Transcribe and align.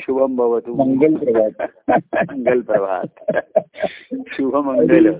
शुभम 0.00 0.36
भवतु। 0.36 0.74
मंगल 0.74 1.14
प्रभात। 1.14 1.66
मंगल 2.30 2.60
प्रभात। 2.60 3.36
शुभ 4.26 4.56
मंगल 4.56 5.12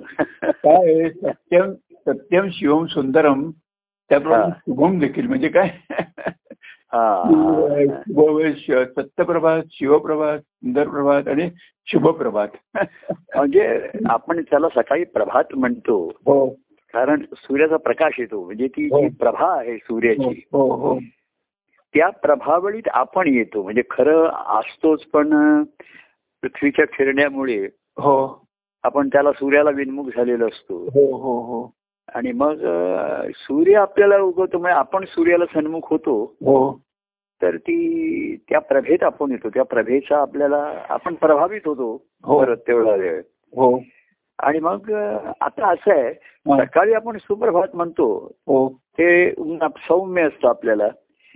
काय 0.52 1.10
सत्यम 1.10 1.72
सत्यम 2.08 2.46
शिवम 2.52 2.86
सुंदरम 2.86 3.50
त्याप्रमाणे. 4.08 4.50
शुभम 4.50 4.98
देखील 4.98 5.26
म्हणजे 5.26 5.48
काय? 5.48 5.70
हा. 6.94 7.22
सत्यप्रभात 8.84 9.62
शिवप्रभात 9.70 10.38
सुंदर 10.38 10.88
प्रभात 10.88 11.28
आणि 11.28 11.50
शुभप्रभात. 11.86 12.48
म्हणजे 13.36 13.88
आपण 14.06 14.42
त्याला 14.42 14.68
सकाळी 14.68 15.04
प्रभात 15.04 15.44
म्हणतो. 15.54 16.06
हो. 16.06 16.46
कारण 16.92 17.22
सूर्याचा 17.32 17.76
प्रकाश 17.76 18.16
येतो. 18.18 18.44
म्हणजे 18.44 18.68
ती 18.68 18.88
जी 18.88 19.06
हो. 19.06 19.08
प्रभा 19.20 19.60
आहे 19.60 19.76
सूर्याची 19.76 20.42
हो 20.52 20.74
हो. 20.74 20.98
त्या 21.94 22.08
प्रभावळीत 22.10 22.88
आपण 22.88 23.28
येतो. 23.28 23.62
म्हणजे 23.62 23.82
खरं 23.90 24.30
असतोच 24.32 25.04
पण 25.04 25.62
पृथ्वीच्या 26.42 26.84
फिरण्यामुळे 26.92 27.68
हो. 27.98 28.46
आपण 28.82 29.08
त्याला 29.08 29.32
सूर्याला 29.32 29.70
विन्मुख 29.70 30.04
झालेलो 30.16 30.46
असतो. 30.46 30.84
हो 30.84 31.16
हो 31.16 31.40
हो. 31.40 31.74
आणि 32.14 32.32
मग 32.32 32.54
सूर्य 33.34 33.74
आपल्याला 33.74 34.16
उगवतो 34.18 34.58
म्हणजे 34.58 34.78
आपण 34.78 35.04
सूर्याला 35.04 35.44
सन्मुख 35.46 35.80
होतो. 35.84 36.24
हो. 36.24 36.80
तर 37.42 37.56
ती 37.56 38.36
त्या 38.48 38.58
प्रभेत 38.58 39.02
आपण 39.02 39.30
येतो. 39.30 39.48
त्या 39.48 39.62
प्रभेचा 39.62 40.20
आपल्याला 40.20 40.84
आपण 40.88 41.14
प्रभावित 41.14 41.60
होतो 41.66 42.06
हो. 42.24 42.38
परत 42.38 42.56
तेवढा 42.56 42.94
वेळ. 42.94 43.22
हो. 43.56 43.82
आणि 44.38 44.58
मग 44.58 44.92
आता 45.40 45.72
असं 45.72 45.90
आहे. 45.90 46.14
सकाळी 46.66 46.92
आपण 46.92 47.16
सुप्रभात 47.16 47.76
म्हणतो. 47.76 48.32
हो. 48.46 48.68
ते 48.68 49.30
सौम्य 49.76 50.22
असतं 50.22 50.48
आपल्याला. 50.48 50.88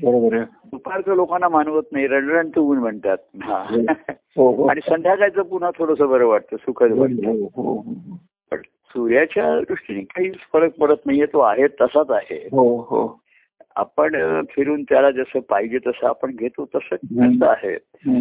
बरोबर 0.03 0.43
दुपारचं 0.43 1.15
लोकांना 1.15 1.49
मानवत 1.49 1.83
नाही 1.93 2.07
रणरणचं 2.07 2.61
ऊन 2.61 2.79
म्हणतात. 2.79 3.17
हा. 3.43 3.83
हो 4.37 4.53
हो. 4.53 4.67
आणि 4.67 4.81
संध्याकाळचं 4.89 5.43
पुन्हा 5.43 5.71
थोडस 5.79 5.99
बरं 5.99 6.27
वाटतं 6.27 6.57
सुखद 6.57 6.93
वाटतं. 6.93 7.31
हो 7.31 7.63
हो. 7.63 7.83
पण 8.51 8.57
सूर्याच्या 8.63 9.61
दृष्टीने 9.61 10.01
काही 10.01 10.31
फरक 10.53 10.75
पडत 10.77 11.07
नाहीये 11.07 11.27
तो 11.27 11.41
आहे 11.41 11.67
तसाच 11.67 12.11
आहे. 12.11 12.49
हो 12.53 12.77
हो. 12.77 13.21
आपण 13.77 14.43
फिरून 14.51 14.83
त्याला 14.83 15.11
जसं 15.11 15.39
पाहिजे 15.41 15.79
तसं 15.79 16.07
आपण 16.07 16.31
घेतो 16.37 16.69
तसं 16.75 16.97
आहे. 17.43 17.77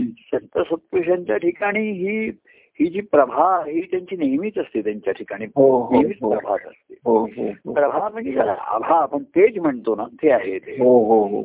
संत 0.08 0.58
सत्पुरुषांच्या 0.58 1.38
ठिकाणी 1.38 1.92
ही 1.92 2.32
ही 2.80 2.86
जी 2.86 3.02
प्रभा 3.02 3.64
ही 3.68 3.82
त्यांची 3.82 4.16
नेहमीच 4.16 4.58
असते 4.58 4.82
त्यांच्या 4.82 5.14
ठिकाणी 5.14 5.46
हो, 5.46 5.82
हो, 5.82 5.90
नेहमीच 5.92 6.18
हो. 6.22 6.30
प्रभात 6.30 6.68
असते 6.68 7.74
प्रभा 7.74 8.10
म्हणजे 8.10 8.32
ज्याला 8.32 8.56
आभा 8.60 8.96
आपण 8.96 9.24
तेज 9.24 9.60
म्हणतो 9.60 9.96
ना 9.96 10.04
ते 10.24 10.32
आहे 10.32 10.60
ते 10.60 10.76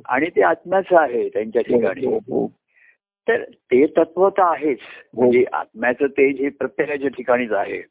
आणि 0.09 0.27
ते 0.37 0.43
आत्म्याचं 0.43 1.01
आहे 1.01 1.29
त्यांच्या 1.29 1.63
ठिकाणी. 1.63 2.17
तर 3.29 3.43
ते 3.43 3.87
तत्व 3.87 4.29
तर 4.29 4.43
आहेच 4.43 4.79
म्हणजे 5.15 5.45
आत्म्याचं 5.53 6.07
तेज 6.07 6.41
हे 6.41 6.49
प्रत्येकाच्या 6.49 7.09
ठिकाणीच 7.09 7.53
आहे. 7.53 7.83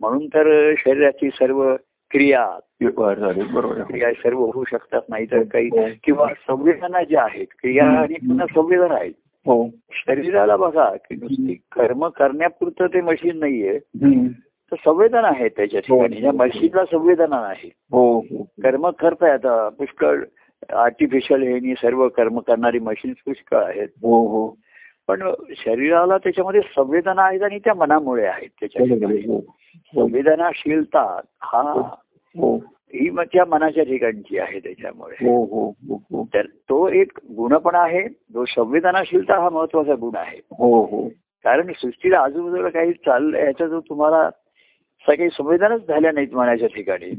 म्हणून 0.00 0.26
तर 0.26 0.74
शरीराची 0.78 1.30
सर्व 1.30 1.76
क्रिया. 2.10 2.58
क्रिया 2.82 4.12
सर्व 4.12 4.38
होऊ 4.38 4.64
शकतात 4.70 5.00
नाही 5.08 5.26
तर 5.30 5.42
काही. 5.42 5.68
किंवा 6.04 6.26
संवेदना 6.48 7.02
ज्या 7.02 7.22
आहेत 7.22 7.46
क्रिया. 7.58 7.84
आणि 7.84 8.14
पुन्हा 8.14 8.46
संवेदना 8.46 8.94
आहेत 8.94 9.12
हो. 9.46 9.68
शरीराला 9.90 10.56
बघा 10.56 10.96
की 10.96 11.14
नुसती 11.14 11.54
कर्म 11.72 12.08
करण्यापुरतं 12.08 12.86
ते 12.86 13.00
मशीन 13.00 13.38
नाहीये. 13.38 13.78
तर 14.72 14.76
संवेदना 14.84 15.28
आहेत 15.28 15.50
त्याच्या 15.50 15.80
ठिकाणी. 15.80 16.22
या 16.22 16.32
मशीनला 16.32 16.84
संवेदना 16.84 17.40
नाही 17.40 17.70
हो. 17.90 18.18
हो 18.20 18.42
कर्म 18.62 18.90
करताय 18.90 19.30
आता. 19.30 19.68
पुष्कळ 19.68 20.24
आर्टिफिशियल 20.72 21.42
हे 21.42 21.74
सर्व 21.74 22.08
कर्म 22.08 22.38
करणारी 22.40 22.78
मशीन 22.78 23.12
पुष्कळ 23.12 23.64
आहेत. 23.64 23.88
हो 24.02 24.26
हो. 24.26 24.56
पण 25.08 25.22
शरीराला 25.56 26.18
त्याच्यामध्ये 26.18 26.60
संवेदना 26.60 27.22
आहेत 27.22 27.42
आणि 27.42 27.58
त्या 27.58 27.74
मनामुळे 27.74 28.26
आहेत 28.26 28.48
त्याच्या 28.60 29.08
आहे. 29.08 29.16
हो 29.16 29.36
हो. 29.36 30.08
संवेदनाशीलता 30.08 31.20
हा. 31.42 31.94
हो 32.94 33.22
त्या 33.22 33.44
मनाच्या 33.44 33.84
ठिकाणची 33.84 34.38
आहे 34.38 34.58
त्याच्यामुळे 34.58 35.26
हो 35.26 35.44
हो 35.44 35.74
हो 35.90 36.24
तर 36.34 36.46
तो 36.46 36.88
एक 36.88 37.12
गुण 37.36 37.56
पण 37.56 37.74
आहे 37.74 38.08
जो 38.08 38.44
संवेदनाशीलता 38.44 39.40
हा 39.40 39.48
महत्त्वाचा 39.48 39.94
गुण 39.94 40.16
आहे 40.16 40.40
कारण 41.44 41.72
सृष्टीला 41.72 42.18
आजूबाजूला 42.18 42.68
काही 42.68 42.92
चाललंय 42.92 43.44
याचा 43.44 43.66
जो 43.66 43.80
तुम्हाला 43.80 44.30
सगळी 45.06 45.28
संवेदनाच 45.28 45.80
झाल्या 45.88 46.12
नाहीत 46.12 46.34
मनाच्या 46.34 46.68
ठिकाणी. 46.68 47.10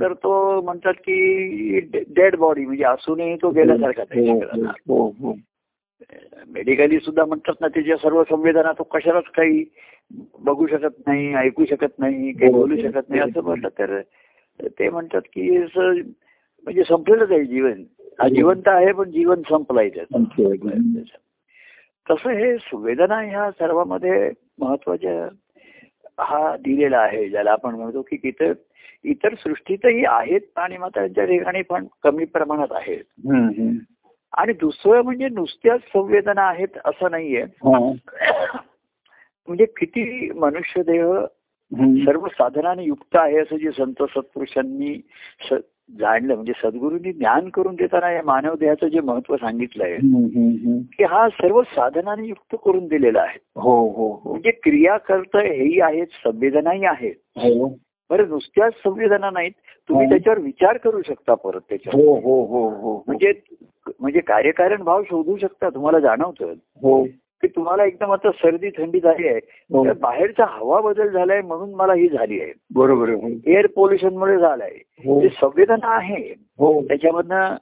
तर 0.00 0.12
तो 0.12 0.60
म्हणतात 0.60 0.92
की 0.94 1.80
डेड 2.08 2.36
बॉडी 2.36 2.64
म्हणजे 2.64 2.84
असूनही 2.84 3.36
तो 3.36 3.50
गेल्यासारखा. 3.50 4.02
मेडिकली 6.48 6.98
सुद्धा 6.98 7.24
म्हणतात 7.24 7.54
ना 7.60 7.68
त्याच्या 7.68 7.96
सर्व 7.96 8.22
संवेदना 8.24 8.72
तो 8.72 8.82
कशालाच 8.82 9.24
काही 9.24 9.64
बघू 10.40 10.66
शकत 10.66 11.06
नाही 11.06 11.34
ऐकू 11.34 11.64
शकत 11.64 11.98
नाही 11.98 12.32
काही. 12.32 12.52
बोलू 12.52 12.76
शकत 12.76 13.08
नाही 13.08 13.20
असं 13.20 13.42
म्हटलं 13.42 13.68
तर 13.68 14.00
ते 14.68 14.88
म्हणतात 14.88 15.20
की 15.20 15.58
म्हणजे 15.58 16.84
संपलेलंच 16.84 17.30
आहे 17.30 17.44
जीवन 17.44 17.82
हा 18.20 18.28
जिवंत 18.28 18.68
आहे 18.68 18.92
पण 18.92 19.10
जीवन 19.10 19.42
संपलाय 19.48 19.88
त्याचं 19.88 20.24
संपलंय. 20.24 21.02
तसं 22.10 22.30
हे 22.30 22.56
संवेदना 22.58 23.20
ह्या 23.20 23.50
सर्वांमध्ये 23.50 24.30
महत्त्वाच्या 24.58 25.28
हा 26.18 26.56
दिलेला 26.56 26.98
आहे 26.98 27.28
ज्याला 27.28 27.52
आपण 27.52 27.74
म्हणतो 27.74 28.02
की 28.02 28.18
इतर 28.24 28.52
इतर 29.04 29.34
सृष्टीतही 29.34 30.04
आहेत 30.04 30.40
आणि 30.56 30.76
मात्र 30.76 31.00
त्यांच्या 31.00 31.24
ठिकाणी 31.24 31.62
पण 31.62 31.86
कमी 32.02 32.24
प्रमाणात 32.24 32.72
आहेत. 32.72 33.04
आणि 34.32 34.52
दुसरं 34.52 35.02
म्हणजे 35.02 35.28
नुसत्याच 35.28 35.80
संवेदना 35.80 36.42
आहेत 36.42 36.78
असं 36.84 37.10
नाहीये 37.10 37.42
हा. 37.42 37.78
म्हणजे 39.48 39.64
किती 39.64 40.30
मनुष्य 40.30 40.82
देह. 40.82 41.04
सर्व 41.80 42.26
साधनाने 42.26 42.84
युक्त 42.84 43.16
आहे 43.16 43.38
असं 43.38 43.56
जे 43.56 43.70
संत 43.70 44.02
सत्पुरुषांनी 44.02 45.00
जाणलं 45.98 46.34
म्हणजे 46.34 46.52
सद्गुरूंनी 46.56 47.12
ज्ञान 47.12 47.48
करून 47.48 47.74
देताना 47.74 48.10
या 48.12 48.22
मानव 48.24 48.54
देहाचं 48.54 48.86
जे 48.86 49.00
महत्त्व 49.00 49.36
हम्म, 49.44 50.24
हम्म. 50.26 50.78
की 50.78 51.04
हा 51.04 51.28
सर्व 51.28 51.62
साधनाने 51.62 52.26
युक्त 52.26 52.56
करून 52.64 52.86
दिलेला 52.86 53.20
आहे. 53.20 53.38
हो 53.56 53.88
हो 53.88 54.20
हो. 54.24 54.30
म्हणजे 54.30 54.50
क्रिया 54.50 54.96
करत 54.96 55.36
हेही 55.36 55.80
आहेत 55.80 56.06
संवेदनाही 56.06 56.84
आहेत. 56.84 57.14
हो. 57.36 57.68
बरं 58.10 58.28
नुसत्याच 58.28 58.72
संवेदना 58.72 59.30
नाहीत 59.30 59.52
तुम्ही 59.88 60.06
हो. 60.06 60.10
त्याच्यावर 60.10 60.38
विचार 60.38 60.76
करू 60.76 61.02
शकता 61.02 61.34
परत 61.34 61.60
त्याच्यावर. 61.68 62.04
हो 62.04 62.14
हो 62.20 62.44
हो 62.46 62.68
हो. 62.68 63.04
म्हणजे 63.06 63.32
म्हणजे 64.00 64.20
कार्यकारण 64.20 64.82
भाव 64.82 65.02
शोधू 65.02 65.36
शकता 65.36 65.68
तुम्हाला 65.68 65.98
जाणवतं. 65.98 66.52
हो. 66.82 67.06
की 67.42 67.48
तुम्हाला 67.48 67.84
एकदम 67.84 68.12
आता 68.12 68.30
सर्दी 68.30 68.70
थंडी 68.70 69.00
झाली 69.00 69.28
आहे. 69.28 69.40
हो. 69.46 69.94
बाहेरचा 69.94 70.44
हवा 70.48 70.80
बदल 70.80 71.08
झालाय 71.08 71.40
म्हणून 71.40 71.74
मला 71.74 71.94
ही 71.94 72.08
झाली 72.08 72.40
आहे. 72.40 72.52
बरोबर 72.74 73.08
हो. 73.08 73.28
एअर 73.46 73.66
पोल्युशनमुळे 73.66 74.38
झालाय. 74.38 74.70
हो. 74.76 75.22
ते 75.22 75.28
संवेदना 75.28 75.96
आहे. 75.96 76.34
हो. 76.58 76.82
त्याच्यामधनं 76.82 77.54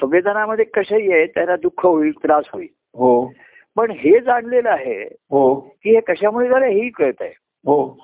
संवेदनामध्ये 0.00 0.64
कशाही 0.64 1.12
आहे 1.12 1.26
त्याला 1.26 1.56
दुःख 1.56 1.86
होईल 1.86 2.10
त्रास 2.10 2.44
होईल. 2.52 2.68
हो. 2.94 3.32
पण 3.76 3.90
हे 3.90 4.20
जाणलेलं 4.20 4.70
आहे 4.70 5.02
हो. 5.02 5.54
की 5.54 5.94
हे 5.94 6.00
कशामुळे 6.00 6.48
झालं 6.48 6.66
हेही 6.66 6.90
कळत 6.90 7.14
आहे. 7.20 7.32
हो. 7.38 7.98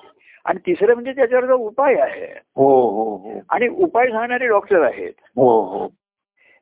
आणि 0.45 0.59
तिसरं 0.59 0.93
म्हणजे 0.93 1.11
त्याच्यावर 1.11 1.45
जो 1.45 1.55
उपाय 1.55 1.95
आहे. 1.95 2.39
हो 2.55 2.89
हो 2.89 3.15
हो. 3.15 3.39
आणि 3.49 3.67
उपाय 3.67 4.07
सांगणारे 4.07 4.47
डॉक्टर 4.47 4.81
आहेत. 4.81 5.13
हो 5.35 5.61
हो. 5.61 5.87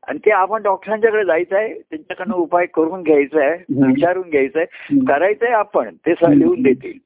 आणि 0.08 0.20
ते 0.26 0.32
आपण 0.32 0.62
डॉक्टरांच्याकडे 0.62 1.26
जायचं 1.26 1.56
आहे 1.56 1.74
त्यांच्याकडनं 1.74 2.36
उपाय 2.36 2.66
करून 2.66 3.04
घ्यायचा 3.04 3.46
आहे. 3.46 3.58
विचारून 3.88 4.30
घ्यायचं 4.30 4.60
आहे. 4.60 5.00
करायचंय 5.06 5.52
आपण 5.52 5.96
ते 6.08 6.12
लिहून 6.12 6.62
देतील. 6.62 6.98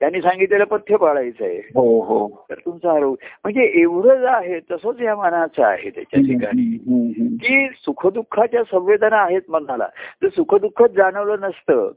त्यांनी 0.00 0.20
सांगितलेलं 0.22 0.64
पथ्य 0.64 0.96
पाळायचं 0.96 1.44
आहे 1.44 1.58
हो 1.58 2.00
हो. 2.00 2.46
तर 2.50 2.54
तुमचा 2.54 2.92
आरोग्य 2.92 3.26
म्हणजे 3.44 3.80
एवढं 3.80 4.20
जे 4.20 4.26
आहे 4.26 4.60
तसंच 4.60 5.00
या 5.00 5.16
मनाचं 5.16 5.64
आहे 5.64 5.90
त्याच्या 5.90 6.20
ठिकाणी. 6.20 6.76
की 7.36 7.68
सुखदुःखाच्या 7.74 8.62
संवेदना 8.62 9.16
आहेत 9.16 9.42
मनाला. 9.48 9.88
जर 10.22 10.28
सुखदुःखच 10.28 10.90
जाणवलं 10.90 11.36
नसतं. 11.40 11.90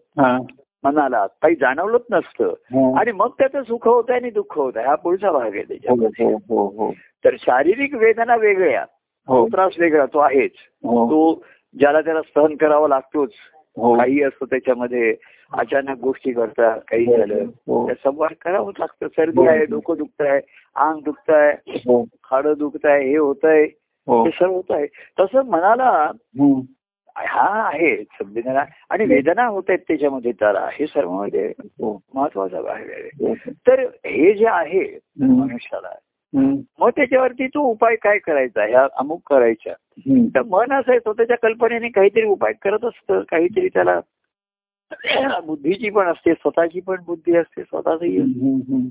मनाला 0.83 1.27
काही 1.27 1.55
जाणवलंच 1.55 2.01
नसतं. 2.11 2.53
आणि 2.99 3.11
मग 3.11 3.29
त्याचं 3.39 3.63
सुख 3.63 3.87
होत 3.87 4.03
आहे 4.09 4.19
आणि 4.19 4.29
दुःख 4.29 4.57
होत 4.57 4.73
आहे 4.75 4.85
हा 4.87 4.95
पुढचा 4.95 5.31
भाग 5.31 5.53
आहे 5.53 5.63
त्याच्यामध्ये. 5.63 6.25
हो 6.25 6.35
हो 6.35 6.67
हो. 6.67 6.91
तर 7.25 7.35
शारीरिक 7.39 7.95
वेदना 7.95 8.35
वेगळ्या. 8.35 8.85
त्रास 9.29 9.73
वेगळा 9.79 10.05
तो 10.05 10.19
आहेच. 10.19 10.51
हो. 10.83 11.05
तो 11.05 11.45
ज्याला 11.79 12.01
त्याला 12.01 12.21
सहन 12.21 12.55
करावा 12.55 12.87
लागतोच. 12.87 13.31
हो. 13.77 13.97
काही 13.97 14.23
असतं 14.23 14.45
त्याच्यामध्ये 14.45 15.15
अचानक 15.53 15.97
गोष्टी 15.99 16.31
घडतात 16.31 16.79
काही 16.87 17.05
हो, 17.05 17.17
झालं 17.17 17.35
हो. 17.43 17.87
संवाद 17.87 18.31
करावंच 18.41 18.75
लागतं. 18.79 19.07
सर्दी 19.07 19.47
आहे 19.47 19.65
डोकं 19.65 19.95
दुखत 19.97 20.21
आहे 20.21 20.39
अंग 20.75 20.99
दुखत 21.03 21.29
आहे 21.29 21.71
हो. 21.75 22.03
हाडं 22.03 22.53
दुखत 22.57 22.85
आहे 22.85 23.09
हे 23.09 23.17
होत 23.17 23.35
आहे 23.43 23.63
हो. 24.07 24.23
हे 24.23 24.31
सर्व 24.31 24.53
होत 24.53 24.71
आहे 24.71 24.85
तसं 25.19 25.41
मनाला. 25.45 26.11
हा. 27.17 27.63
आहे 27.67 27.97
संवेदना 27.97 28.63
आणि 28.89 29.05
वेदना 29.05 29.45
होत 29.45 29.63
आहेत 29.69 29.79
त्याच्यामध्ये 29.79 30.31
त्याला 30.31 30.69
हे 30.71 30.87
सर्वमध्ये 30.87 31.53
हो. 31.61 32.01
महत्त्वाचा 32.13 32.61
भाग 32.61 32.71
आहे. 32.71 33.27
हो. 33.27 33.33
तर 33.51 33.79
हे 34.05 34.33
जे 34.33 34.47
आहे. 34.47 34.99
मनुष्याला. 35.21 35.89
मग 36.33 36.89
त्याच्यावरती 36.89 37.47
तो 37.47 37.59
उपाय 37.61 37.95
काय 37.95 38.17
करायचा? 38.17 38.65
ह्या 38.65 38.87
अमुक 38.95 39.21
करायच्या. 39.29 39.73
तर 40.35 40.41
मन 40.41 40.71
असं 40.73 41.11
त्याच्या 41.11 41.37
कल्पनेने 41.37 41.89
काहीतरी 41.89 42.23
उपाय 42.23 42.53
करत 42.61 42.85
असतं. 42.85 43.21
काहीतरी 43.21 43.67
त्याला 43.67 43.99
बुद्धीची 45.45 45.89
पण 45.89 46.07
असते 46.07 46.33
स्वतःची 46.33 46.79
पण 46.79 46.95
बुद्धी 47.05 47.35
असते 47.35 47.63
स्वतःची 47.63 48.17
हम्म, 48.17 48.55
हम्म. 48.69 48.87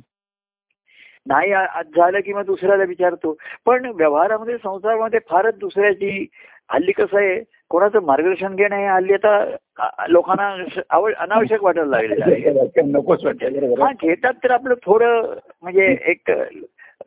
नाही 1.26 1.52
आज 1.52 1.86
झालं 1.96 2.20
की 2.20 2.32
मग 2.32 2.44
दुसऱ्याला 2.44 2.84
विचारतो. 2.84 3.36
पण 3.66 3.86
व्यवहारामध्ये 3.94 4.56
संसारामध्ये 4.58 5.20
फारच 5.28 5.58
दुसऱ्याची 5.58 6.26
हल्ली 6.70 6.92
कसं 6.92 7.16
आहे 7.18 7.42
कोणाचं 7.68 8.02
मार्गदर्शन 8.02 8.54
घेणं 8.54 8.76
हे 8.76 8.86
हल्ली 8.86 9.12
आता 9.14 10.06
लोकांना 10.08 10.54
आवड 10.90 11.14
अनावश्यक 11.14 11.64
वाटायला 11.64 11.96
बरोबर 11.96 13.80
हा. 13.82 13.92
घेतात 14.02 14.34
तर 14.44 14.50
आपलं 14.50 14.74
थोडं 14.74 15.34
म्हणजे 15.62 15.96
एक 16.04 16.30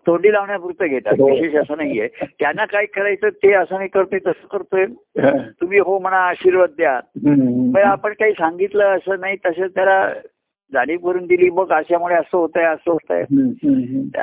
तोंडी 0.07 0.31
लावण्यापुरतं 0.31 0.86
घेतात 0.86 1.19
हो. 1.19 1.30
विशेष 1.30 1.56
असं 1.56 1.78
नाहीये 1.78 2.07
त्यांना 2.40 2.66
काय 2.66 2.86
करायचं 2.86 3.30
ते 3.30 3.54
असं 3.54 3.75
नाही 3.75 3.90
करतोय 3.90 4.19
तसं 4.19 4.48
करतोय. 4.48 4.86
तुम्ही 5.62 5.80
हो 5.80 6.00
म्हणा 6.00 6.18
आशीर्वाद 6.18 6.69
द्या. 6.78 7.00
पण 7.74 7.78
आपण 7.78 8.13
काही 8.13 8.34
सांगितलं 8.34 8.95
असं 8.95 9.19
नाही 9.19 9.38
तसं 9.45 9.68
त्याला 9.68 10.13
जाणीव 10.74 10.98
करून 10.98 11.25
दिली 11.25 11.50
मग 11.50 11.72
अशामुळे 11.72 12.16
असं 12.16 12.38
होत 12.38 12.50
आहे 12.56 12.66
असं 12.66 12.92
होत 12.92 13.12
आहे. 13.12 13.24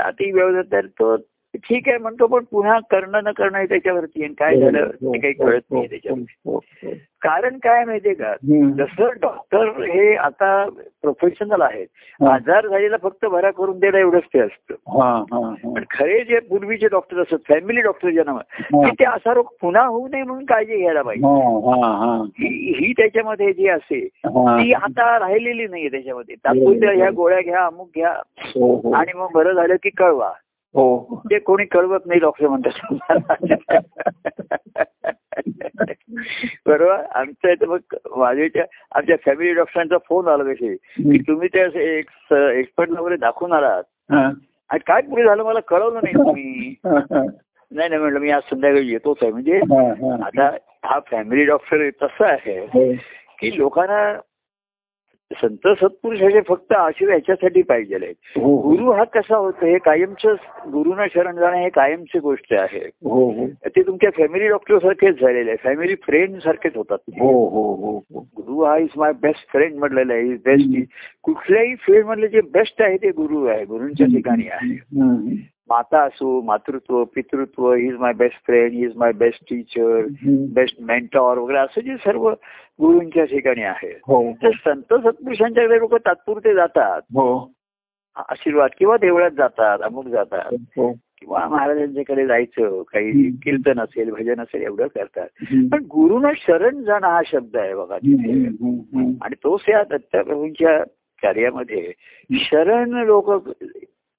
अति 0.01 0.31
व्यवस्था 0.33 0.63
तर 0.73 0.87
तो 0.87 1.17
ठीक 1.59 1.89
आहे 1.89 1.99
म्हणतो 1.99 2.27
पण 2.27 2.45
पुन्हा 2.51 2.79
करणं 2.91 3.25
न 3.25 3.31
करणं 3.31 3.59
हे 3.59 3.67
त्याच्यावरती 3.67 4.23
आहे. 4.25 4.33
काय 4.33 4.57
झालं 4.57 4.85
हो, 5.03 5.13
ते 5.15 5.19
काही 5.19 5.33
हो, 5.39 5.45
कळत 5.47 5.61
हो, 5.71 5.77
नाही 5.77 5.89
त्याच्यावर 5.89 6.21
हो, 6.47 6.57
हो. 6.83 6.91
कारण 7.23 7.57
काय 7.59 7.85
माहितीये 7.85 8.15
का. 8.15 8.33
जसं 8.77 9.09
डॉक्टर 9.21 9.69
हे 9.83 10.15
आता 10.17 10.65
प्रोफेशनल 11.03 11.63
आहेत 11.63 11.87
हा. 12.21 12.33
आजार 12.35 12.67
झालेला 12.69 12.97
फक्त 13.03 13.25
बरा 13.25 13.51
करून 13.51 13.79
देणं 13.79 13.99
एवढंच 13.99 14.23
ते 14.35 14.41
असतं 14.41 14.75
हा, 14.93 15.11
हा, 15.33 15.39
हा. 15.41 15.73
पण 15.75 15.85
खरे 15.91 16.23
जे 16.25 16.39
पूर्वीचे 16.41 16.89
डॉक्टर 16.89 17.21
असत 17.23 17.43
फॅमिली 17.49 17.81
डॉक्टर 17.81 18.11
ज्यांना 18.11 18.91
ते 18.91 19.05
असा 19.05 19.35
रोग 19.35 19.53
पुन्हा 19.61 19.85
होऊ 19.87 20.07
नये 20.09 20.23
म्हणून 20.23 20.45
काळजी 20.45 20.77
घ्यायला 20.77 21.03
पाहिजे 21.03 21.27
हा, 21.27 21.77
हा, 21.77 21.93
हा. 21.97 22.23
ही 22.39 22.75
ही 22.79 22.93
त्याच्यामध्ये 22.93 23.53
जी 23.53 23.69
असे 23.69 23.99
हा. 24.27 24.57
ती 24.59 24.73
आता 24.73 25.19
राहिलेली 25.19 25.67
नाहीये 25.67 25.89
त्याच्यामध्ये 25.89 26.35
तात्पुरत्या 26.35 26.93
ह्या 26.93 27.11
गोळ्या 27.11 27.41
घ्या 27.41 27.65
अमुक 27.67 27.89
घ्या 27.95 28.13
हो, 28.47 28.75
हो. 28.75 28.93
आणि 28.93 29.19
मग 29.19 29.33
बरं 29.35 29.53
झालं 29.53 29.75
की 29.83 29.91
कळवा 29.91 30.33
हो. 30.75 31.23
ते 31.31 31.39
कोणी 31.39 31.65
कळवत 31.65 32.07
नाही 32.07 32.21
डॉक्टर 32.21 32.49
म्हणतात 32.49 33.77
बरोबर 36.67 37.03
आमच्या 37.15 37.51
इथं 37.53 37.67
मग 37.67 37.95
माझ्याच्या 38.17 38.65
आमच्या 38.93 39.17
फॅमिली 39.25 39.53
डॉक्टरांचा 39.55 39.99
फोन 40.09 40.29
आला 40.29 40.45
कसे 40.45 40.75
की 40.77 41.19
तुम्ही 41.19 41.49
ते 41.55 41.61
असे 41.61 41.85
एक 41.99 42.11
एक्सपर्ट 42.33 42.91
वगैरे 42.91 43.17
दाखवून 43.17 43.53
आलात 43.53 43.83
हा. 44.11 44.25
आणि 44.71 44.79
काय 44.87 45.01
पुढे 45.03 45.25
झालं 45.25 45.43
मला 45.43 45.61
कळवलं 45.61 46.01
नाही 46.03 46.15
तुम्ही. 46.17 46.75
नाही 46.85 47.89
नाही 47.89 47.99
म्हणलं 48.01 48.19
मी 48.19 48.31
आज 48.31 48.43
संध्याकाळी 48.51 48.91
येतोच 48.93 49.17
आहे 49.23 49.31
म्हणजे. 49.33 49.59
आता 50.25 50.49
हा 50.85 50.99
फॅमिली 51.11 51.45
डॉक्टर 51.45 51.89
तसं 52.03 52.25
आहे 52.25 52.59
हो. 52.59 52.93
की 53.39 53.57
लोकांना 53.59 54.13
संत 55.31 55.69
सत्पुरुषाचे 55.69 56.41
फक्त 56.49 56.73
आशीर्वाद 56.73 57.15
याच्यासाठी 57.15 57.63
पाहिजे 57.63 57.97
हो, 57.97 58.57
हो. 58.57 58.71
गुरु 58.71 58.93
हा 58.93 59.05
कसा 59.05 59.37
होतो 59.37 59.67
हे 59.67 59.79
कायमच 59.79 60.27
गुरुना 60.73 61.07
शरण 61.15 61.37
जाणं 61.37 61.57
हे 61.57 61.69
कायमची 61.69 62.19
गोष्ट 62.19 62.53
आहे 62.53 62.79
हो, 62.79 63.31
हो. 63.31 63.47
ते 63.67 63.83
तुमच्या 63.83 64.11
फॅमिली 64.11 64.49
डॉक्टर 64.49 64.79
सारखेच 64.79 65.21
झालेले 65.21 65.51
आहे 65.51 65.57
फॅमिली 65.57 65.95
फ्रेंड 65.95 66.39
सारखेच 66.39 66.77
होतात. 66.77 66.99
हो, 67.21 67.49
हो, 67.49 67.75
हो, 67.75 68.05
हो. 68.15 68.21
गुरु 68.21 68.65
हा 68.65 68.77
इज 68.77 68.89
माय 68.97 69.13
बेस्ट 69.13 69.53
फ्रेंड 69.53 69.79
म्हटलेलं 69.79 70.13
आहे 70.13 70.23
इज 70.23 70.39
बेस्ट 70.45 70.93
कुठल्याही 71.23 71.75
फील्ड 71.75 72.07
मधले 72.07 72.29
जे 72.29 72.41
बेस्ट 72.41 72.83
आहे 72.83 72.97
ते 72.97 73.11
गुरु 73.11 73.45
आहे 73.45 73.65
गुरुंच्या 73.65 74.07
ठिकाणी 74.07 74.49
आहे. 74.49 74.75
माता 75.71 76.03
असो 76.03 76.41
मातृत्व 76.43 77.05
पितृत्व 77.05 77.73
he 77.73 77.87
is 77.89 77.95
my 77.95 78.13
best 78.13 78.47
friend 78.47 78.73
he 78.73 78.85
is 78.85 78.97
my 78.97 79.13
best 79.13 79.45
teacher. 79.51 80.07
Best 80.55 80.77
mentor 80.81 81.39
वगैरे 81.39 81.59
असं 81.59 81.81
जे 81.81 81.97
सर्व 81.97 82.29
गुरुंच्या 82.81 83.25
ठिकाणी 83.25 83.63
आहे 83.63 83.93
हो, 84.09 84.33
तर 84.33 84.51
संत 84.65 84.95
सत्पुरुषांच्याकडे 84.95 85.79
लोक 85.79 85.95
तात्पुरते 85.95 86.55
जातात 86.55 87.03
हो. 87.15 87.53
आशीर्वाद 88.17 88.71
किंवा 88.79 88.97
देवळात 88.97 89.31
जातात 89.31 89.79
अमुक 89.83 90.07
जातात 90.07 90.55
हो. 90.77 90.93
किंवा 90.93 91.47
महाराजांच्याकडे 91.49 92.27
जायचं 92.27 92.83
काही. 92.83 93.31
कीर्तन 93.31 93.81
असेल 93.81 94.11
भजन 94.11 94.41
असेल 94.41 94.63
एवढं 94.63 94.87
करतात. 94.87 95.29
पण 95.73 95.83
गुरुनं 95.83 96.33
शरण 96.37 96.83
जाणं 96.83 97.07
हा 97.07 97.21
शब्द 97.27 97.57
आहे 97.57 97.75
बघा 97.75 97.99
तिथे. 97.99 98.33
आणि 99.23 99.35
तोच 99.35 99.61
या 99.69 99.83
दत्तप्रभूंच्या 99.91 100.83
कार्यामध्ये 101.23 101.93
शरण 102.31 102.91
लोक 102.91 103.31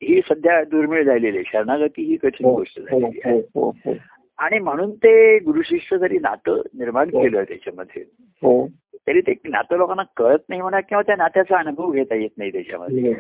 ही 0.02 0.22
सध्या 0.30 0.64
दुर्मिळ 0.64 1.04
झालेली 1.04 1.38
आहे 1.38 1.44
शरणागती 1.48 2.04
ही 2.04 2.16
कठीण 2.16 2.48
हो, 2.48 2.56
गोष्ट 2.56 2.80
हो, 2.80 2.86
झालेली 2.86 3.20
आहे 3.26 3.36
हो, 3.36 3.42
हो, 3.56 3.70
हो. 3.86 3.94
आणि 4.40 4.60
म्हणून 4.60 4.92
ते 4.96 5.38
गुरु 5.40 5.62
शिष्य 5.62 5.98
जरी 5.98 6.18
नातं 6.18 6.62
निर्माण. 6.74 7.10
केलं 7.10 7.44
त्याच्यामध्ये 7.44 8.04
हो. 8.44 8.68
तरी 9.08 9.22
ते 9.22 9.34
नातं 9.50 9.78
लोकांना 9.78 10.04
कळत 10.18 10.40
नाही 10.50 10.62
म्हणा 10.62 10.80
किंवा 10.80 11.02
त्या 11.02 11.16
नात्याचा 11.16 11.58
अनुभव 11.58 11.92
घेता 11.92 12.16
येत 12.16 12.30
नाही 12.38 12.52
त्याच्यामध्ये 12.52 13.14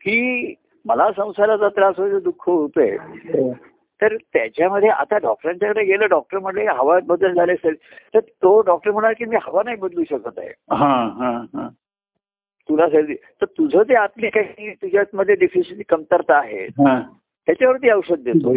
की 0.00 0.54
मला 0.84 1.10
संसाराचा 1.12 1.68
त्रास 1.68 1.94
होतो 1.98 2.18
दुःख 2.18 2.48
होतोय. 2.48 2.96
तर 4.00 4.16
त्याच्यामध्ये 4.32 4.88
आता 4.88 5.18
डॉक्टरांच्याकडे 5.18 5.84
गेलं 5.84 6.06
डॉक्टर 6.08 6.38
म्हणले 6.38 6.64
हवा 6.64 6.98
बदल 7.06 7.32
झाले 7.32 7.52
असेल 7.52 7.74
तर 8.14 8.20
तो 8.20 8.60
डॉक्टर 8.60 8.90
म्हणाला 8.90 9.12
की 9.12 9.24
मी 9.24 9.36
हवा 9.42 9.62
नाही 9.64 9.76
बदलू 9.76 10.04
शकत 10.10 10.38
आहे 10.38 10.48
हा, 10.70 10.94
हा, 11.18 11.30
हा. 11.54 11.68
तुला 12.70 12.86
तर 13.12 13.44
तुझं 13.44 13.82
ते 13.82 13.94
आतली 13.94 14.30
काही 14.30 14.70
तुझ्यामध्ये 14.70 15.34
डिफिशियन्सी 15.34 15.82
कमतरता 15.82 16.38
आहे 16.38 16.64
हा. 16.64 17.02
त्याच्यावरती 17.46 17.90
औषध 17.90 18.14
देतो. 18.14 18.52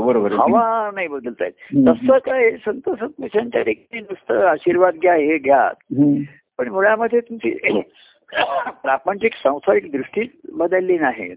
बरोबर. 0.00 0.32
हवा 0.32 0.90
नाही 0.94 1.08
बदलता 1.08 1.44
येत. 1.44 1.86
तसं 1.88 2.18
काय 2.18 2.50
संत 2.50 2.90
सत्पुरुषांच्या 2.90 3.62
ठिकाणी 3.62 4.00
नुसतं 4.00 4.46
आशीर्वाद 4.46 4.94
घ्या 4.94 5.14
हे 5.14 5.38
घ्या. 5.38 5.68
पण 6.58 6.68
मुळामध्ये 6.68 7.20
तुमची 7.20 7.50
प्रापंचिक 8.82 9.34
संसारिक 9.34 9.90
दृष्टी 9.92 10.22
बदलली 10.52 10.98
नाही. 10.98 11.28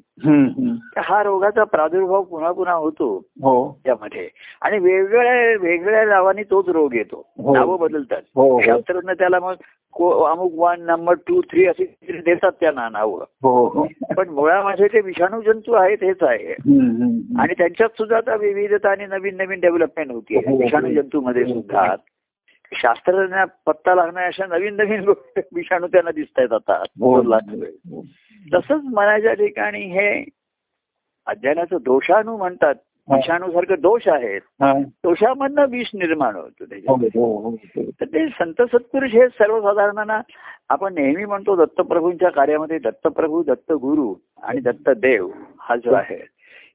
तर 0.96 1.02
हा 1.06 1.22
रोगाचा 1.24 1.64
प्रादुर्भाव 1.64 2.24
पुन्हा 2.24 2.52
पुन्हा 2.52 2.74
होतो 2.74 3.08
हो 3.44 3.54
त्यामध्ये 3.86 4.28
आणि 4.62 4.80
वेगवेगळ्या 4.80 5.34
वेगवेगळ्या 5.34 6.04
नावाने 6.06 6.44
तोच 6.44 6.70
रोग 6.70 6.96
येतो 6.96 7.24
हो. 7.38 7.54
नावं 7.56 7.80
बदलतात 7.80 8.22
हो, 8.36 8.50
हो. 8.50 8.62
शास्त्रज्ञ 8.62 9.14
त्याला 9.14 9.40
मग 9.40 9.56
अमुक 10.26 10.54
वन 10.56 10.82
नंबर 10.82 11.14
टू 11.28 11.42
थ्री 11.42 11.66
अशी 11.66 11.84
देतात 12.26 12.52
त्यांना 12.60 12.88
नावं 12.90 13.24
हो 13.44 13.66
हो 13.68 13.86
पण 14.18 14.30
मुळामध्ये 14.30 14.88
ते 14.88 15.02
विषाणू 15.02 15.42
जंतू 15.42 15.74
आहेत 15.74 16.04
हेच 16.04 16.24
आहे. 16.24 16.52
आणि 17.40 17.54
त्यांच्यात 17.54 17.90
सुद्धा 17.98 18.18
आता 18.18 18.36
विविधता 18.36 18.90
आणि 18.90 19.06
नवीन 19.06 19.36
नवीन 19.36 19.60
डेव्हलपमेंट 19.60 20.12
होती 20.12 20.36
हो, 20.36 20.52
हो. 20.52 20.58
विषाणू 20.58 20.94
जंतूमध्ये 20.94 21.46
सुद्धा 21.46 21.86
शास्त्रज्ञ 22.72 23.44
पत्ता 23.66 23.96
लागण्या 23.96 24.26
अशा 24.26 24.46
नवीन 24.46 24.76
नवीन 24.76 25.10
विषाणू 25.56 25.88
त्यांना 25.88 26.12
दिसत 26.12 26.40
आहेत 26.40 26.54
आता 26.54 26.74
हो. 26.74 27.16
शोध 27.16 27.28
लागतोय. 27.28 27.72
तसंच 28.46 28.82
मनाच्या 28.94 29.34
ठिकाणी 29.34 29.82
हे 29.92 30.24
अध्ययनाचं 31.28 31.78
दोषाणू 31.82 32.38
म्हणतात 32.38 32.76
हा. 33.08 33.16
विषाणू 33.16 33.52
सारखं 33.52 33.82
दोष 33.82 34.08
आहेत 34.08 34.42
हा. 34.62 34.74
दोषामध्ये 35.04 35.66
विष 35.70 35.90
निर्माण 35.94 36.36
होतं 36.36 36.64
हो, 36.64 36.66
त्याच्यात 36.66 37.10
हो, 37.16 37.26
हो, 37.40 37.50
हो. 37.50 37.82
तर 37.92 38.06
ते 38.06 38.28
संत 38.30 38.62
सत्पुरुष 38.62 39.12
हे 39.12 39.28
सर्वसाधारणांना 39.30 40.22
आपण 40.70 40.94
नेहमी 40.94 41.26
म्हणतो 41.26 41.56
दत्तप्रभूंच्या 41.56 42.30
कार्यामध्ये 42.30 42.80
दत्तप्रभू 42.80 43.44
दत्तगुरु 43.44 44.14
आणि 44.44 44.60
दत्तदेव 44.60 45.30
हा 45.60 45.76
जो 45.76 45.94
आहे 45.94 46.24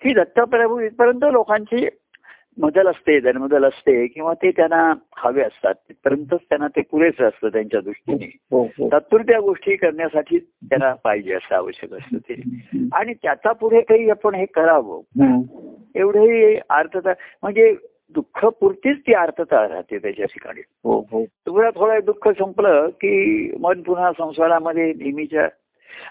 ही 0.03 0.15
दत्तप्रभू 0.15 0.79
इथपर्यंत 0.81 1.25
लोकांची 1.33 1.87
मदल 2.59 2.87
असते 2.87 3.21
जनमदल 3.21 3.65
असते 3.65 4.07
किंवा 4.07 4.35
ते 4.35 4.51
त्यांना 4.51 4.95
हवे 5.17 5.43
असतात. 5.43 5.75
तिथपर्यंतच 5.75 6.41
त्यांना 6.49 6.69
ते 6.69 6.81
पुरेसं 6.81 7.25
असतं 7.25 7.49
त्यांच्या 7.49 7.81
दृष्टीने. 7.81 8.37
हो, 8.51 8.65
हो. 8.65 8.89
तात्पुरत्या 8.93 9.41
गोष्टी 9.41 9.77
करण्यासाठी 9.77 10.39
त्यांना 10.39 10.95
पाहिजे 10.95 11.35
असं 11.35 11.55
आवश्यक 11.55 11.93
असतं 11.93 12.19
ते. 12.19 12.43
आणि 12.93 13.15
त्याचा 13.15 13.53
पुढे 13.53 13.81
काही 13.81 14.11
आपण 14.11 14.35
हे 14.35 14.47
करावं. 14.47 15.01
एवढेही 15.95 16.61
अर्थता 16.71 17.13
म्हणजे 17.43 17.77
दुःख 18.15 18.45
पुरतीच 18.45 18.99
ती 18.99 19.13
अर्थता 19.13 19.69
राहते 19.69 19.99
त्याच्या 19.99 20.27
ठिकाणी. 20.27 20.61
हो 20.85 21.01
हो. 21.01 21.25
तुम्हाला 21.47 21.71
थोडं 21.71 21.99
दुःख 22.05 22.29
संपलं 22.29 22.89
की 22.89 23.47
मन 23.61 23.83
पुन्हा 23.83 24.13
संसारामध्ये 24.19 24.93
नेहमीच्या 24.93 25.49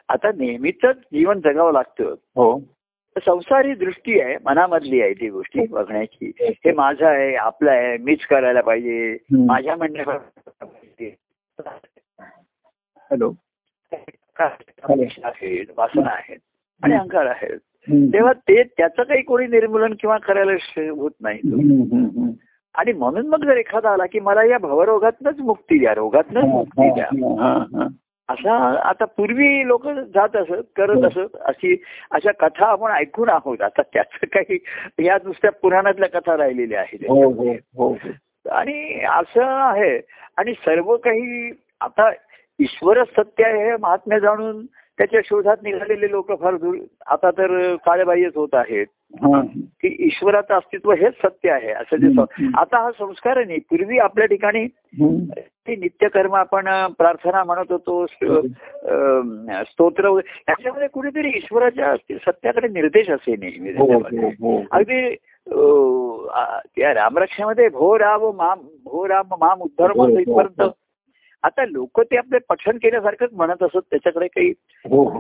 आता 0.10 0.27
नेहमीच 0.38 0.86
जीवन 0.86 1.39
जगावं 1.39 1.74
लागतं. 1.74 2.03
हो. 2.36 2.60
संसारी 3.26 3.74
दृष्टी 3.74 4.20
आहे 4.20 4.36
मनामधली 4.46 5.02
आहे 5.02 5.14
ती 5.14 5.30
गोष्टी 5.30 5.68
बघण्याची. 5.68 6.32
हे 6.40 6.72
माझं 6.72 7.06
आहे 7.06 7.36
आपलं 7.36 7.72
आहे 7.72 7.98
मीच 7.98 8.20
करायला 8.26 8.62
पाहिजे. 8.62 9.18
माझ्या 9.32 9.76
म्हणण्यापाहिजे 9.76 11.16
हॅलो. 13.00 13.34
आहेत 15.24 15.66
वासना 15.78 16.10
आहेत 16.10 16.38
आणि 16.84 16.94
अहंकार 16.94 17.26
आहेत. 17.26 17.60
तेव्हा 18.14 18.34
ते 18.34 18.64
त्याचं 18.64 19.04
काही 19.04 19.22
कोणी 19.22 19.48
निर्मूलन 19.48 19.94
किंवा 20.00 20.18
करायला 20.18 20.52
होत 20.78 21.12
नाही. 21.22 21.40
आणि 22.74 22.94
म्हणून 22.94 23.28
मग 23.28 23.46
जर 23.46 23.58
एखादा 23.58 23.90
आला 23.90 24.06
की 24.06 24.20
मला 24.20 24.44
या 24.44 24.58
भवरोगातनच 24.58 25.40
मुक्ती 25.40 25.80
द्या 25.80 25.94
रोगातनच 25.94 26.44
मुक्ती 26.44 26.94
द्या. 26.94 27.88
असा 28.29 28.79
आता 28.89 29.05
पूर्वी 29.05 29.67
लोक 29.67 29.88
जात 29.88 30.36
असत 30.36 30.71
करत 30.75 31.03
असत 31.03 31.38
अशी 31.41 31.83
अशा 32.12 32.31
कथा 32.31 32.65
आपण 32.65 32.91
ऐकून 32.91 33.29
आहोत. 33.29 33.62
आता 33.62 33.81
त्याचं 33.81 34.25
काही 34.25 34.57
या 35.00 35.17
नुसत्या 35.25 35.51
पुराणातल्या 35.51 36.09
कथा 36.09 36.38
राहिलेल्या 36.38 36.79
आहेत. 36.79 37.00
हो 37.09 37.31
हो 37.31 37.53
हो 37.53 37.93
हो. 37.93 38.09
आणि 38.51 39.03
असं 39.03 39.43
आहे. 39.43 40.00
आणि 40.38 40.53
सर्व 40.53 40.98
काही 40.98 41.51
आता 41.81 42.12
ईश्वरच 42.59 43.07
सत्य 43.07 43.43
आहे 43.43 43.71
हे 43.71 43.77
महात्म्य 43.79 44.19
जाणून 44.19 44.65
त्याच्या 44.65 45.21
शोधात 45.25 45.57
निघालेले 45.63 46.12
लोक 46.12 46.41
फार 46.41 46.55
दूर 46.55 46.77
आता 47.07 47.31
तर 47.31 47.75
काळेबाईच 47.75 48.36
होत 48.36 48.50
आहेत. 48.53 48.86
हा. 49.21 49.41
की 49.55 49.95
ईश्वराचं 50.00 50.53
अस्तित्व 50.53 50.91
हेच 50.91 51.13
सत्य 51.13 51.51
आहे 51.51 51.71
असं 51.71 51.95
जे 51.95 52.21
आता 52.57 52.81
हा 52.83 52.91
संस्कार 52.91 53.45
नाही. 53.45 53.59
पूर्वी 53.59 53.98
आपल्या 53.98 54.27
ठिकाणी. 54.27 54.65
ते 55.70 55.76
नित्यकर्म 55.76 56.36
आपण 56.36 56.68
प्रार्थना 56.98 57.44
म्हणत 57.44 57.72
होतो 57.72 58.06
स्तोत्र 59.66 60.08
वगैरे 60.08 60.42
याच्यामध्ये 60.50 60.88
कुठेतरी 60.88 61.32
ईश्वराच्या 61.38 61.96
सत्याकडे 62.26 62.68
निर्देश 62.68 63.10
असे 63.10 63.36
नेहमी 63.36 63.72
हो. 63.72 63.86
हो 63.94 64.30
हो 64.42 64.62
अगदी 64.72 65.16
त्या 66.76 66.94
रामरक्षामध्ये 66.94 67.68
भो 67.70 67.98
राम 68.00 68.26
माम 68.36 68.60
भो 68.86 69.08
राम 69.08 69.34
माम 69.40 69.62
उद्धर्म 69.62 70.18
इथपर्यंत. 70.20 70.70
आता 71.44 71.66
लोक 71.66 72.00
ते 72.02 72.18
आपले 72.18 72.38
पठण 72.50 72.78
केल्यासारखंच 72.78 73.30
म्हणत 73.34 73.64
असत 73.64 73.86
त्याच्याकडे 73.90 74.28
काही. 74.28 74.52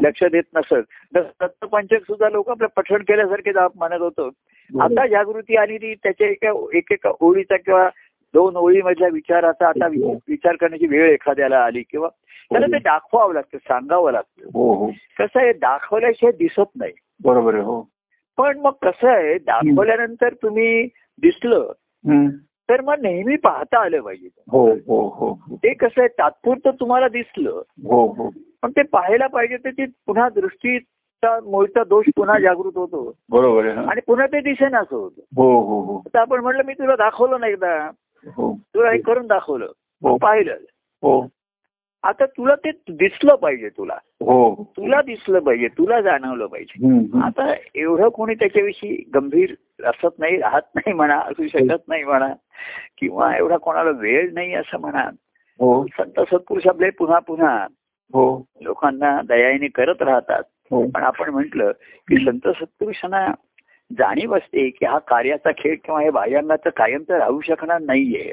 लक्ष 0.03 0.23
देत 0.23 0.43
नसत 0.55 1.13
दत्तपंचक 1.13 2.03
सुद्धा 2.07 2.29
लोक 2.29 2.49
आपलं 2.49 2.67
पठण 2.75 3.03
केल्यासारखे 3.07 3.57
आप 3.59 3.77
म्हणत 3.77 4.01
होतो 4.01 4.29
आता 4.69 5.05
जागृती 5.07 5.55
आली 5.57 5.77
ती 5.77 5.93
त्याच्या 5.93 6.27
एका 6.27 6.51
एक 6.73 6.91
एका 6.91 7.11
ओळीचा 7.19 7.57
किंवा 7.57 7.87
दोन 8.33 8.55
ओळीमधल्या 8.55 9.09
विचाराचा 9.13 9.67
आता 9.67 9.87
विचार 9.87 10.55
करण्याची 10.55 10.87
वेळ 10.87 11.11
एखाद्याला 11.11 11.59
आली 11.59 11.81
किंवा 11.81 12.07
त्याला 12.51 12.65
ते 12.65 12.79
दाखवावं 12.79 13.33
लागतं 13.33 13.57
सांगावं 13.57 14.11
लागतं. 14.11 14.47
हो 14.53 14.73
हो. 14.73 14.87
कसं 15.19 15.39
आहे 15.39 15.53
दाखवल्याशिवाय 15.53 16.31
दिसत 16.37 16.69
नाही. 16.75 16.93
बरोबर 17.23 17.53
आहे 17.53 17.63
हो. 17.63 17.89
पण 18.37 18.59
मग 18.59 18.71
कसं 18.81 19.09
आहे 19.09 19.37
दाखवल्यानंतर 19.37 20.33
तुम्ही 20.33 20.85
दिसलं. 21.21 21.71
तर 22.69 22.81
मग 22.81 22.93
नेहमी 23.01 23.35
पाहता 23.35 23.79
आलं 23.79 24.01
पाहिजे. 24.01 24.29
हो 24.51 24.67
हो 24.67 25.07
हो. 25.09 25.39
हो. 25.47 25.55
ते 25.55 25.73
कसं 25.73 26.01
आहे 26.01 26.07
तात्पुरतं 26.07 26.71
तुम्हाला 26.79 27.07
दिसलं 27.07 27.49
हो 27.89 28.05
हो. 28.05 28.29
पण 28.61 28.71
ते 28.71 28.81
पाहायला 28.83 29.27
पाहिजे 29.27 29.57
तर 29.57 29.69
ती 29.69 29.85
पुन्हा 29.85 30.29
दृष्टीचा 30.29 31.39
मूळचा 31.43 31.83
दोष 31.83 32.05
पुन्हा 32.15 32.39
जागृत 32.39 32.77
होतो. 32.77 33.13
बरोबर 33.29 33.67
हा. 33.67 33.81
आणि 33.91 34.01
पुन्हा 34.07 34.27
ते 34.27 34.41
दिसेनाचं 34.41 34.95
होतं. 34.95 35.21
हो 35.35 35.61
हो 35.61 35.81
हो. 35.81 35.97
आता 35.97 36.21
आपण 36.21 36.39
म्हटलं 36.39 36.63
मी 36.65 36.73
तुला 36.73 36.95
दाखवलं 36.95 37.39
ना 37.39 37.47
एकदा. 37.47 37.75
हो 37.77 37.91
तुला 38.51 38.91
हे 38.91 38.97
करून 38.97 39.27
दाखवलं. 39.27 39.65
हो. 40.03 40.17
पाहिलं. 40.17 40.53
हो. 41.01 41.27
आता 42.03 42.25
तुला 42.25 42.55
ते 42.55 42.71
दिसलं 42.89 43.35
पाहिजे 43.35 43.69
तुला. 43.69 43.93
हो. 44.21 44.63
तुला 44.77 45.01
दिसलं 45.01 45.39
पाहिजे 45.39 45.67
तुला 45.67 46.01
जाणवलं 46.01 46.45
पाहिजे. 46.47 46.87
आता 47.23 47.53
एवढं 47.75 48.09
कोणी 48.09 48.35
त्याच्याविषयी 48.35 49.09
गंभीर 49.15 49.55
असत 49.83 50.19
नाही 50.19 50.37
राहत 50.37 50.61
नाही 50.75 50.93
म्हणा 50.93 51.19
असू 51.19 51.47
शकत 51.47 51.87
नाही 51.87 52.03
म्हणा 52.03 52.33
किंवा 52.97 53.37
एवढा 53.37 53.57
कोणाला 53.57 53.89
वेळ 53.89 54.33
नाही 54.33 54.53
असं 54.53 54.79
म्हणा. 54.79 55.09
हो. 55.59 55.85
संत 55.87 56.19
सत्पुरुष 56.19 56.67
आपले 56.67 56.89
पुन्हा 56.89 57.19
पुन्हा 57.19 57.67
हो. 58.13 58.45
लोकांना 58.61 59.21
दयाने 59.21 59.67
करत 59.67 60.01
राहतात. 60.01 60.43
हो. 60.71 60.87
पण 60.87 61.03
आपण 61.03 61.29
म्हटलं 61.29 61.71
की 62.07 62.25
संत 62.25 62.47
सत्पुरुषांना 62.47 63.33
जाणीव 63.91 64.35
असते 64.35 64.69
की 64.69 64.85
हा 64.85 64.97
कार्याचा 64.97 65.51
खेळ 65.57 65.75
किंवा 65.75 66.01
हे 66.01 66.09
बाह्यांगाचं 66.09 66.69
कायम 66.69 67.03
तर 67.09 67.17
राहू 67.17 67.39
शकणार 67.41 67.81
नाहीये. 67.81 68.31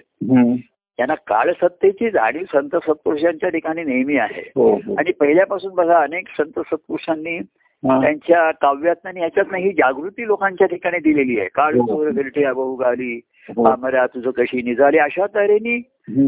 त्यांना 0.99 1.15
काळसत्तेची 1.15 2.11
जाणीव 2.11 2.43
संत 2.53 2.77
सत्पुरुषांच्या 2.77 3.49
ठिकाणी 3.49 3.85
नेहमी 3.85 4.17
आहे 4.17 4.51
हो 4.57 4.71
हो 4.77 4.95
आणि 4.95 5.13
पहिल्यापासून 5.13 5.75
बघा 5.75 5.99
अनेक 6.01 6.29
संत 6.39 6.61
सत्पुरुषांनी. 6.61 7.39
त्यांच्या 7.83 8.51
काव्यात 8.51 9.07
आणि 9.07 9.21
याच्यातनं 9.21 9.59
ही 9.59 9.71
जागृती 9.71 10.27
लोकांच्या 10.27 10.67
ठिकाणी 10.67 10.99
दिलेली 10.99 11.39
आहे 11.41 11.49
काळ 11.55 11.75
हो. 11.75 12.05
गिरटे 12.11 12.45
अबहू 12.45 12.75
गाली. 12.75 13.21
पामरा 13.57 14.07
तुझं 14.07 14.31
कशी 14.31 14.63
निघाली 14.63 14.99
अशा 14.99 15.27
तऱ्हेने. 15.35 15.79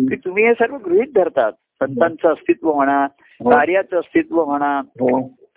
की 0.08 0.16
तुम्ही 0.16 0.46
हे 0.46 0.52
सर्व 0.52 0.76
गृहित 0.84 1.12
धरतात 1.14 1.52
संतांचं 1.52 2.32
अस्तित्व 2.32 2.74
म्हणा. 2.74 3.06
कार्याचं 3.40 3.98
अस्तित्व 3.98 4.44
म्हणा 4.44 4.80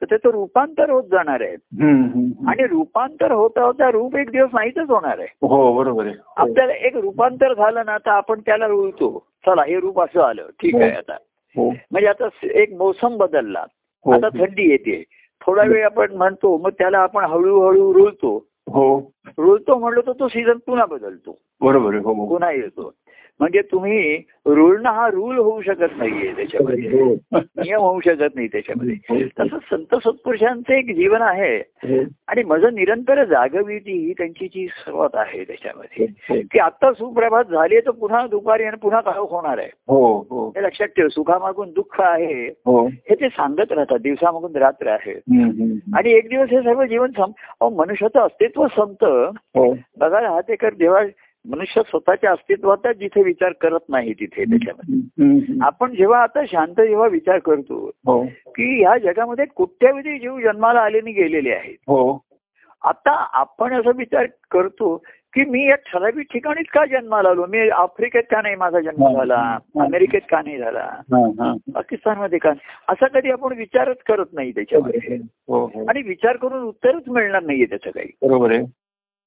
तर 0.02 0.06
त्याचं 0.06 0.30
रूपांतर 0.30 0.90
होत 0.90 1.04
जाणार 1.04 1.42
आहे. 1.42 1.54
आणि 2.48 2.68
रूपांतर 2.68 3.32
होता 3.32 3.64
होता 3.64 3.92
रूप 3.92 4.16
एक 4.16 4.32
दिवस 4.32 4.50
नाहीच 4.54 4.78
होणार 4.78 5.20
आहे. 5.20 5.28
हो 5.42 5.74
बरोबर 5.74 6.06
आहे. 6.06 6.16
हो. 6.16 6.34
आपल्याला 6.36 6.74
एक 6.74 6.98
रूपांतर 6.98 7.54
झालं 7.54 7.86
ना 7.86 7.98
तर 7.98 8.10
आपण 8.10 8.40
त्याला 8.40 8.68
रुळतो 8.68 9.28
चला 9.46 9.64
हे 9.64 9.80
रूप 9.80 10.02
असं 10.02 10.22
आलं. 10.22 10.46
ठीक 10.48 10.76
आहे 10.76 10.92
आता. 10.92 11.14
हो. 11.58 11.70
म्हणजे 11.70 12.08
आता 12.08 12.28
एक 12.44 12.74
मोसम 12.74 13.18
बदलला. 13.18 13.66
हो. 14.06 14.12
आता 14.12 14.30
थंडी 14.30 14.72
येते. 14.72 15.04
थोडा 15.46 15.64
वेळ 15.64 15.86
आपण 15.86 16.12
म्हणतो 16.12 16.58
मग 16.58 16.70
त्याला 16.70 16.98
आपण 16.98 17.26
हळूहळू 17.26 17.94
रुळतो. 17.94 18.46
हो. 18.68 19.12
रुळतो 19.38 19.80
म्हणलो 19.80 20.02
तर 20.02 20.12
तो 20.12 20.28
सीझन 20.28 20.58
पुन्हा 20.66 20.86
बदलतो. 20.86 21.38
बरोबर 21.62 21.96
हो. 21.96 22.30
पुन्हा 22.30 22.52
येतो. 22.52 22.92
म्हणजे 23.42 23.62
तुम्ही 23.62 24.22
रुळणं 24.46 24.90
हा 24.90 25.08
रूल 25.08 25.38
होऊ 25.38 25.62
शकत 25.62 25.98
नाहीये 25.98 26.32
त्याच्यामध्ये. 26.32 26.84
हो. 26.84 27.16
नियम 27.34 27.80
होऊ 27.80 28.00
शकत 28.00 28.36
नाही 28.36 28.48
त्याच्यामध्ये. 28.48 28.96
हो. 29.10 29.16
तसं 29.40 29.58
संत 29.72 29.96
सत्पुरुषांचं 29.96 30.74
एक 30.74 30.96
जीवन 30.96 31.22
आहे. 31.22 31.58
हो. 31.58 32.04
आणि 32.28 32.44
माझं 32.44 32.74
निरंतर 32.74 33.24
जागविती 33.24 33.92
ही 33.92 34.14
त्यांची 34.14 34.48
जी 34.48 34.68
सुरुवात 34.68 35.10
आहे 35.14 35.44
त्याच्यामध्ये. 35.44 36.06
की 36.42 36.60
आता 36.60 36.94
सुप्रभात 36.94 37.44
झाली 37.44 37.80
तर 37.80 37.92
पुन्हा 37.92 38.28
दुपारी 38.28 38.64
आणि 38.64 38.78
पुन्हा 38.82 39.02
काळ 39.02 39.14
होणार 39.14 39.58
आहे? 39.58 39.70
हो 39.88 40.18
हो. 40.30 40.48
हे 40.50 40.64
लक्षात 40.64 40.88
ठेव 40.88 41.08
सुखामागून 41.08 41.72
दुःख 41.72 42.02
आहे. 42.02 42.48
हो. 42.48 42.88
ते 42.90 43.30
सांगत 43.30 43.72
राहतात 43.72 44.00
दिवसामागून 44.00 44.56
रात्र 44.56 44.88
आहे. 44.88 45.14
आणि 45.94 46.12
एक 46.12 46.30
दिवस 46.30 46.50
हे 46.50 46.58
सर्व 46.58 46.84
जीवन 46.86 47.12
मनुष्याचं 47.62 48.20
अस्तित्व 48.20 48.68
संपतं. 48.68 49.32
हो. 49.38 49.78
बघा 50.00 50.30
हा 50.30 50.42
ते 50.42 50.56
कर 50.56 50.74
जेव्हा 50.74 51.02
मनुष्य 51.50 51.82
स्वतःच्या 51.88 52.32
अस्तित्वाचा 52.32 52.94
जिथे 52.94 53.24
विचार 53.24 53.52
करत 53.62 53.80
नाही 53.90 54.14
तिथे 54.14 54.44
त्याच्यामध्ये. 54.44 55.58
आपण 55.62 55.96
जेव्हा 55.96 56.22
आता 56.24 56.46
शांत 56.46 56.82
जेव्हा 56.82 57.08
विचार 57.08 57.40
करतो 57.40 57.92
हो. 58.06 58.26
की 58.26 58.84
ह्या 58.84 58.98
जगामध्ये 58.98 59.46
कुठल्याविधी 59.46 60.20
जीव 60.20 60.40
जन्माला 60.40 60.80
आलेने 60.80 61.12
गेलेले 61.12 61.52
आहेत. 61.52 61.78
हो. 61.82 62.24
आता 62.84 63.12
आपण 63.34 63.74
असा 63.74 63.92
विचार 63.96 64.26
करतो 64.52 65.04
की 65.34 65.46
मी 65.46 65.70
या 65.70 65.76
ठराविक 65.76 66.34
ठिकाणीच 66.34 66.66
का 66.68 66.86
जन्माला 66.86 67.30
आलो? 67.30 67.46
मी 67.50 67.70
आफ्रिकेत 67.70 68.24
का 68.24 68.42
नाही 68.42 68.56
माझा 68.56 68.80
जन्म. 68.80 69.14
झाला. 69.14 69.58
अमेरिकेत 69.80 70.22
का 70.30 70.42
नाही 70.42 70.58
झाला. 70.58 70.90
पाकिस्तानमध्ये 71.74 72.40
का 72.40 72.50
असा 72.88 73.08
कधी 73.08 73.32
आपण 73.32 73.58
विचारच 73.58 73.98
करत 73.98 74.26
नाही 74.34 74.52
त्याच्यामध्ये. 74.52 75.16
हो. 75.16 75.86
आणि 75.88 76.02
विचार 76.02 76.36
करून 76.36 76.64
उत्तरच 76.64 77.04
मिळणार 77.08 77.44
नाहीये 77.44 77.66
त्याचं 77.66 77.90
काही. 77.90 78.08
बरोबर 78.22 78.52
आहे. 78.52 78.81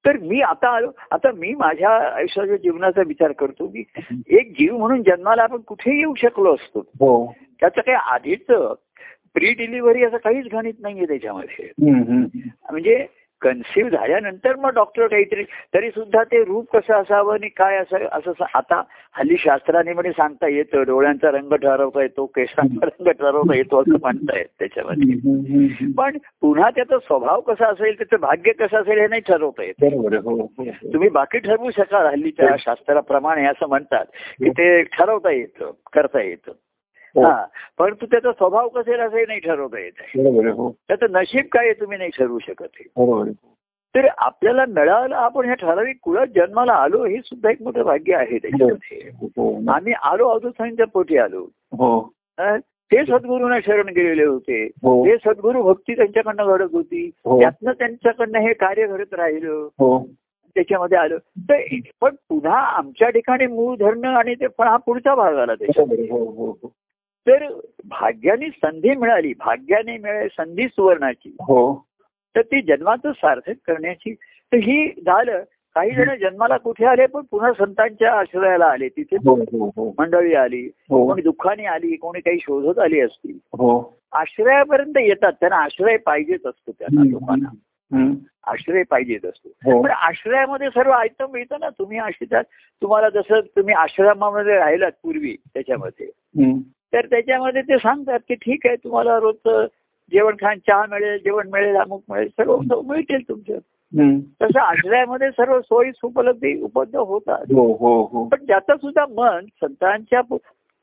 तर 0.06 0.16
मी 0.16 0.40
आता 0.40 0.76
आलो. 0.76 0.90
आता 1.10 1.32
मी 1.32 1.54
माझ्या 1.54 2.16
आयुष्याच्या 2.16 2.56
जीवनाचा 2.56 3.02
विचार 3.06 3.32
करतो 3.32 3.66
की 3.66 3.84
एक 4.26 4.50
जीव 4.50 4.76
म्हणून 4.76 5.02
जन्माला 5.02 5.42
आपण 5.42 5.60
कुठेही 5.60 5.98
येऊ 5.98 6.14
शकलो 6.14 6.54
असतो. 6.54 6.80
हो. 6.80 7.34
त्याचं 7.60 7.80
काही 7.80 7.96
आधीच 8.10 8.46
प्री 9.34 9.52
डिलिव्हरी 9.52 10.04
असं 10.04 10.16
काहीच 10.16 10.46
गणित 10.52 10.74
नाहीये 10.80 11.06
त्याच्यामध्ये. 11.06 11.70
म्हणजे 12.70 13.06
कन्सिव्ह 13.44 13.90
झाल्यानंतर 13.90 14.56
मग 14.56 14.70
डॉक्टर 14.74 15.06
काहीतरी 15.06 15.42
तरी 15.74 15.90
सुद्धा 15.90 16.22
ते 16.24 16.44
रूप 16.44 16.76
कसं 16.76 16.94
असावं 16.94 17.34
आणि 17.34 17.48
काय 17.48 17.76
असं 17.76 17.96
असं 18.12 18.44
आता 18.54 18.82
हल्ली 19.16 19.36
शास्त्राने 19.38 19.92
म्हणे 19.92 20.10
सांगता 20.10 20.48
येतं 20.48 20.82
डोळ्यांचा 20.82 21.30
रंग 21.30 21.52
ठरवता 21.52 22.02
येतो 22.02 22.26
केसांचा 22.26 22.86
रंग 22.86 23.08
ठरवता 23.08 23.56
येतो 23.56 23.80
असं 23.80 23.96
म्हणतायत 24.00 24.46
त्याच्यामध्ये. 24.58 25.14
हम्म, 25.14 25.30
हम्म, 25.30 25.66
हम्म. 25.66 25.90
पण 25.90 26.18
पुन्हा 26.40 26.70
त्याचा 26.70 26.98
स्वभाव 26.98 27.40
कसा 27.40 27.66
असेल 27.66 27.96
त्याचं 27.98 28.16
भाग्य 28.20 28.52
कसं 28.52 28.76
असेल 28.76 28.98
हे 28.98 29.06
नाही 29.06 29.20
ठरवता 29.20 29.62
येत. 29.62 29.74
हो 29.82 30.30
हो, 30.30 30.50
हो. 30.58 30.92
तुम्ही 30.92 31.08
बाकी 31.08 31.38
ठरवू 31.38 31.70
शकाल 31.70 32.06
हल्लीच्या 32.06 32.56
शास्त्राप्रमाणे 32.58 33.46
असं 33.46 33.68
म्हणतात 33.68 34.04
की 34.38 34.50
ते 34.50 34.82
ठरवता 34.82 35.30
येतं 35.30 35.70
करता 35.92 36.22
येतं. 36.22 36.52
हो. 37.14 37.22
हा. 37.22 37.44
परंतु 37.78 38.06
त्याचा 38.06 38.32
स्वभाव 38.32 38.68
कसेल 38.68 39.00
असं 39.00 39.16
हे 39.16 39.24
नाही 39.28 39.40
ठरवता 39.40 39.78
येत 39.78 39.92
हो. 40.50 40.74
त्याचं 40.88 41.06
नशीब 41.10 41.44
काय 41.52 41.72
तुम्ही 41.72 41.98
नाही 41.98 42.10
ठरवू 42.18 42.38
शकत 42.38 42.66
आहे 42.80 43.32
तर 43.96 44.06
आपल्याला 44.18 44.64
मिळालं 44.68 45.14
आपण 45.14 45.44
ह्या 45.44 45.54
ठराविक 45.54 45.96
कुळात 46.02 46.26
जन्माला 46.26 46.72
आलो 46.72 47.04
हे 47.04 47.16
सुद्धा 47.24 47.50
एक 47.50 47.62
मोठं 47.62 47.82
भाग्य 47.82 48.14
आहे 48.14 48.38
त्याच्यामध्ये. 48.38 49.10
हो, 49.20 49.26
हो 49.26 49.72
आम्ही 49.72 49.92
आलो 49.92 50.28
अवधूतांच्या 50.28 50.86
पोटी 50.86 51.16
आलो. 51.16 51.46
हो. 51.72 52.12
ते 52.64 53.04
सद्गुरूंना 53.04 53.60
शरण 53.60 53.86
गेलेले 53.88 54.24
होते. 54.24 54.64
हो. 54.64 55.06
ते 55.06 55.16
सद्गुरू 55.16 55.62
भक्ती 55.62 55.96
त्यांच्याकडनं 55.96 56.46
घडत 56.46 56.68
होती. 56.72 57.10
हो. 57.24 57.40
त्यातनं 57.40 57.72
त्यांच्याकडनं 57.72 58.38
हे 58.38 58.52
कार्य 58.52 58.86
घडत 58.86 59.14
राहिलं. 59.14 59.68
हो. 59.78 60.08
त्याच्यामध्ये 60.54 60.98
आलं. 60.98 61.16
तर 61.16 61.60
पण 62.00 62.14
पुन्हा 62.28 62.58
आमच्या 62.58 63.10
ठिकाणी 63.10 63.46
मूळ 63.46 63.76
धरणं 63.76 64.08
आणि 64.08 64.34
ते 64.34 64.46
पण 64.46 64.68
हा 64.68 64.76
पुढचा 64.76 65.14
भाग 65.14 65.36
आला 65.36 65.54
त्याच्या 65.54 65.84
तर 67.28 67.46
भाग्याने 67.84 68.48
संधी 68.48 68.96
मिळाली. 68.96 69.32
भाग्याने 69.38 69.98
मिळाली 69.98 70.28
संधी 70.28 70.62
सुवर्णाची. 70.62 71.28
हो. 71.40 71.86
तर 72.36 72.42
ती 72.42 72.62
जन्माचं 72.62 73.12
सार्थक 73.12 73.52
करण्याची. 73.66 74.14
तर 74.14 74.56
ही 74.56 74.88
झालं. 74.88 75.42
काही 75.74 75.90
जण 75.90 76.18
जन्माला 76.20 76.56
कुठे 76.56 76.84
आले 76.84 77.06
पण 77.06 77.22
पुन्हा 77.30 77.52
संतांच्या 77.52 78.12
आश्रयाला 78.12 78.66
आले. 78.66 78.88
तिथे 78.88 79.16
हो 79.16 79.34
हो 79.36 79.66
हो. 79.76 79.94
मंडळी 79.98 80.34
आली. 80.34 80.68
कोणी 81.06 81.22
दुःखाने 81.22 81.64
आली 81.64 81.96
कोणी 81.96 82.20
काही 82.20 82.38
शोधत 82.40 82.78
आली 82.78 83.00
असतील 83.00 83.38
हो. 83.44 83.98
आश्रयापर्यंत 84.12 84.92
येतात. 84.96 85.32
त्यांना 85.32 85.56
आश्रय 85.56 85.96
पाहिजेच 85.96 86.46
असतो 86.46 86.72
त्यांना 86.72 87.00
लोकांना. 87.10 87.48
आश्रय 88.46 88.82
पाहिजेच 88.82 89.24
असतो. 89.24 89.48
पण 89.82 89.90
आश्रयामध्ये 89.90 90.68
सर्व 90.68 90.90
आयटम 90.90 91.30
मिळतं 91.32 91.56
ना. 91.60 91.68
तुम्ही 91.68 91.98
आश्रयात 91.98 92.44
तुम्हाला 92.82 93.08
जसं 93.08 93.40
तुम्ही 93.40 93.74
आश्रमामध्ये 93.74 94.56
राहिलात 94.56 94.92
पूर्वी 95.02 95.36
त्याच्यामध्ये. 95.54 96.06
तर 96.94 97.06
त्याच्यामध्ये 97.06 97.62
ते 97.62 97.78
सांगतात 97.78 98.18
की 98.28 98.34
ठीक 98.34 98.66
आहे 98.66 98.76
तुम्हाला 98.76 99.18
रोजचं 99.18 99.66
जेवण 100.12 100.34
खाण 100.40 100.58
चहा 100.58 100.86
मिळेल 100.90 101.18
जेवण 101.18 101.48
मिळेल 101.52 101.76
अमुक 101.76 102.02
मिळेल 102.10 102.28
सर्व 102.28 102.56
मिळतील 102.82 103.28
तुमचं. 103.28 103.58
तसं 104.42 104.58
आश्रयामध्ये 104.60 105.30
सर्व 105.30 105.60
सोयी 105.60 105.90
उपलब्धी 106.02 106.60
उपलब्ध 106.62 106.96
होतात. 106.96 107.44
हो 107.52 107.72
हो 107.72 108.02
हो. 108.04 108.28
पण 108.28 108.44
ज्याचं 108.46 108.76
सुद्धा 108.76 109.04
मन 109.10 109.44
संतांच्या 109.60 110.20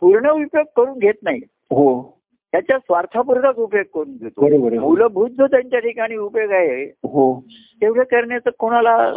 पूर्ण 0.02 0.30
उपयोग 0.30 0.66
करून 0.76 0.98
घेत 1.00 1.14
नाही 1.24 1.40
हो. 1.72 2.18
त्याच्या 2.52 2.78
स्वार्थापूर्वक 2.78 3.60
उपयोग 3.60 3.86
करून 3.94 4.16
घेतो. 4.16 4.48
मूलभूत 4.80 5.30
जो 5.30 5.48
त्यांच्या 5.48 5.80
ठिकाणी 5.80 6.16
उपयोग 6.16 6.52
आहे 6.52 6.84
हो. 6.84 7.40
तेवढं 7.82 8.04
करण्याचं 8.04 8.50
कोणाला 8.60 9.14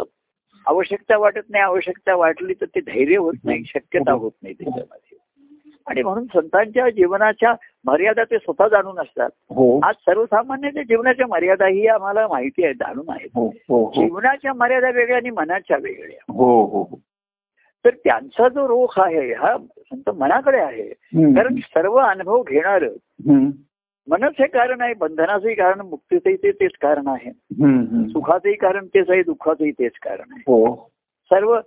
आवश्यकता 0.67 1.17
वाटत 1.17 1.49
नाही 1.49 1.63
आवश्यकता 1.63 2.15
वाटली 2.15 2.53
तर 2.53 2.65
ते 2.65 2.79
धैर्य 2.79 3.17
होत 3.17 3.33
नाही 3.43 3.63
शक्यता 3.65 4.11
होत 4.11 4.31
नाही 4.43 4.53
त्याच्यामध्ये. 4.53 5.04
आणि 5.87 6.03
म्हणून 6.03 6.25
संतांच्या 6.25 6.89
जीवनाच्या 6.89 7.53
मर्यादा 7.85 8.23
ते 8.23 8.37
स्वतः 8.37 8.67
जाणून 8.67 8.99
असतात. 8.99 9.29
हो. 9.49 9.79
आज 9.83 9.95
सर्वसामान्यांच्या 9.95 10.83
जीवनाच्या 10.83 11.27
मर्यादा 11.27 11.67
ही 11.67 11.87
आम्हाला 11.87 12.27
माहिती 12.27 12.63
आहे 12.63 12.73
जाणून 12.73 13.09
आहेत 13.09 13.29
हो 13.35 13.47
हो 13.47 13.91
जीवनाच्या 13.95 14.53
मर्यादा 14.53 14.89
वेगळ्या 14.89 15.17
आणि 15.17 15.29
मनाच्या 15.29 15.77
वेगळ्या. 15.77 16.33
हो 16.33 16.65
हो 16.65 16.81
हो. 16.81 16.99
तर 17.85 17.89
त्यांचा 17.89 18.49
जो 18.49 18.67
रोख 18.67 18.99
आहे 18.99 19.33
हा 19.33 19.57
संत 19.77 20.09
मनाकडे 20.09 20.57
आहे. 20.57 20.87
कारण 21.35 21.55
सर्व 21.55 21.95
अनुभव 21.95 22.43
घेणार. 22.43 22.83
मनच 24.07 24.33
हे 24.39 24.47
कारण 24.47 24.81
आहे 24.81 24.93
बंधनाचंही 24.93 25.55
कारण 25.55 25.81
मुक्तीचंही 25.81 26.35
ते 26.35 26.51
तेच 26.51 26.71
कारण 26.81 27.07
आहे. 27.07 27.31
सुखाचंही 28.09 28.55
कारण 28.55 28.85
तेच 28.85 29.09
आहे 29.09 29.23
दुःखाचंही 29.23 29.71
तेच 29.71 29.91
कारण 30.03 30.31
आहे. 30.31 30.43
हो. 30.47 30.75
सर्व 31.25 31.59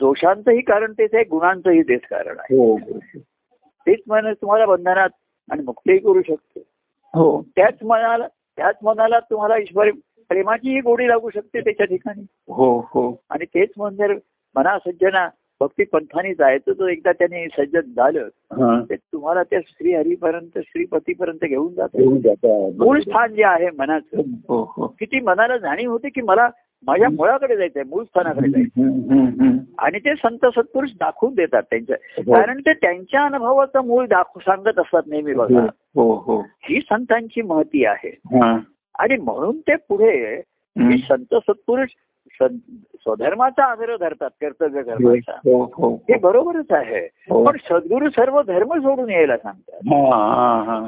दोषांचंही 0.00 0.60
कारण 0.60 0.92
तेच 0.92 1.14
आहे 1.14 1.24
गुणांचंही 1.24 1.82
तेच 1.82 2.00
कारण 2.10 2.38
आहे. 2.38 2.56
हो. 2.56 2.78
तेच 3.90 4.00
मन 4.08 4.32
तुम्हाला 4.32 4.66
बंधनात 4.66 5.08
आणि 5.50 5.62
मुक्तही 5.62 5.98
करू 5.98 6.22
शकते. 6.22 6.60
हो. 7.14 7.42
त्याच 7.56 7.74
मनाला 7.84 8.26
त्याच 8.28 8.76
मनाला 8.82 9.18
तुम्हाला 9.20 9.56
ईश्वर 9.56 9.90
प्रेमाचीही 10.28 10.80
गोडी 10.80 11.08
लागू 11.08 11.30
शकते 11.30 11.60
त्याच्या 11.60 11.86
ठिकाणी. 11.86 12.26
हो 12.48 12.78
हो. 12.80 13.20
आणि 13.30 13.44
तेच 13.44 13.68
मन 13.78 13.94
जर 13.94 14.12
मना 14.56 14.78
सज्जना 14.78 15.28
भक्ती 15.60 15.84
पंथाने 15.84 16.34
जायचं 16.34 16.72
तर 16.72 16.88
एकदा 16.88 17.12
त्याने 17.12 17.46
सज्जन 17.46 17.80
झालं 17.80 18.28
हा. 18.52 18.84
ते 18.90 18.96
तुम्हाला 18.96 19.42
त्या 19.42 19.60
श्रीहरीपर्यंत 19.66 20.58
श्रीपतीपर्यंत 20.58 21.44
घेऊन 21.44 21.74
जात. 21.74 21.96
मूळ 22.78 23.00
स्थान 23.00 23.34
जे 23.34 23.44
आहे 23.44 23.68
मनाचं. 23.78 24.20
हो 24.48 24.72
हो. 24.76 24.86
किती 24.86 25.20
मनाला 25.20 25.56
जाणीव 25.56 25.90
होते 25.90 26.08
की 26.08 26.22
मला 26.22 26.48
माझ्या 26.86 27.08
मुळाकडे 27.08 27.56
जायचंय 27.56 27.82
मूळ 27.82 28.04
स्थानाकडे 28.04 28.48
जायचं. 28.50 29.56
आणि 29.78 29.98
ते 29.98 30.14
संत 30.14 30.46
सत्पुरुष 30.46 30.90
दाखवून 31.00 31.34
देतात 31.34 31.62
त्यांच्या 31.62 31.96
हो. 32.16 32.32
कारण 32.32 32.60
ते 32.60 32.72
त्यांच्या 32.72 33.22
अनुभवाचं 33.22 33.86
मूळ 33.86 34.06
दाखव 34.06 34.40
सांगत 34.40 34.78
असतात 34.78 35.02
नेहमी 35.06 35.34
बघा 35.34 35.66
हो 35.94 36.12
हो 36.26 36.40
ही 36.64 36.80
संतांची 36.80 37.42
महती 37.42 37.84
आहे. 37.84 38.10
आणि 38.98 39.16
म्हणून 39.16 39.58
ते 39.58 39.74
पुढे 39.88 40.40
संत 41.08 41.34
सत्पुरुष 41.34 41.88
स्वधर्माचा 42.40 43.64
आग्रह 43.64 43.96
धरतात 43.96 44.30
कर्तव्य 44.40 44.82
कर्माचा 44.82 45.32
हो 45.44 45.96
बरोबरच 46.20 46.72
आहे. 46.72 47.06
पण 47.28 47.56
सद्गुरू 47.68 48.08
सर्व 48.08 48.40
धर्म 48.42 48.72
सोडून 48.78 49.10
यायला 49.10 49.36
सांगतात. 49.36 49.80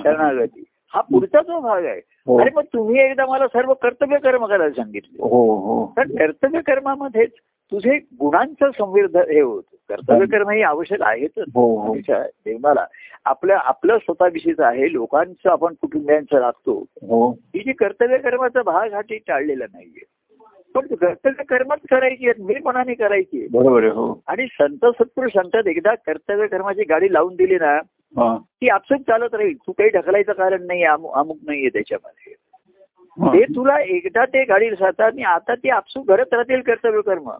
शरणागती 0.04 0.64
हा 0.94 1.00
पुढचा 1.00 1.40
जो 1.42 1.60
भाग 1.60 1.84
आहे. 1.84 2.00
अरे 2.28 2.50
मग 2.54 2.62
तुम्ही 2.62 3.00
एकदा 3.00 3.26
मला 3.26 3.46
सर्व 3.46 3.72
कर्तव्य 3.74 4.18
कर्म 4.18 4.46
करायला 4.46 4.70
सांगितले. 4.70 5.22
हो 5.22 5.56
हो. 5.56 5.92
तर 5.96 6.02
कर्तव्य 6.02 6.60
कर्मामध्येच 6.60 7.30
तुझे 7.72 7.98
गुणांचं 7.98 8.70
संविर्ध 8.70 9.16
हे 9.16 9.40
होत. 9.40 9.62
कर्तव्य 9.88 10.26
कर्म 10.26 10.50
ही 10.50 10.62
आवश्यक 10.62 11.02
आहेतच. 11.02 11.44
हो 11.54 11.76
हो. 11.76 11.92
मनुष्या 11.92 12.22
जीवनाला 12.22 12.86
आपलं 13.24 13.98
स्वतःविषयीचं 13.98 14.64
आहे. 14.64 14.92
लोकांचं 14.92 15.50
आपण 15.50 15.74
कुटुंबियांचं 15.80 16.40
लागतो 16.40 16.84
हो. 17.02 17.30
ही 17.30 17.60
जी 17.60 17.72
कर्तव्य 17.72 18.18
कर्माचा 18.18 18.62
भाग 18.62 18.92
हा 18.92 19.00
ती 19.00 19.18
टाळलेला 19.18 19.64
नाहीये. 19.72 20.04
पण 20.74 20.86
कर्तव्य 20.94 21.44
कर्मच 21.44 21.78
करायची 21.90 22.28
आहेत. 22.28 22.44
मीपणाने 22.44 22.94
करायची 22.94 23.38
आहे. 23.38 23.48
बरोबर 23.48 23.84
हो. 23.84 24.22
आणि 24.26 24.46
संत 24.60 24.86
सत्पुरुष 24.86 25.32
सांगतात 25.32 25.66
एकदा 25.66 25.94
कर्तव्य 25.94 26.46
कर्माची 26.46 26.84
गाडी 26.84 27.12
लावून 27.12 27.34
दिली 27.34 27.54
ना 27.54 27.66
हा. 27.66 27.80
ती 28.38 28.68
आपसूक 28.68 29.00
चालत 29.00 29.34
राहील. 29.34 29.56
तू 29.56 29.72
काही 29.72 29.90
ढकलायचं 29.90 30.32
कारण 30.32 30.66
नाही 30.66 30.84
अमुक 30.84 31.38
नाहीये 31.46 31.68
त्याच्यामध्ये. 31.68 32.34
ते 33.18 33.44
तुला 33.54 33.80
एकदा 33.80 34.24
ते 34.24 34.44
गाडी 34.44 34.70
जातात 34.70 35.00
आणि 35.00 35.22
आता 35.22 35.54
ते 35.54 35.68
आपसूक 35.68 36.08
घडत 36.08 36.34
राहतील 36.34 36.60
कर्तव्य 36.60 37.00
कर्म. 37.00 37.30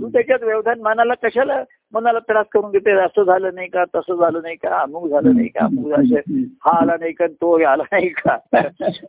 तू 0.00 0.08
त्याच्यात 0.08 0.42
व्यवधान 0.42 0.80
मनाला 0.80 1.14
कशाला 1.14 1.62
मनाला 1.92 2.18
त्रास 2.18 2.46
करून 2.52 2.70
घेते 2.70 2.90
असं 2.90 3.22
झालं 3.22 3.54
नाही 3.54 3.68
का? 3.68 3.84
तसं 3.84 4.14
झालं 4.14 4.42
नाही 4.42 4.56
का? 4.56 4.78
अमुक 4.78 5.08
झालं 5.08 5.36
नाही 5.36 5.48
का? 5.48 5.64
अमुक 5.64 5.88
झालं 5.88 6.42
हा 6.64 6.80
आला 6.80 6.96
नाही 7.00 7.12
का? 7.12 7.26
तो 7.26 7.64
आला 7.64 7.82
नाही 7.92 8.08
का? 8.08 8.36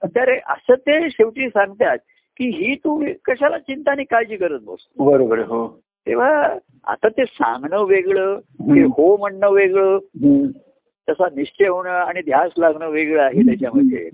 तर 0.06 0.34
असं 0.34 0.74
ते 0.76 1.10
शेवटी 1.10 1.50
सांगतात 1.50 1.98
की 2.38 2.50
ही 2.50 2.76
तू 2.76 3.04
कशाला 3.26 3.58
चिंता 3.58 3.92
आणि 3.92 4.04
काळजी 4.04 4.38
करत 4.38 4.60
बसतो? 4.60 5.04
बरोबर 5.06 5.40
हो. 5.40 5.68
तेव्हा 6.08 6.54
आता 6.88 7.08
ते 7.08 7.26
सांगणं 7.26 7.84
वेगळं 7.84 8.40
ते. 8.40 8.84
हो 8.84 9.18
म्हणणं 9.18 9.50
वेगळं. 9.50 9.98
तसा 11.10 11.26
निश्चय 11.36 11.68
होणं 11.68 11.90
आणि 11.90 12.22
ध्यास 12.22 12.52
लागणं 12.58 12.90
वेगळं 12.90 13.24
आहे 13.24 13.42
त्याच्यामध्ये. 13.42 14.10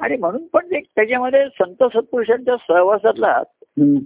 आणि 0.00 0.16
म्हणून 0.16 0.46
पण 0.46 0.72
एक 0.72 0.84
त्याच्यामध्ये 0.96 1.44
संत 1.44 1.84
सत्पुरुषांच्या 1.84 2.56
सहवासातला. 2.56 3.42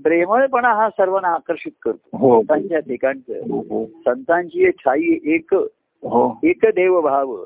प्रेमळपणा 0.03 0.69
हा 0.69 0.91
सर्वांना 0.91 1.29
आकर्षित 1.29 1.73
करतो. 1.83 2.19
हो. 2.19 2.43
संतांच्या 2.43 2.79
ठिकाणचं. 2.79 3.33
हो 3.33 3.61
हो. 3.61 3.87
संतांची 3.87 4.65
एक 4.65 4.79
छाई 4.79 5.19
एक 5.25 5.55
एक 6.45 6.59
देव 6.65 7.01
भाव 7.01 7.37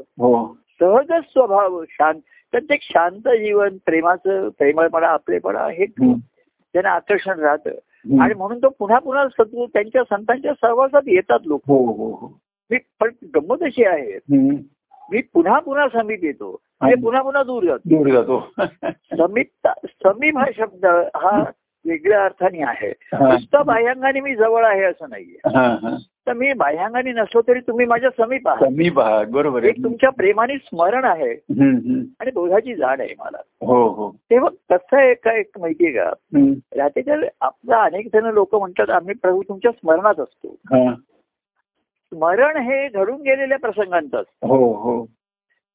सहज 0.80 1.12
स्वभाव 1.12 1.84
शांत. 1.88 2.56
एक 2.70 2.78
शांत 2.82 3.28
जीवन 3.28 3.76
प्रेमाचं 3.86 4.48
प्रेमळपणा 4.48 5.06
आपलेपणा 5.06 5.60
हे. 5.60 5.86
त्यांना 6.72 6.90
आकर्षण 6.90 7.38
राहतं. 7.38 7.70
आणि 8.22 8.34
म्हणून 8.34 8.58
तो 8.58 8.68
पुन्हा 8.68 8.98
पुन्हा 8.98 9.28
सत्व 9.28 9.64
त्यांच्या 9.64 10.02
संतांच्या 10.04 10.52
सहवासात 10.62 11.02
येतात 11.06 11.38
लोक. 11.46 11.60
मी 12.70 12.78
पण 13.00 13.10
गंमत 13.36 13.62
अशी 13.62 13.84
आहे. 13.84 14.18
मी 15.12 15.22
पुन्हा 15.34 15.58
पुन्हा 15.58 15.88
समीप 15.88 16.24
येतो. 16.24 16.60
म्हणजे 16.80 17.02
पुन्हा 17.02 17.22
पुन्हा 17.22 17.42
दूर 17.42 17.64
जातो. 17.64 17.88
दूर 17.88 18.08
जातो. 18.08 18.52
समीप 18.94 19.68
समीप 19.86 20.38
हा 20.38 20.44
शब्द 20.56 20.86
हा 21.16 21.44
वेगळ्या 21.86 22.24
अर्थाने 22.24 22.62
आहे. 22.62 22.92
नुसतं 23.14 23.66
बाह्यांगाने 23.66 24.20
मी 24.20 24.34
जवळ 24.34 24.64
आहे 24.64 24.82
असं 24.82 25.06
नाहीये. 25.10 25.36
तर 26.26 26.32
मी 26.32 26.52
बाह्यांगाने 26.52 27.12
नसलो 27.12 27.40
तरी 27.48 27.60
तुम्ही 27.60 27.86
माझ्या 27.86 28.10
समीप 28.10 28.48
आहात. 28.48 28.66
बरोबर 29.26 29.60
आहे. 29.60 29.68
एक 29.68 29.84
तुमच्या 29.84 30.10
प्रेमाने 30.10 30.56
स्मरण 30.58 31.04
आहे. 31.04 31.32
आणि 32.20 32.30
बोधाची 32.30 32.74
जाण 32.74 33.00
आहे 33.00 33.14
मला. 33.18 33.38
हो 33.60 33.88
हो. 33.88 34.10
तेव्हा 34.10 34.76
कसं 34.76 34.96
आहे 34.96 35.14
काय 35.14 35.38
एक 35.38 35.58
माहितीये 35.60 35.92
का. 35.92 36.10
राहतेच्या 36.76 37.16
आपला 37.40 37.82
अनेक 37.82 38.08
जण 38.12 38.24
लोक 38.24 38.54
म्हणतात 38.54 38.90
आम्ही 38.90 39.14
प्रभू 39.14 39.42
तुमच्या 39.42 39.72
स्मरणात 39.72 40.20
असतो. 40.20 40.56
स्मरण 42.12 42.56
हे 42.62 42.86
घडून 42.88 43.20
गेलेल्या 43.22 43.58
प्रसंगांचं 43.58 44.16
असतं 44.18 44.46
हो 44.48 44.72
हो 44.74 45.04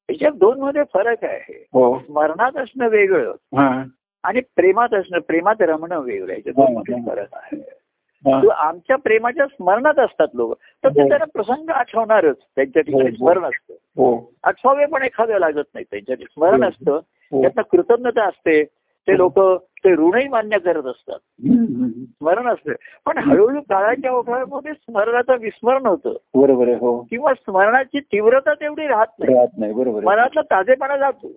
त्याच्यात 0.10 0.34
दोन 0.34 0.60
मध्ये 0.60 0.84
फरक 0.94 1.24
आहे 1.24 1.54
हो 1.74 1.98
स्मरणात 2.00 2.58
असणं 2.58 2.88
वेगळं 2.88 3.32
हा. 3.58 3.84
आणि 4.24 4.42
प्रेमात 4.56 4.94
असणं 4.94 5.20
प्रेमात 5.20 5.62
रमणं 5.62 6.00
वेगळं 6.00 6.34
याच्यात 6.34 6.56
दोन 6.56 6.76
हा, 6.78 6.82
हा. 6.90 7.06
फरक 7.08 7.34
आहे 7.34 7.58
हा. 8.26 8.42
तो 8.44 8.48
आमच्या 8.48 8.96
प्रेमाच्या 8.96 9.46
स्मरणात 9.48 10.00
असतात 10.00 10.28
लोक 10.34 10.54
तर 10.84 10.90
ते 10.90 11.02
हो. 11.02 11.08
त्यांना 11.08 11.26
प्रसंग 11.34 11.70
आठवणारच 11.70 12.36
त्यांच्या 12.56 12.82
ठिकाणी 12.82 13.04
हो, 13.04 13.10
हो. 13.10 13.16
स्मरण 13.16 13.46
असतं 13.46 13.74
हो 13.98 14.16
आठवावे 14.44 14.86
पण 14.86 15.04
एखादं 15.04 15.40
लागत 15.40 15.66
नाही 15.74 15.86
त्यांच्या 15.92 16.16
स्मरण 16.26 16.64
हो. 16.64 16.70
असतं 16.70 16.92
हो. 16.92 17.42
त्यांना 17.42 17.62
कृतज्ञता 17.62 18.28
असते 18.28 18.64
ते 18.64 19.18
लोक 19.18 19.40
ते 19.86 19.96
ऋणही 19.96 20.28
मान्य 20.28 20.60
करत 20.60 20.84
असतात. 20.84 21.20
स्मरण 22.06 22.48
असतं. 22.48 22.72
पण 23.06 23.18
हळूहळू 23.18 23.62
काळाच्या 23.62 24.12
ओघामध्ये 24.12 24.74
स्मरणाचं 24.74 25.36
विस्मरण 25.42 25.86
होतं. 25.86 26.14
बरोबर 26.36 26.68
आहे 26.68 26.76
हो. 26.76 27.08
किंवा 27.10 27.34
स्मरणाची 27.34 28.00
तीव्रता 28.00 28.54
तेवढी 28.54 28.88
राहत 28.88 29.20
नाही. 29.20 29.36
राहत 29.36 29.48
नाही 29.58 29.74
बरोबर 29.74 30.04
मनातला 30.04 30.42
ताजेपणा 30.42 30.98
जातो. 30.98 31.28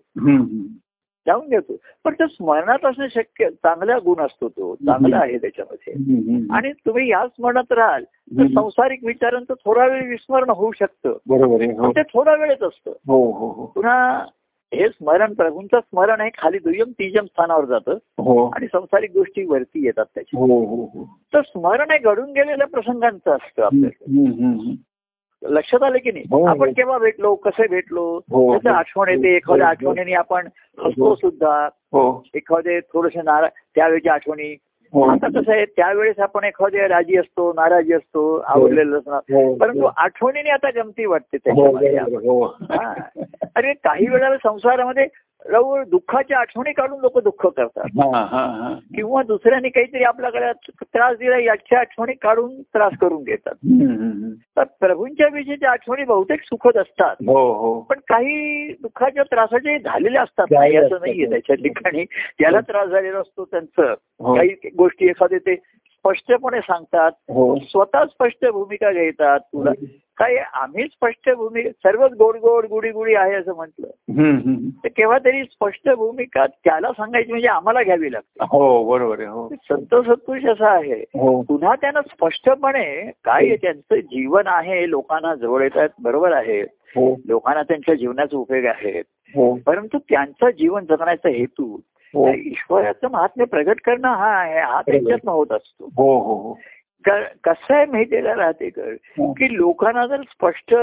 जाऊन 1.26 1.48
घेतो. 1.48 1.76
पण 2.04 2.14
ते 2.14 2.24
स्मरणात 2.26 2.84
असणं 2.84 3.06
शक्य 3.14 3.50
चांगला 3.50 3.98
गुण 3.98 4.20
असतो 4.20 4.48
तो. 4.48 4.74
चांगला 4.74 5.16
आहे 5.16 5.38
त्याच्यामध्ये. 5.38 5.92
आणि 6.50 6.72
तुम्ही 6.72 7.08
या 7.10 7.26
स्मरणात 7.26 7.72
राहाल 7.72 8.04
तर. 8.04 8.46
संसारिक 8.46 9.04
विचारांचं 9.04 9.54
थोडा 9.54 9.86
वेळ 9.86 10.08
विस्मरण 10.08 10.50
होऊ 10.50 10.72
शकतं. 10.72 11.16
बरोबर 11.26 11.62
हो. 11.64 11.90
ते 11.90 12.02
थोडा 12.02 12.34
वेळच 12.34 12.62
असतं. 12.62 12.90
हो 12.90 13.30
हो. 13.30 13.66
पुन्हा 13.74 14.24
हे 14.74 14.88
स्मरण 14.88 15.34
प्रभूंचं 15.34 15.80
स्मरण 15.80 16.20
आहे 16.20 16.30
खाली 16.38 16.58
दुय्यम 16.58 16.90
तियम 16.90 17.24
स्थानावर 17.24 17.64
जातं 17.64 17.92
हो. 17.92 18.46
आणि 18.46 18.66
संसारिक 18.72 19.10
गोष्टी 19.10 19.44
वरती 19.44 19.86
येतात 19.86 20.04
त्याच्या. 20.14 20.40
हो 20.40 20.46
हो 20.46 20.84
हो. 20.84 21.18
तर 21.34 21.40
स्मरण 21.40 21.90
हे 21.90 21.98
घडून 21.98 22.32
गेलेल्या 22.32 22.66
प्रसंगांचं 22.66 23.30
असतं 23.30 23.62
आपल्याला. 23.62 24.72
लक्षात 25.42 25.82
आलं 25.82 25.98
की 25.98 26.10
हो, 26.10 26.12
नाही? 26.12 26.24
हो. 26.30 26.44
आपण 26.44 26.72
केव्हा 26.72 26.98
भेटलो? 26.98 27.34
कसे 27.34 27.68
भेटलो? 27.68 28.20
हो, 28.30 28.50
त्याचं 28.50 28.70
हो. 28.70 28.74
आठवण 28.74 29.08
येते. 29.08 29.30
हो, 29.30 29.36
एखाद्या 29.36 29.66
हो. 29.66 29.70
आठवणीने 29.70 30.12
आपण 30.12 30.48
हसतो 30.78 31.08
हो. 31.08 31.14
सुद्धा. 31.14 31.66
हो. 31.66 32.24
एखादे 32.34 32.80
थोडेसे 32.80 33.22
नारा 33.22 33.46
त्यावेळेच्या 33.46 34.14
आठवणी. 34.14 34.48
हो 34.52 34.65
आता 35.04 35.40
कसं 35.40 35.52
आहे 35.52 35.64
त्यावेळेस 35.64 36.18
आपण 36.18 36.44
एखाद्या 36.44 36.88
राजी 36.88 37.16
असतो 37.16 37.52
नाराजी 37.52 37.92
असतो 37.92 38.44
आवडलेलं 38.46 38.98
असणार 38.98 39.16
हो 39.16 39.54
परंतु 39.54 39.88
आठवणीने 39.96 40.50
आता 40.50 40.70
गमती 40.76 41.06
वाटते 41.06 41.36
हो 41.36 41.80
त्याच्यामध्ये. 41.80 42.28
हो. 42.28 42.44
हा. 42.44 42.94
अरे 43.56 43.72
काही 43.72 44.06
वेळेला 44.06 44.36
संसारामध्ये 44.36 45.06
दुःखाच्या 45.88 46.38
आठवणी 46.38 46.72
काढून 46.72 47.00
लोक 47.00 47.18
दुःख 47.18 47.46
करतात. 47.46 47.82
हा 47.86 48.24
हा 48.24 48.46
हा. 48.46 48.74
किंवा 48.94 49.22
दुसऱ्याने 49.22 49.68
काहीतरी 49.68 50.02
आपल्याकडे 50.02 50.52
त्रास 50.82 51.18
दिला 51.18 51.38
याच्या 51.38 51.80
आठवणी 51.80 52.12
काढून 52.12 52.62
त्रास 52.62 52.92
करून 53.00 53.22
घेतात. 53.22 53.54
तर 54.56 54.64
प्रभूंच्या 54.80 55.26
विषयीच्या 55.32 55.70
आठवणी 55.70 56.04
बहुतेक 56.04 56.40
सुखद 56.42 56.78
असतात. 56.78 57.16
हो 57.26 57.52
हो. 57.52 57.80
पण 57.80 57.98
काही 57.98 58.68
दुःखाच्या 58.72 59.22
त्रासाचे 59.22 59.78
झालेले 59.78 60.18
असतात. 60.18 60.46
नाही 60.50 60.76
असं. 60.76 60.94
नाहीये 60.94 61.30
त्याच्या 61.30 61.56
ठिकाणी. 61.56 62.04
ज्याला 62.38 62.60
त्रास 62.60 62.88
झालेला 62.88 63.18
असतो 63.18 63.44
त्यांचं. 63.44 63.94
हो. 64.20 64.34
काही 64.34 64.48
गोष्टी 64.78 65.06
एखादे 65.06 65.38
ते 65.38 65.56
स्पष्टपणे 66.06 66.60
सांगतात 66.60 67.10
हो. 67.30 67.56
स्वतः 67.56 68.04
स्पष्ट 68.04 68.46
भूमिका 68.46 68.92
घेतात 68.92 69.40
तुला. 69.40 69.70
काय 70.16 70.36
आम्ही 70.36 70.84
स्पष्ट 70.84 71.30
भूमिका 71.30 71.70
सर्वच 71.70 72.12
गोड 72.12 72.36
गोड 72.36 72.66
गुडी 72.66 72.90
गुडी 72.90 73.14
आहे 73.14 73.34
असं 73.34 73.54
म्हटलं. 73.54 73.86
तर 74.84 74.88
केव्हा 74.88 75.18
तरी 75.18 75.44
स्पष्ट 75.44 75.88
भूमिका 75.90 76.46
त्याला 76.46 76.92
सांगायची 76.92 77.30
म्हणजे 77.30 77.48
आम्हाला 77.48 77.82
घ्यावी 77.82 78.12
लागते. 78.12 78.44
हो 78.50 78.90
बरोबर 78.90 79.18
आहे 79.18 79.28
हो. 79.28 79.48
संत 79.48 79.94
सत्पुरुष 79.94 80.44
असं 80.44 80.64
आहे. 80.64 81.00
हो. 81.00 81.42
पुन्हा 81.42 81.74
त्यांना 81.74 82.02
स्पष्टपणे 82.02 83.10
काय 83.24 83.46
आहे, 83.46 83.56
त्यांचं 83.56 83.96
जीवन 83.96 84.42
आहे 84.46 84.90
लोकांना 84.90 85.34
जवळ 85.34 85.62
येतात 85.62 85.88
बरोबर 86.02 86.32
आहे. 86.32 86.60
हो. 86.62 87.16
लोकांना 87.26 87.62
त्यांच्या 87.62 87.94
जीवनाचे 87.94 88.36
उपयोग 88.36 88.64
आहेत. 88.64 89.04
हो. 89.36 89.58
परंतु 89.66 89.98
त्यांचं 89.98 90.50
जीवन 90.50 90.84
जगण्याचा 90.84 91.28
हेतू 91.28 91.64
हो 91.64 91.95
ईश्वराचं 92.14 93.08
महात्म्य 93.10 93.46
प्रगट 93.46 93.80
करणं 93.80 94.08
हा 94.08 94.38
आहे 94.40 94.60
हा 94.60 94.80
त्यांच्यातनं 94.80 95.30
होत 95.30 95.52
असतो. 95.52 95.84
हो 95.84 96.18
हो 96.18 96.34
हो. 96.34 96.58
कसं 97.44 97.74
आहे 97.74 97.86
माहितीये 97.86 98.22
का 98.22 98.34
राहते 98.34 98.70
कर 98.70 98.92
हो. 98.92 99.32
की 99.32 99.56
लोकांना 99.56 100.06
जर 100.06 100.22
स्पष्ट 100.22 100.74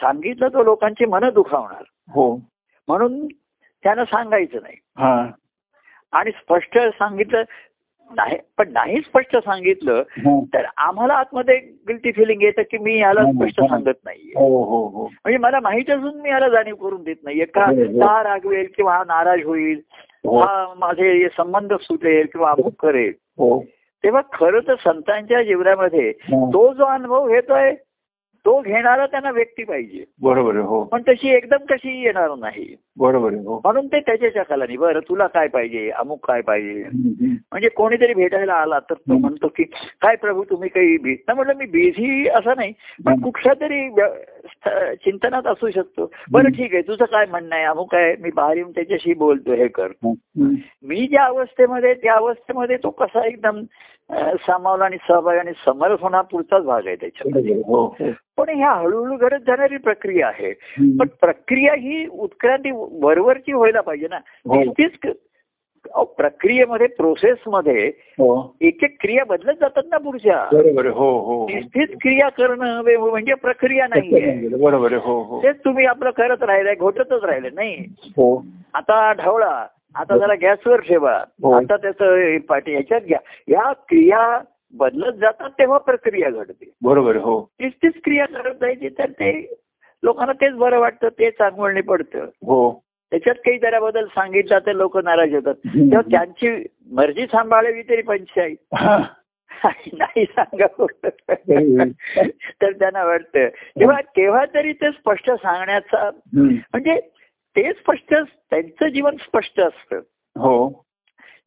सांगितलं 0.00 0.48
तर 0.48 0.64
लोकांची 0.64 1.04
मनं 1.04 1.30
दुखावणार. 1.34 1.82
हो. 2.14 2.36
म्हणून 2.88 3.26
त्यांना 3.84 4.04
सांगायचं 4.04 4.58
नाही. 4.62 4.76
हा. 4.98 5.26
आणि 6.12 6.30
स्पष्ट 6.30 6.78
सांगितलं 6.78 7.42
नाही 8.16 8.36
पण 8.58 8.72
नाही 8.72 9.00
स्पष्ट 9.00 9.36
सांगितलं 9.36 10.02
हो. 10.08 10.44
तर 10.54 10.64
आम्हाला 10.76 11.14
आतमध्ये 11.14 11.56
गिल्टी 11.56 12.12
फिलिंग 12.12 12.42
येतं 12.42 12.62
की 12.62 12.78
मी 12.78 12.98
याला 12.98 13.24
स्पष्ट. 13.24 13.60
सांगत 13.60 14.04
नाहीये. 14.04 14.32
हो 14.36 14.64
हो 14.64 14.88
हो. 14.88 15.06
म्हणजे 15.06 15.38
मला 15.38 15.60
माहीत 15.60 15.90
असून 15.90 16.20
मी 16.20 16.30
याला 16.30 16.48
जाणीव 16.48 16.74
करून 16.74 17.02
देत 17.02 17.16
नाहीये. 17.24 17.44
का 17.44 17.66
हो, 17.66 18.00
हो. 18.00 18.06
हा 18.06 18.22
रागवेल 18.22 18.66
किंवा 18.76 18.96
हा 18.96 19.04
नाराज 19.06 19.44
होईल? 19.44 19.76
हो 19.76 20.00
हा 20.00 20.11
माझे 20.26 21.28
संबंध 21.28 21.72
सुटेल 21.80 22.26
किंवा 22.32 22.50
अमुक 22.50 22.74
करेल. 22.82 23.12
हो. 23.38 23.64
तेव्हा 24.04 24.22
खरं 24.32 24.60
तर 24.68 24.74
संतांच्या 24.74 25.42
जीवनामध्ये 25.42 26.08
हो. 26.08 26.48
तो 26.48 26.72
जो 26.72 26.84
अनुभव 26.84 27.28
घेतोय 27.28 27.74
तो 28.44 28.60
घेणारा 28.60 29.06
त्यांना 29.06 29.30
व्यक्ती 29.30 29.64
पाहिजे. 29.64 30.04
बरोबर 30.22 30.56
हो. 30.56 30.84
पण 30.84 31.02
तशी 31.02 31.28
एकदम 31.28 31.56
कशी 31.56 32.02
येणार 32.02 32.34
नाही. 32.34 32.76
बरोबर 32.96 33.32
आहे 33.32 33.42
हो 33.44 33.60
म्हणून 33.64 33.86
ते 33.86 33.98
त्याच्या 34.00 34.42
खालानी 34.48 34.76
बरं 34.76 35.00
तुला 35.08 35.26
काय 35.26 35.46
पाहिजे 35.48 35.88
अमुक 35.90 36.26
काय 36.26 36.40
पाहिजे. 36.40 36.82
म्हणजे 37.52 37.68
कोणीतरी 37.68 38.14
भेटायला 38.14 38.54
आला 38.54 38.78
तर 38.90 38.94
तो 38.94 39.18
म्हणतो 39.18 39.48
की 39.56 39.64
काय 40.02 40.16
प्रभू 40.16 40.42
तुम्ही 40.50 40.68
काही 40.68 41.14
तर 41.14 41.34
म्हटलं 41.34 41.54
मी 41.58 41.66
बिझी 41.66 42.28
असं 42.28 42.56
नाही 42.56 42.72
पण. 43.06 43.20
कुठल्या 43.22 43.54
तरी 43.60 43.88
चिंतनात 45.04 45.46
असू 45.46 45.70
शकतो 45.70 46.10
बरं. 46.32 46.50
ठीक 46.52 46.74
आहे 46.74 46.82
तुझं 46.88 47.04
काय 47.04 47.26
म्हणणं 47.30 47.54
आहे 47.54 47.64
अमुक 47.64 47.94
आहे 47.94 48.14
मी 48.20 48.30
बाहेर 48.34 48.56
येऊन 48.56 48.70
त्याच्याशी 48.70 49.14
बोलतो 49.14 49.54
हे 49.54 49.68
कर. 49.68 49.92
मी 50.82 51.06
ज्या 51.06 51.24
अवस्थेमध्ये 51.24 51.94
त्या 51.94 52.14
अवस्थेमध्ये 52.14 52.76
तो 52.82 52.90
कसा 53.00 53.26
एकदम 53.26 53.62
सामावला 54.46 54.84
आणि 54.84 54.96
सहभाग 55.08 55.36
आणि 55.38 55.52
समरस 55.64 56.00
होणं 56.00 56.22
पुढचाच 56.30 56.62
भाग 56.64 56.86
आहे 56.86 56.96
त्याच्यामध्ये. 56.96 57.54
हो 57.66 57.84
हो 58.00 58.10
पण 58.36 58.48
ह्या 58.48 58.70
हळूहळू 58.70 59.16
घडत 59.16 59.40
जाणारी 59.46 59.76
प्रक्रिया 59.76 60.26
आहे. 60.28 60.52
पण 60.98 61.06
प्रक्रिया 61.20 61.74
ही 61.78 62.04
उत्क्रांती 62.06 62.70
वरवरची 62.90 63.52
व्हायला 63.52 63.80
पाहिजे 63.80 64.08
ना. 64.10 64.16
हो. 64.16 64.72
अहो, 65.94 66.04
प्रक्रियेमध्ये 66.04 66.86
प्रोसेसमध्ये 66.86 67.86
एक 68.60 68.84
एक 68.84 68.96
क्रिया 69.00 69.24
बदलत 69.24 69.52
जातात 69.60 69.82
ना 69.90 69.96
पुढच्या. 69.96 70.48
बरोबर 70.52 70.86
हो 70.86 71.20
हो. 71.20 71.48
नुसतीच 71.48 71.88
क्रिया 72.00 72.28
करणं 72.28 72.82
म्हणजे 73.10 73.34
प्रक्रिया 73.34 73.86
नाहीये. 73.86 74.48
बरोबर 74.48 74.92
आहे. 74.92 75.00
हो 75.04 75.22
हो. 75.22 75.42
तेच 75.42 75.56
तुम्ही 75.64 75.86
आपलं 75.86 76.10
करत 76.10 76.42
राहिलाय 76.42 76.74
घोटतच 76.74 77.24
राहिले 77.24 77.50
नाही. 77.50 77.76
हो. 78.02 78.44
आता 78.74 79.12
ढवळा 79.12 79.66
आता 79.94 80.18
जरा 80.18 80.34
गॅसवर 80.34 80.80
ठेवा. 80.80 81.16
आता 81.56 81.76
त्याचं 81.76 82.38
पाठी 82.38 82.72
ह्याच्यात 82.72 83.00
घ्या. 83.00 83.18
या 83.48 83.72
क्रिया 83.72 84.40
बदलत 84.74 85.12
जातात 85.12 85.50
तेव्हा 85.50 85.78
प्रक्रिया 85.78 86.30
घडते. 86.30 86.70
बरोबर 86.82 87.16
हो. 87.16 87.40
तीच 87.40 87.72
तीच 87.72 87.94
क्रिया 88.04 88.26
करत 88.26 88.54
जायची 88.60 88.88
तर 88.88 89.06
ते 89.06 89.54
लोकांना 90.02 90.32
तेच 90.32 90.52
बरं 90.52 90.78
वाटतं 90.78 91.08
ते 91.08 91.30
चांगवळणी 91.30 91.80
पडतं 91.80 92.24
हो 92.24 92.84
त्याच्यात 93.10 93.34
काही 93.34 93.58
जरा 93.58 93.80
बदल 93.80 94.06
सांगितला 94.06 94.58
तर 94.58 94.72
लोक 94.72 94.96
नाराज 94.98 95.34
होतात. 95.34 95.54
तेव्हा 95.54 96.00
त्यांची 96.00 96.64
मर्जी 96.90 97.26
सांभाळावी 97.26 97.82
तरी 97.82 98.02
पंचायत. 98.02 98.56
नाही 99.92 100.24
सांगावं 100.24 100.86
हम्म. 101.30 101.82
तर 102.62 102.72
त्यांना 102.72 103.04
वाटतं 103.04 103.48
तेव्हा 103.48 104.00
केव्हा 104.00 104.44
तरी 104.54 104.72
ते 104.72 104.90
स्पष्ट 104.90 105.30
सांगण्याचा. 105.30 106.10
म्हणजे 106.36 107.00
ते 107.56 107.72
स्पष्ट 107.72 108.14
त्यांचं 108.14 108.88
जीवन 108.88 109.16
स्पष्ट 109.16 109.60
असतं 109.60 110.00
हो 110.36 110.84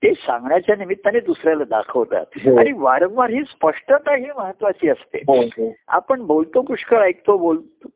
ते 0.03 0.13
सांगण्याच्या 0.13 0.75
निमित्ताने 0.75 1.19
दुसऱ्याला 1.19 1.63
दाखवतात 1.63 2.25
हो. 2.45 2.55
आणि 2.58 2.71
वारंवार 2.71 3.29
ही 3.29 3.41
स्पष्टता 3.43 4.15
ही 4.15 4.25
महत्वाची 4.38 4.89
असते 4.89 5.17
हो 5.27 5.36
हो 5.58 5.71
आपण 5.88 6.21
बोलतो 6.21 6.62
पुष्कळ 6.62 7.03
ऐकतो 7.03 7.38
बोलतो. 7.38 7.88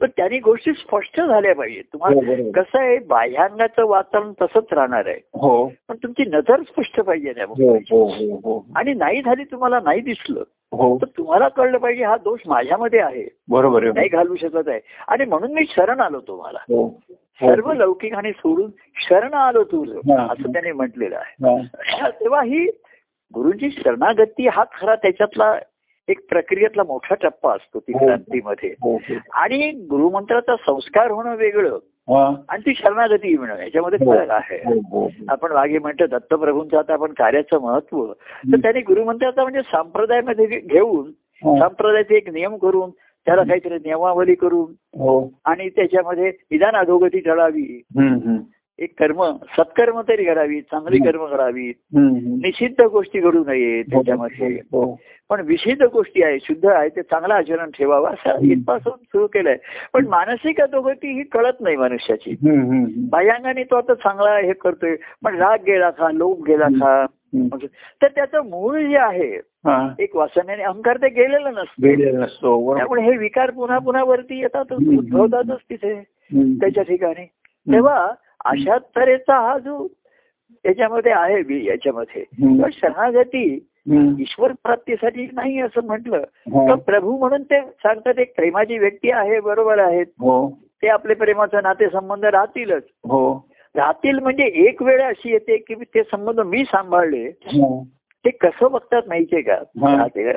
तर 0.00 0.06
त्यांनी 0.06 0.38
गोष्टी 0.38 0.72
स्पष्ट 0.72 1.20
झाल्या 1.20 1.54
पाहिजे 1.54 1.80
तुम्हाला. 1.92 2.50
कसं 2.54 2.78
आहे 2.78 2.98
बाह्यांगाचं 3.06 3.86
वातावरण 3.86 4.32
तसंच 4.42 4.72
राहणार 4.72 5.06
आहे 5.06 5.20
हो 5.34 5.66
पण 5.88 5.96
तुमची 5.96 6.24
नजर 6.28 6.62
स्पष्ट 6.62 7.00
पाहिजे 7.00 7.32
त्या 7.32 7.44
हो. 7.44 7.54
हो 7.90 8.04
हो 8.08 8.36
हो 8.44 8.64
आणि 8.76 8.94
नाही 8.94 9.22
झाली 9.22 9.44
तुम्हाला 9.44 9.80
नाही 9.84 10.00
दिसलं 10.00 10.42
हो 10.74 10.96
तर 11.02 11.06
तुम्हाला 11.18 11.48
कळलं 11.48 11.78
पाहिजे 11.78 12.04
हा 12.04 12.16
दोष 12.16 12.40
माझ्यामध्ये 12.46 13.00
आहे 13.00 13.24
बरोबर 13.48 13.84
नाही 13.92 14.08
घालू 14.08 14.36
शकत 14.36 14.68
आहे 14.68 14.80
आणि 15.08 15.24
म्हणून 15.24 15.52
मी 15.52 15.64
शरण 15.68 16.00
आलो 16.00 16.20
तुम्हाला 16.20 16.58
हो 16.68 16.82
हो. 16.84 17.14
सर्व 17.40 17.72
लौकिक 17.72 18.14
आणि 18.14 18.32
सोडून 18.32 18.70
शरण 19.08 19.34
आलो 19.34 19.64
तुझं. 19.64 20.26
असं 20.26 20.52
त्याने 20.52 20.72
म्हटलेलं 20.72 21.16
आहे. 21.16 21.60
तेव्हा 22.10 22.42
ही 22.42 22.64
गुरुची 23.34 23.70
शरणागती 23.70 24.48
हा 24.48 24.64
खरा 24.72 24.94
त्याच्यातला 24.94 25.58
एक 26.08 26.26
प्रक्रियेतला 26.28 26.82
मोठा 26.82 27.14
टप्पा 27.14 27.52
असतो 27.54 27.78
ती. 27.80 27.92
क्रांतीमध्ये 27.92 28.74
आणि 29.32 29.70
गुरुमंत्राचा 29.90 30.56
संस्कार 30.56 31.10
होणं 31.10 31.36
वेगळं. 31.36 31.78
आणि 32.48 32.62
ती 32.66 32.74
शरणागती 32.74 33.36
मिळणं 33.38 33.58
याच्यामध्ये 33.58 34.06
हो. 34.06 34.12
फरक 34.12 34.30
आहे 34.30 34.56
हो, 34.56 34.80
हो. 34.90 35.08
आपण 35.28 35.52
मागे 35.52 35.78
म्हणतो 35.78 36.06
दत्तप्रभूंचं 36.06 36.78
आता 36.78 36.92
आपण 36.92 37.12
कार्याचं 37.12 37.60
महत्त्व 37.60 38.12
तर 38.52 38.56
त्यांनी 38.56 38.80
गुरुमंत्राचा 38.80 39.42
म्हणजे 39.42 39.62
संप्रदायामध्ये 39.62 40.46
घेऊन. 40.46 41.10
संप्रदायाचे 41.58 42.16
एक 42.16 42.30
नियम 42.30 42.56
करून 42.56 42.90
त्याला 43.26 43.42
काहीतरी 43.42 43.74
नियमावली 43.74 44.34
करून 44.34 44.72
आणि 45.44 45.68
त्याच्यामध्ये 45.68 46.32
निदान 46.50 46.76
अधोगती 46.76 47.18
हम्म. 47.98 48.36
एक 48.78 48.92
कर्म 48.98 49.22
सत्कर्म 49.56 50.00
तरी 50.00 50.24
करावी 50.24 50.60
चांगली 50.60 50.98
कर्म 50.98 51.24
करावी. 51.26 51.66
निषिद्ध 51.92 52.84
गोष्टी 52.84 53.20
घडू 53.20 53.42
नये 53.46 53.82
त्याच्यामध्ये 53.82 54.48
हो 54.72 54.84
पण 55.30 55.40
विषिद्ध 55.40 55.82
गोष्टी 55.82 56.22
आहे 56.22 56.38
शुद्ध 56.38 56.66
आहे 56.66 56.88
ते 56.88 57.02
चांगलं 57.02 57.34
आचरण 57.34 57.70
ठेवावं 57.70 58.10
असं 58.10 58.44
इथपासून 58.44 58.92
सुरू 58.92 59.26
केलंय 59.26 59.56
पण 59.92 60.06
मानसिक 60.06 60.60
अधोगती 60.60 61.12
ही 61.12 61.22
कळत 61.22 61.60
नाही 61.60 61.76
मनुष्याची. 61.76 62.34
बाह्यांगाने 63.10 63.62
तो 63.62 63.76
आता 63.76 63.94
चांगला 63.94 64.36
हे 64.38 64.52
करतोय 64.52 64.96
पण 65.24 65.36
राग 65.36 65.62
गेला 65.66 65.90
का 65.90 66.10
लोभ 66.12 66.42
गेला 66.46 66.68
का. 66.80 67.04
तर 68.02 68.06
त्याचं 68.06 68.48
मूळ 68.48 68.78
जे 68.80 68.96
आहे 68.96 69.30
हा. 69.66 69.78
एक 69.98 70.16
वासनेने 70.16 70.62
अहंकार 70.62 70.96
ते 70.96 71.08
गेलेलं 71.08 71.52
नसतं 71.54 71.82
बरोबर. 71.82 72.76
त्यामुळे 72.76 73.02
हे 73.02 73.16
विकार 73.16 73.50
पुन्हा 73.50 73.78
पुन्हा 73.78 74.02
वरती 74.04 74.40
येतात 74.40 74.72
हम्म. 74.72 74.98
उद्भवतातच 74.98 75.62
तिथे. 75.70 75.94
त्याच्या 76.60 76.82
ठिकाणी 76.82 77.24
तेव्हा 77.66 78.06
अशा 78.44 78.78
तऱ्हेचा 78.78 79.40
हा 79.40 79.58
जो 79.58 79.86
याच्यामध्ये 80.64 81.12
आहे 81.12 81.42
बी 81.42 81.66
याच्यामध्ये. 81.68 82.24
शरणागती. 82.72 83.68
ईश्वर 84.18 84.52
प्राप्तीसाठी 84.52 85.28
नाही 85.32 85.60
असं 85.60 85.84
म्हटलं. 85.84 86.16
हा. 86.16 86.68
तर 86.68 86.74
प्रभू 86.74 87.18
म्हणून 87.18 87.42
ते 87.42 87.60
सांगतात 87.60 88.18
एक 88.18 88.36
प्रेमाची 88.36 88.78
व्यक्ती 88.78 89.10
आहे 89.10 89.40
बरोबर 89.40 89.78
आहेत. 89.78 90.06
हो. 90.06 90.50
ते 90.82 90.88
आपले 90.88 91.14
प्रेमाचे 91.14 91.60
नातेसंबंध 91.60 92.24
राहतीलच. 92.24 92.82
हो. 93.04 93.48
राहतील 93.76 94.18
म्हणजे 94.18 94.44
एक 94.44 94.82
वेळ 94.82 95.02
अशी 95.02 95.30
येते 95.30 95.56
की 95.56 95.74
ते 95.74 96.02
संबंध 96.02 96.40
मी 96.40 96.64
सांभाळले. 96.64 97.30
ते 98.24 98.30
कसं 98.30 98.72
बघतात 98.72 99.02
माहितीये 99.08 99.42
का? 99.42 99.54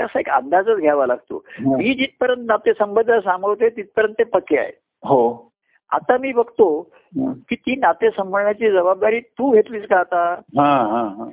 असा 0.02 0.20
एक 0.20 0.30
अंदाजच 0.30 0.78
घ्यावा 0.78 1.06
लागतो. 1.06 1.46
मी 1.60 1.94
जिथपर्यंत 1.94 2.44
नातेसंबंध 2.46 3.12
सांभाळते 3.12 3.70
तिथपर्यंत 3.70 4.14
ते 4.20 4.24
पक्के 4.24 4.58
आहे. 4.58 4.72
हो. 5.04 5.47
आता 5.92 6.18
मी 6.18 6.32
बघतो 6.32 6.90
हा. 6.98 7.34
की 7.50 7.56
ती 7.56 7.76
नाते 7.76 8.10
सांभाळण्याची 8.10 8.72
जबाबदारी 8.72 9.20
तू 9.20 9.52
घेतलीस 9.52 9.84
का 9.90 10.00
आता? 10.00 10.34
हा 10.34 10.76
हा 10.78 11.02
हा. 11.18 11.30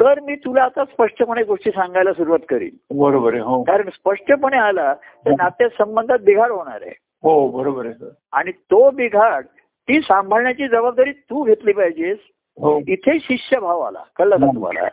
तर 0.00 0.20
मी 0.20 0.36
तुला 0.36 0.62
आता 0.62 0.84
स्पष्टपणे 0.84 1.42
गोष्टी 1.42 1.70
सांगायला 1.70 2.12
सुरुवात 2.12 2.38
करीन. 2.48 2.98
बरोबर 2.98 3.32
आहे 3.32 3.42
हो. 3.42 3.62
कारण 3.62 3.88
स्पष्टपणे 3.88 4.56
आला 4.56 4.94
तर 4.94 5.30
नात्या 5.30 5.68
संबंधात 5.68 6.18
बिघाड 6.18 6.50
होणार 6.50 6.78
आहे. 6.82 6.94
हो 7.22 7.48
बरोबर 7.48 7.86
आहे 7.86 8.10
आणि 8.32 8.52
तो 8.52 8.90
बिघाड 8.90 9.44
ती 9.60 10.00
सांभाळण्याची 10.00 10.68
जबाबदारी 10.68 11.12
तू 11.12 11.42
घेतली 11.42 11.72
पाहिजेस. 11.72 12.18
हो 12.18 12.37
इथे 12.88 13.18
शिष्य 13.18 13.60
भाव 13.60 13.80
आला 13.80 14.02
कळलं 14.16 14.36
का 14.36 14.46
तुम्हाला. 14.46 14.88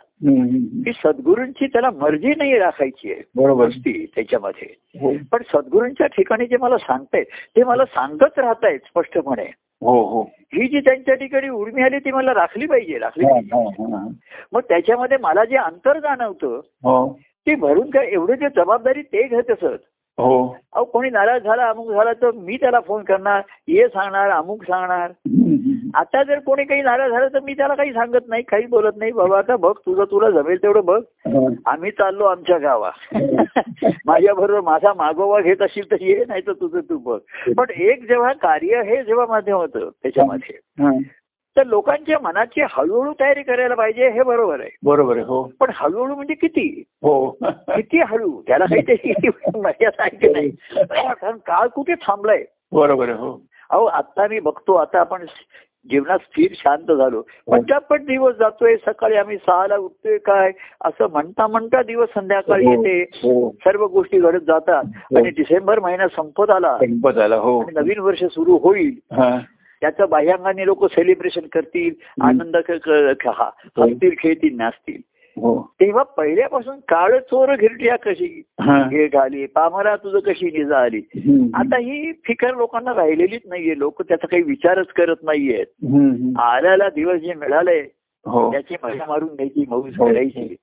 की 0.84 0.92
सद्गुरूंची 1.04 1.66
त्याला 1.66 1.90
मर्जी 1.90 2.32
नाही 2.36 2.58
राखायची 2.58 3.12
आहे. 3.12 3.22
बरोबर. 3.36 3.68
त्याच्यामध्ये. 3.86 4.98
हो. 5.00 5.12
पण 5.32 5.42
सद्गुरूंच्या 5.52 6.06
ठिकाणी 6.06 6.46
जे 6.46 6.56
मला 6.56 6.78
सांगतायत 6.78 7.24
ते 7.56 7.64
मला 7.64 7.84
सांगत 7.84 8.38
राहतायत 8.38 8.78
स्पष्टपणे. 8.78 9.52
हो 9.82 10.02
हो. 10.06 10.22
ही 10.22 10.68
जी 10.68 10.80
त्यांच्या 10.80 11.14
ठिकाणी 11.14 11.48
उर्मी 11.48 11.82
आली 11.82 11.98
ती 11.98 12.10
मला 12.10 12.34
राखली 12.34 12.66
पाहिजे 12.66 12.98
राखली 12.98 13.24
हा, 13.24 13.30
पाहिजे. 13.30 13.56
हा, 13.56 13.96
हा. 13.96 14.08
मग 14.52 14.60
त्याच्यामध्ये 14.60 15.18
मला 15.20 15.44
जे 15.44 15.56
अंतर 15.56 15.98
जाणवतं 15.98 16.60
हो. 16.84 17.18
ते 17.18 17.54
भरून 17.54 17.90
काय 17.90 18.06
एवढी 18.06 18.32
जे 18.32 18.48
जबाबदारी 18.56 19.02
ते 19.02 19.28
घेत 19.28 19.50
असत. 19.50 19.78
हो. 20.18 20.56
अहो 20.72 20.84
कोणी 20.84 21.10
नाराज 21.10 21.42
झाला 21.42 21.68
अमुक 21.68 21.90
झाला 21.90 22.12
तर 22.12 22.30
मी 22.30 22.56
त्याला 22.56 22.80
फोन 22.80 23.04
करणार 23.04 23.40
ये 23.68 23.88
सांगणार 23.88 24.30
अमुक 24.30 24.62
सांगणार. 24.62 25.10
आता 25.94 26.22
जर 26.22 26.38
कोणी 26.38 26.64
काही 26.64 26.82
नाराज 26.82 27.10
झालं 27.10 27.28
तर 27.34 27.40
मी 27.40 27.54
त्याला 27.54 27.74
काही 27.74 27.92
सांगत 27.92 28.28
नाही 28.28 28.42
काही 28.42 28.66
बोलत 28.66 28.96
नाही. 28.96 29.12
बाबा 29.12 29.38
आता 29.38 29.56
बघ 29.56 29.72
तुझं 29.86 30.04
तुला 30.04 30.30
जमेल 30.30 30.62
तेवढं 30.62 30.84
बघ. 30.84 31.00
आम्ही 31.66 31.90
चाललो 31.90 32.24
आमच्या 32.24 32.58
गावा 32.58 32.90
माझ्या 34.06 34.34
बरोबर 34.34 34.60
माझा 34.60 34.92
मागोवा 34.96 35.40
घेत 35.40 35.62
असेल 35.62 35.90
तर 35.90 35.96
ये 36.00 36.24
नाही 36.28 36.42
तर 36.46 36.52
तुझं 36.52 36.80
तू 36.80 36.98
बघ. 36.98 37.18
पण 37.56 37.70
एक 37.70 38.08
जेव्हा 38.08 38.32
कार्य 38.32 38.82
हे 38.82 39.02
जेव्हा 39.04 39.26
माध्यम 39.26 39.56
होतं 39.56 39.88
त्याच्यामध्ये. 40.02 40.58
तर 41.56 41.64
लोकांच्या 41.64 42.18
मनाची 42.22 42.60
हळूहळू 42.70 43.12
तयारी 43.20 43.42
करायला 43.42 43.74
पाहिजे 43.74 44.08
हे 44.08 44.22
बरोबर 44.22 44.60
आहे. 44.60 44.70
बरोबर 44.84 45.16
आहे 45.16 45.24
हो. 45.24 45.42
पण 45.60 45.70
हळूहळू 45.74 46.14
म्हणजे 46.14 46.34
किती? 46.34 46.82
हो. 47.02 47.30
किती 47.42 47.98
हळू? 47.98 48.42
त्याला 48.46 48.64
काहीतरी 48.64 49.12
मर्यादा 49.60 50.02
आहे 50.02 50.16
की 50.16 50.32
नाही? 50.32 50.50
कारण 50.76 51.36
काळ 51.36 51.66
कुठे 51.66 51.94
थांबलाय? 51.94 52.44
बरोबर 52.72 53.08
आहे 53.08 53.18
हो. 53.18 53.40
अहो 53.70 53.84
आता 53.84 54.26
मी 54.28 54.40
बघतो 54.40 54.74
आता 54.74 55.00
आपण 55.00 55.24
जीवनात 55.90 56.18
स्थिर 56.18 56.48
शांत 56.54 56.92
झालो. 56.92 57.22
पटापट 57.50 58.00
दिवस 58.00 58.34
जातोय 58.36 58.76
सकाळी 58.76 59.16
आम्ही 59.16 59.36
सहाला 59.36 59.76
उठतोय 59.76 60.18
काय 60.18 60.52
असं 60.84 61.06
म्हणता 61.10 61.46
म्हणता 61.46 61.82
दिवस 61.82 62.08
संध्याकाळी 62.14 62.66
हो, 62.66 62.72
येते. 62.72 63.02
हो. 63.02 63.50
सर्व 63.50 63.86
गोष्टी 63.86 64.18
घडत 64.18 64.40
जातात. 64.40 64.84
आणि 65.16 65.30
डिसेंबर 65.30 65.80
महिना 65.80 66.08
संपत 66.08 66.50
आला. 66.50 66.78
संपत 66.78 67.18
आला 67.18 67.36
हो. 67.36 67.64
नवीन 67.72 67.98
वर्ष 67.98 68.24
सुरू 68.24 68.56
होईल. 68.56 68.94
हा. 69.12 69.38
त्याचं 69.80 70.08
बाह्यांगाने 70.08 70.66
लोक 70.66 70.84
सेलिब्रेशन 70.92 71.40
करतील 71.52 71.94
आनंद 72.20 72.56
हा- 73.28 73.82
हसतील 73.82 74.10
खेळतील 74.18 74.56
नाचतील. 74.56 74.96
हो 74.96 75.15
तेव्हा 75.80 76.02
पहिल्यापासून 76.02 76.76
काळ 76.76 77.18
चोर 77.18 77.56
घिरट्या 77.56 77.96
कशी 77.96 78.42
हा. 78.60 78.88
घे 78.90 79.06
घाली 79.06 79.46
पामरा 79.46 79.96
तुझं 79.96 80.18
कशी 80.18 80.46
निजा 80.46 80.78
आली. 80.78 81.00
आता 81.54 81.76
ही 81.76 82.12
फिकर 82.12 82.54
लोकांना 82.54 82.94
राहिलेलीच 82.94 83.42
नाहीये 83.46 83.78
लोक 83.78 84.02
त्याचा 84.02 84.26
काही 84.26 84.42
विचारच 84.42 84.86
करत 84.86 85.16
नाहीयेत. 85.22 85.66
आल्याला 86.38 86.88
दिवस 86.88 87.20
जे 87.20 87.34
मिळाले 87.34 87.80
हो 87.80 87.86
त्याची 88.26 88.74
मजा 88.84 89.04
मारून 89.08 89.28
घ्यायची 89.28 89.64
मौज 89.68 89.96
हो. 89.98 90.08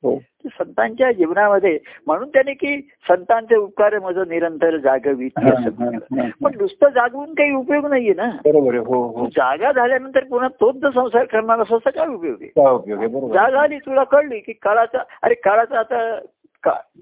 हो. 0.03 0.17
ते 0.19 0.49
संतांच्या 0.49 1.11
जीवनामध्ये 1.11 1.79
म्हणून 2.07 2.29
त्याने 2.29 2.53
की 2.53 2.81
संतांचे 3.07 3.55
उपकार 3.55 3.99
माझं 3.99 4.23
निरंतर 4.29 4.77
जागवी 4.77 5.29
हा, 5.37 5.49
हा. 5.59 5.85
हा. 5.85 6.27
पण 6.43 6.51
नुसतं 6.61 6.89
जागवून 6.89 7.33
काही 7.33 7.51
उपयोग 7.51 7.85
नाहीये 7.85 8.13
ना. 8.13 8.29
बरोबर 8.45 8.75
हो 8.75 9.01
हो. 9.07 9.25
जागा 9.25 9.71
झाल्यानंतर 9.71 10.23
पुन्हा 10.23 10.47
तोच 10.47 10.75
जर 10.75 10.89
संसार 10.89 11.25
करणार 11.25 11.59
असं 11.59 11.77
काय 11.77 12.07
उपयोग 12.07 12.37
आहे? 12.41 13.27
जागा 13.33 13.61
आली 13.61 13.77
तुला 13.77 14.03
कळली 14.03 14.39
की 14.39 14.53
काळाचा 14.53 15.03
अरे 15.23 15.33
काळाचा 15.33 15.79
आता 15.79 16.19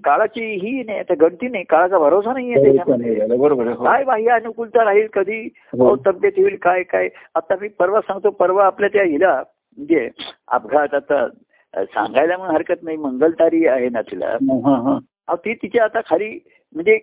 काळाची 0.04 0.44
ही 0.44 0.82
नाही 0.82 0.98
आता 0.98 1.14
गणती 1.20 1.48
नाही 1.48 1.64
काळाचा 1.64 1.98
भरोसा 1.98 2.32
नाहीये 2.32 3.36
बरोबर 3.36 3.66
हो. 3.66 3.84
काय 3.84 4.04
बाह्य 4.04 4.30
अनुकूलता 4.30 4.84
राहील 4.84 5.06
कधी? 5.12 5.40
हो. 5.78 5.96
तब्येत 5.96 6.32
होईल 6.38 6.56
काय 6.62 6.82
काय? 6.82 7.08
आता 7.34 7.54
मी 7.60 7.68
परवा 7.68 8.00
सांगतो 8.00 8.30
परवा 8.30 8.66
आपल्या 8.66 8.88
त्या 8.92 9.02
हिला 9.02 9.42
म्हणजे 9.76 10.08
अपघात 10.48 10.94
आता 10.94 11.26
सांगायला 11.74 12.36
म्हणून 12.36 12.54
हरकत 12.54 12.82
नाही 12.82 12.96
मंगलतारी 12.96 13.66
आहे 13.66 13.88
ना 13.88 14.02
तिला 14.02 14.26
हा, 14.26 14.98
हा. 15.28 15.34
ती 15.34 15.54
तिच्या 15.54 15.84
आता 15.84 16.00
खाली 16.06 16.38
म्हणजे 16.74 16.98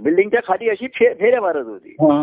बिल्डिंगच्या 0.00 0.40
खाली 0.44 0.68
अशी 0.70 0.86
फेऱ्या 0.94 1.40
मारत 1.40 1.64
होती 1.64 1.94
हा. 2.00 2.22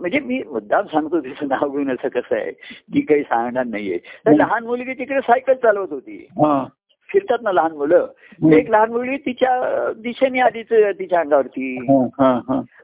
म्हणजे 0.00 0.20
मी 0.20 0.42
मुद्दाम 0.46 0.86
सांगतो 0.86 1.20
तिचं 1.20 1.48
नाव 1.48 1.68
घेऊन 1.70 1.90
असं 1.90 2.08
कसं 2.08 2.34
आहे 2.36 2.50
ती 2.94 3.00
काही 3.00 3.22
सांगणार 3.22 3.64
नाहीये 3.64 3.98
तर. 3.98 4.32
लहान 4.32 4.64
मुलगी 4.64 4.92
तिकडे 4.92 5.20
सायकल 5.20 5.54
चालवत 5.54 5.92
होती 5.92 6.16
हा. 6.16 6.64
फिरतात 7.12 7.38
ना 7.42 7.52
लहान 7.52 7.72
मुलं 7.72 8.06
हं. 8.42 8.52
एक 8.52 8.70
लहान 8.70 8.90
मुलगी 8.90 9.16
तिच्या 9.16 9.90
दिशेने 9.96 10.40
आधीच 10.40 10.72
तिच्या 10.98 11.20
अंगावरती. 11.20 11.76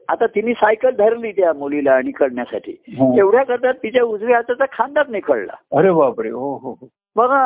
आता 0.09 0.25
तिने 0.25 0.53
सायकल 0.53 0.89
धरली 0.89 1.31
त्या 1.31 1.53
मुलीला 1.53 1.93
आणि 1.93 2.11
करण्यासाठी 2.11 2.71
हा. 2.71 3.11
एवढ्या 3.19 3.43
करतात 3.43 3.73
तिच्या 3.73 4.03
उजव्या 4.03 4.35
हाताचा 4.35 4.65
खांदाच 4.71 5.09
निखळला 5.09 5.53
अरे 5.71 5.91
बापरे 5.91 6.29
हो 6.29 6.55
हो 6.57 6.71
हो. 6.71 6.87
बघा 7.15 7.37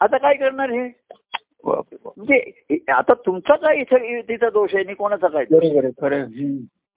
आता 0.00 0.16
काय 0.16 0.34
करणार 0.34 0.70
हे. 0.70 0.88
म्हणजे 1.64 2.78
आता 2.92 3.12
तुमचा 3.26 3.56
काय 3.56 3.76
इथं 3.76 4.20
तिचा 4.28 4.48
दोष 4.50 4.74
आहे 4.74 4.84
आणि 4.84 4.94
कोणाचा 4.94 5.28
काय. 5.28 5.44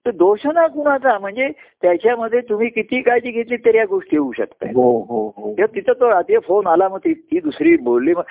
तर 0.06 0.10
दोष 0.10 0.46
ना 0.46 0.66
कुणाचा 0.66 1.18
म्हणजे 1.18 1.48
त्याच्यामध्ये 1.82 2.40
तुम्ही 2.40 2.68
किती 2.68 3.00
काळजी 3.02 3.30
घेतली 3.30 3.56
तरी 3.56 3.78
या 3.78 3.84
गोष्टी 3.84 4.16
होऊ 4.16 4.32
शकतात 4.32 4.68
तिथं 5.74 5.92
तो 5.92 6.10
रात्री 6.10 6.38
फोन 6.38 6.66
आला 6.66 6.88
मग 6.88 6.98
ती 6.98 7.14
ती 7.14 7.40
दुसरी 7.40 7.76
बोलली 7.76 8.14
मग 8.14 8.22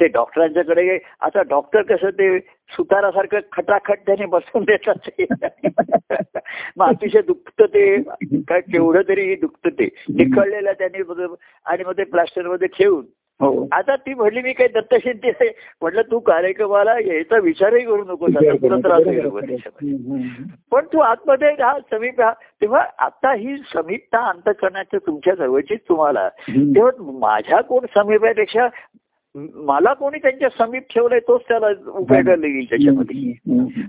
ते 0.00 0.06
डॉक्टरांच्याकडे 0.06 0.98
आता 1.20 1.42
डॉक्टर 1.42 1.82
कसं 1.82 2.10
ते 2.10 2.38
सुतारासारखं 2.40 3.38
खटाखट 3.52 3.98
त्याने 4.06 4.26
बसून 4.26 4.64
देतात 4.64 5.08
ते. 5.08 5.24
मग 6.76 6.86
अतिशय 6.86 7.22
दुखतं 7.22 7.64
ते. 7.66 8.02
काय 8.48 8.60
केवढं 8.60 9.02
तरी 9.08 9.34
दुखतं 9.34 9.68
ते. 9.68 9.84
निखळलेलं 10.08 10.72
त्याने 10.72 11.24
आणि 11.66 11.84
मग 11.84 11.92
ते 11.92 12.04
प्लास्टरमध्ये 12.04 12.68
ठेवून. 12.68 13.04
हो. 13.40 13.68
आता 13.72 13.96
ती 13.96 14.14
म्हणली 14.14 14.42
मी 14.42 14.52
काही 14.52 14.68
दत्तशिंदे 14.68 15.28
आहे. 15.28 15.52
म्हटलं 15.82 16.02
तू 16.02 16.18
कार्यक्रमाला 16.18 16.92
यायचा 16.92 17.38
विचारही 17.38 17.84
करू 17.84 18.04
नको 18.04 18.26
तुला 18.26 18.76
त्रास 18.76 19.02
हम्म. 19.06 20.20
पण 20.72 20.84
तू 20.84 20.98
आतमध्ये 20.98 21.50
राहा 21.50 21.78
समीप 21.90 22.20
राहा. 22.20 22.32
तेव्हा 22.32 22.84
आता 22.98 23.32
ही 23.32 23.56
समीपता 23.56 24.28
अंतकरणाच्या 24.28 25.00
तुमच्या 25.06 25.34
जवळचीच 25.34 25.80
तुम्हाला. 25.88 26.28
तेव्हा 26.48 26.90
माझ्या 26.98 27.60
कोण 27.60 27.86
समीपापेक्षा 27.96 28.68
मला 29.34 29.92
कोणी 29.94 30.18
त्यांच्या 30.18 30.48
समीप 30.48 30.82
ठेवलंय 30.90 31.18
तोच 31.18 31.40
त्याला 31.48 31.66
उपयोगाला 31.88 32.46
येईल 32.46 32.64
त्याच्यामध्ये. 32.70 33.32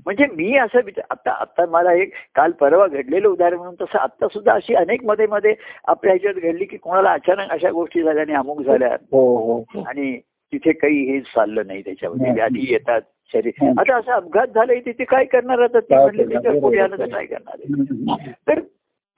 म्हणजे 0.06 0.26
मी 0.36 0.56
असं 0.58 0.80
विचार 0.86 1.06
आता 1.10 1.32
आता 1.42 1.66
मला 1.66 1.94
एक 1.94 2.14
काल 2.36 2.52
परवा 2.52 2.88
घडलेलं 2.88 3.28
उदाहरण 3.28 3.58
म्हणून 3.58 3.76
तसं 3.82 3.98
आता 3.98 4.28
सुद्धा 4.28 4.54
अशी 4.54 4.76
अनेकमध्ये 4.76 5.28
मध्ये 5.28 5.54
आपल्या 5.88 6.14
ह्याच्यात 6.14 6.44
घडली 6.44 6.66
की 6.66 6.78
कोणाला 6.78 7.12
अचानक 7.12 7.52
अशा 7.52 7.72
गोष्टी 7.72 8.04
झाल्या 8.04 8.24
आणि 8.24 8.34
अमुक 8.34 8.62
झाल्या 8.62 8.90
हो 9.12 9.26
हो 9.38 9.58
हो. 9.74 9.84
आणि 9.88 10.16
तिथे 10.54 10.72
काही 10.72 11.04
हे 11.12 11.20
चाललं 11.26 11.68
नाही 11.68 11.82
त्याच्यामध्ये. 11.82 12.32
व्याधी 12.32 12.72
येतात 12.72 13.02
शरीर. 13.34 13.66
आता 13.80 13.96
असा 13.98 14.14
अपघात 14.16 14.48
झालाय 14.48 14.80
तिथे 14.86 15.04
काय 15.04 15.26
करणार 15.26 15.60
आता 15.60 15.80
ती 15.80 15.96
म्हणली 15.96 16.24
करणार? 16.24 16.42
त्याच्या 16.44 16.62
पुढे 16.62 16.80
आलं 16.80 16.98
तर. 16.98 17.06
काय 17.08 17.26
करणार. 17.26 18.32
तर 18.48 18.60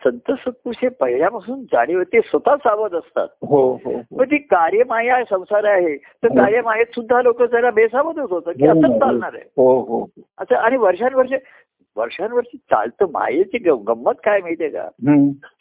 संत 0.03 0.31
सत्पुरुष 0.31 0.75
हे 0.81 0.89
पहिल्यापासून 0.99 1.61
जाणीव 1.63 2.01
ते 2.03 2.19
स्वतः 2.21 2.55
सावध 2.55 2.95
असतात 2.95 3.27
हो 3.41 3.61
हो 3.75 3.91
हो. 3.91 3.99
मग 4.11 4.25
ती 4.25 4.37
कार्यमाया 4.37 5.23
संसार 5.23 5.63
आहे 5.65 5.95
तर 5.95 6.27
हो. 6.27 6.35
कार्यमायेत 6.35 6.95
सुद्धा 6.95 7.21
लोक 7.21 7.43
जरा 7.43 7.69
बेसावतच 7.71 8.31
होतं 8.31 8.51
की 8.51 8.67
हो 8.67 8.71
असंच 8.71 8.99
चालणार 8.99 9.33
आहे 9.33 9.43
हो 9.57 9.79
हो 9.81 10.05
असं 10.39 10.55
आणि 10.55 10.77
वर्षानुवर्ष 10.77 11.33
वर्षानुवर्षी 11.97 12.57
चालतं 12.57 13.05
मायेची 13.11 13.57
गंमत 13.69 14.13
काय 14.23 14.39
माहितीये 14.41 14.69
का. 14.69 14.87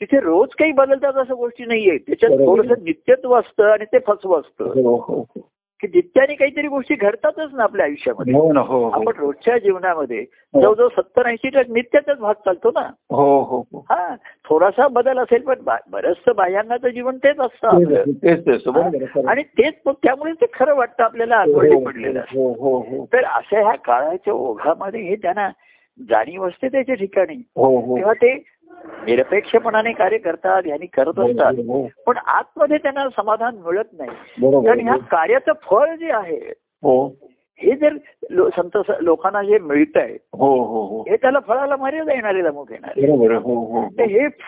तिथे 0.01 0.21
रोज 0.21 0.55
काही 0.59 0.73
बदलतात 0.73 1.15
असं 1.15 1.35
गोष्टी 1.35 1.65
नाहीये 1.65 1.97
त्याच्यात. 1.99 2.39
थोडस 2.39 2.79
नित्यत्व 2.83 3.35
असतं 3.35 3.71
आणि 3.71 3.85
ते 3.85 3.99
फसवं 4.07 4.41
असतं 4.41 4.81
हो 4.81 4.97
हो 4.97 5.19
हो. 5.19 5.41
की 5.83 5.89
नित्याने 5.89 6.35
काहीतरी 6.35 6.69
गोष्टी 6.69 6.95
घडतातच 6.95 7.55
ना 7.55 7.63
आपल्या 7.63 7.87
आयुष्यामध्ये. 7.87 8.35
हो 8.35 8.53
हो 8.63 8.79
हो. 8.79 8.91
आपण 8.91 9.13
रोजच्या 9.19 9.59
जीवनामध्ये. 9.59 10.25
जवळजवळ 10.63 10.89
सत्तर 10.89 11.27
ऐंशी 11.27 11.49
टक्के 11.49 11.73
नित्याचाच 11.73 12.19
भाग 12.19 12.35
चालतो 12.35 12.71
ना. 12.71 12.91
हो 13.11 13.43
हो 13.43 13.65
हो. 13.73 13.85
थोडासा 14.49 14.89
बदल 14.89 15.19
असेल 15.19 15.43
पण 15.43 15.55
बरंचसं 15.91 16.33
बाह्यांगाचं 16.37 16.89
जीवन 16.89 17.17
तेच 17.17 17.39
असतं. 17.39 17.69
आणि 19.29 19.43
तेच 19.43 19.75
मग 19.87 19.93
त्यामुळे 19.93 20.33
ते 20.33 20.47
खरं 20.55 20.75
वाटतं 20.75 21.05
आपल्याला 21.05 21.37
आठवणी 21.37 21.85
पडलेलं 21.85 22.21
असतं. 22.21 22.39
हो 22.39 22.53
हो 22.53 22.79
हो. 22.79 23.05
तर 23.13 23.25
अशा 23.25 23.61
ह्या 23.61 23.75
काळाच्या 23.75 24.35
ओघामध्ये 24.35 25.01
हे 25.01 25.17
त्यांना 25.17 25.49
जाणीव 26.09 26.49
असते 26.49 26.69
त्याच्या 26.69 26.95
ठिकाणी. 26.95 27.37
तेव्हा 27.97 28.13
ते 28.13 28.43
निरपेक्षपणाने 29.07 29.93
कार्य 29.93 30.19
करतात 30.19 30.63
यांनी 30.67 30.87
करत 30.87 31.19
असतात. 31.19 31.53
पण 32.07 32.17
आतमध्ये 32.17 32.79
त्यांना 32.79 33.09
समाधान 33.17 33.57
मिळत 33.57 33.85
नाही 33.93 34.11
कारण 34.67 34.81
ह्या. 34.81 34.97
कार्याचं 34.97 35.53
फळ 35.63 35.95
जे 35.95 36.13
आहे 36.13 36.39
हो 36.83 37.07
हे 37.61 37.71
जर 37.77 37.97
संत 38.57 38.93
लोकांना 39.01 39.43
जे 39.43 39.59
मिळत 39.59 39.97
आहे 39.97 40.17
हो 40.33 40.55
हो 40.65 40.83
हो 40.87 41.05
त्याला 41.11 41.41
फळाला 41.41 41.77
मर्यादा 41.77 42.13
येणारे 42.13 42.39
येणारे. 42.39 43.35
हो 43.35 43.89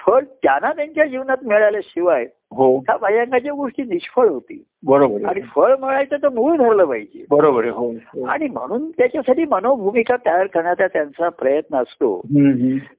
फळ 0.06 0.24
त्यांना 0.42 0.72
त्यांच्या 0.72 1.04
जीवनात 1.04 1.44
मिळाल्याशिवाय 1.44 2.26
ह्या 2.56 2.96
बाह्यांगाच्या 2.96 3.52
गोष्टी 3.52 3.82
निष्फळ 3.82 4.28
होती 4.28 4.62
बरोबर 4.86 5.24
आणि 5.24 5.40
फळ 5.54 5.74
मिळायचं 5.80 6.16
तर 6.22 6.28
मूळ 6.28 6.56
धरलं 6.56 6.84
पाहिजे 6.84 7.24
बरोबर 7.30 7.64
हो 7.68 7.90
हो. 7.90 8.24
आणि 8.26 8.48
म्हणून 8.48 8.90
त्याच्यासाठी 8.90 9.44
मनोभूमिका 9.44 10.16
तयार 10.16 10.46
करण्याचा 10.46 10.86
त्यांचा 10.86 11.28
प्रयत्न 11.28 11.76
असतो. 11.76 12.20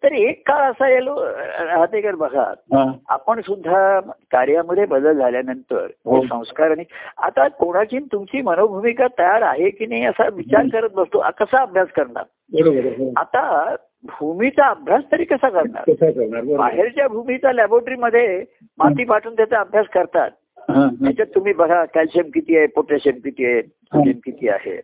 तर 0.03 0.11
एक 0.11 0.41
काळ 0.47 0.69
असा 0.71 0.89
येलो 0.89 1.15
राहतेकर 1.25 2.15
बघा 2.15 2.43
हा. 2.73 2.91
आपण 3.09 3.41
सुद्धा 3.41 3.99
कार्यामध्ये 4.31 4.85
बदल 4.85 5.19
झाल्यानंतर 5.19 5.85
हो. 6.05 6.15
हे 6.15 6.27
संस्कार 6.27 6.71
आणि 6.71 6.83
आता 7.17 7.47
कोणाची 7.47 7.99
तुमची 7.99 8.41
मनोभूमिका 8.41 9.07
तयार 9.19 9.41
आहे 9.41 9.69
की 9.69 9.85
नाही 9.85 10.05
असा 10.05 10.27
विचार 10.33 10.67
करत 10.73 10.89
बसतो 10.95 11.23
कसा 11.39 11.61
अभ्यास 11.61 11.87
करणार 11.95 12.23
हो. 12.61 13.11
आता 13.17 13.75
भूमीचा 14.05 14.67
अभ्यास 14.67 15.03
तरी 15.11 15.23
कसा 15.23 15.49
करणार. 15.49 16.55
बाहेरच्या 16.57 17.07
भूमीचा 17.07 17.51
लॅबोरेटरीमध्ये 17.53 18.43
माती 18.79 19.03
पाठवून 19.03 19.35
त्याचा 19.35 19.59
अभ्यास 19.59 19.85
करतात. 19.93 20.29
त्याच्यात 20.69 21.27
तुम्ही 21.35 21.53
बघा 21.53 21.83
कॅल्शियम 21.85 22.29
किती 22.33 22.57
आहे 22.57 22.67
पोटॅशियम 22.67 23.19
किती 23.23 23.45
आहे 23.45 23.61
सोडियम 23.61 24.17
किती 24.25 24.49
आहे. 24.49 24.79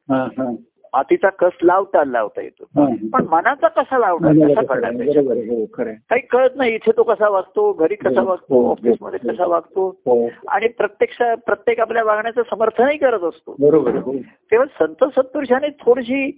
मातीचा 0.94 1.30
कस 1.30 1.58
लावता 1.64 2.04
लावता 2.06 2.42
येतो. 2.42 2.64
पण 3.14 3.26
मनाचा 3.30 3.68
कसा 3.68 3.98
लावणार 3.98 4.48
कसा 4.48 4.62
करणार 4.66 4.94
हो. 5.50 5.66
काही 5.76 6.22
कळत 6.22 6.56
नाही 6.56 6.74
इथे 6.76 6.92
तो 6.98 7.04
कसा 7.04 7.30
वागतो 7.30 7.72
घरी 7.74 7.96
कसा 7.96 8.22
हो, 8.22 8.28
वागतो 8.28 8.62
हो, 8.62 8.72
ऑफिसमध्ये 8.72 9.20
हो. 9.24 9.32
कसा 9.34 9.46
वागतो 9.46 10.30
आणि 10.48 10.68
प्रत्यक्ष 10.68 11.22
प्रत्येक 11.46 11.80
आपल्या 11.80 12.04
वागण्याचं 12.04 12.42
समर्थनही 12.50 12.98
करत 12.98 13.24
असतो 13.24 13.56
बरोबर 13.60 14.00
तेव्हा 14.52 14.86
संत 14.86 15.04
सत्पुरुषाने 15.16 15.70
थोडीशी 15.86 16.30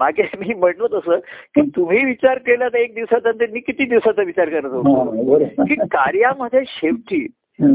मागे 0.00 0.22
मी 0.38 0.54
म्हटलो 0.54 0.88
तसं 0.88 1.18
की 1.54 1.70
तुम्ही 1.76 2.04
विचार 2.04 2.38
केला 2.38 2.68
तर 2.68 2.76
एक 2.76 2.94
दिवसानंतर 2.94 3.46
मी 3.50 3.60
किती 3.60 3.84
दिवसाचा 3.84 4.22
विचार 4.22 4.48
करत 4.48 4.64
हा, 4.64 4.70
होतो 4.70 5.64
की 5.64 5.74
कार्यामध्ये 5.74 6.60
शेवटी. 6.66 7.26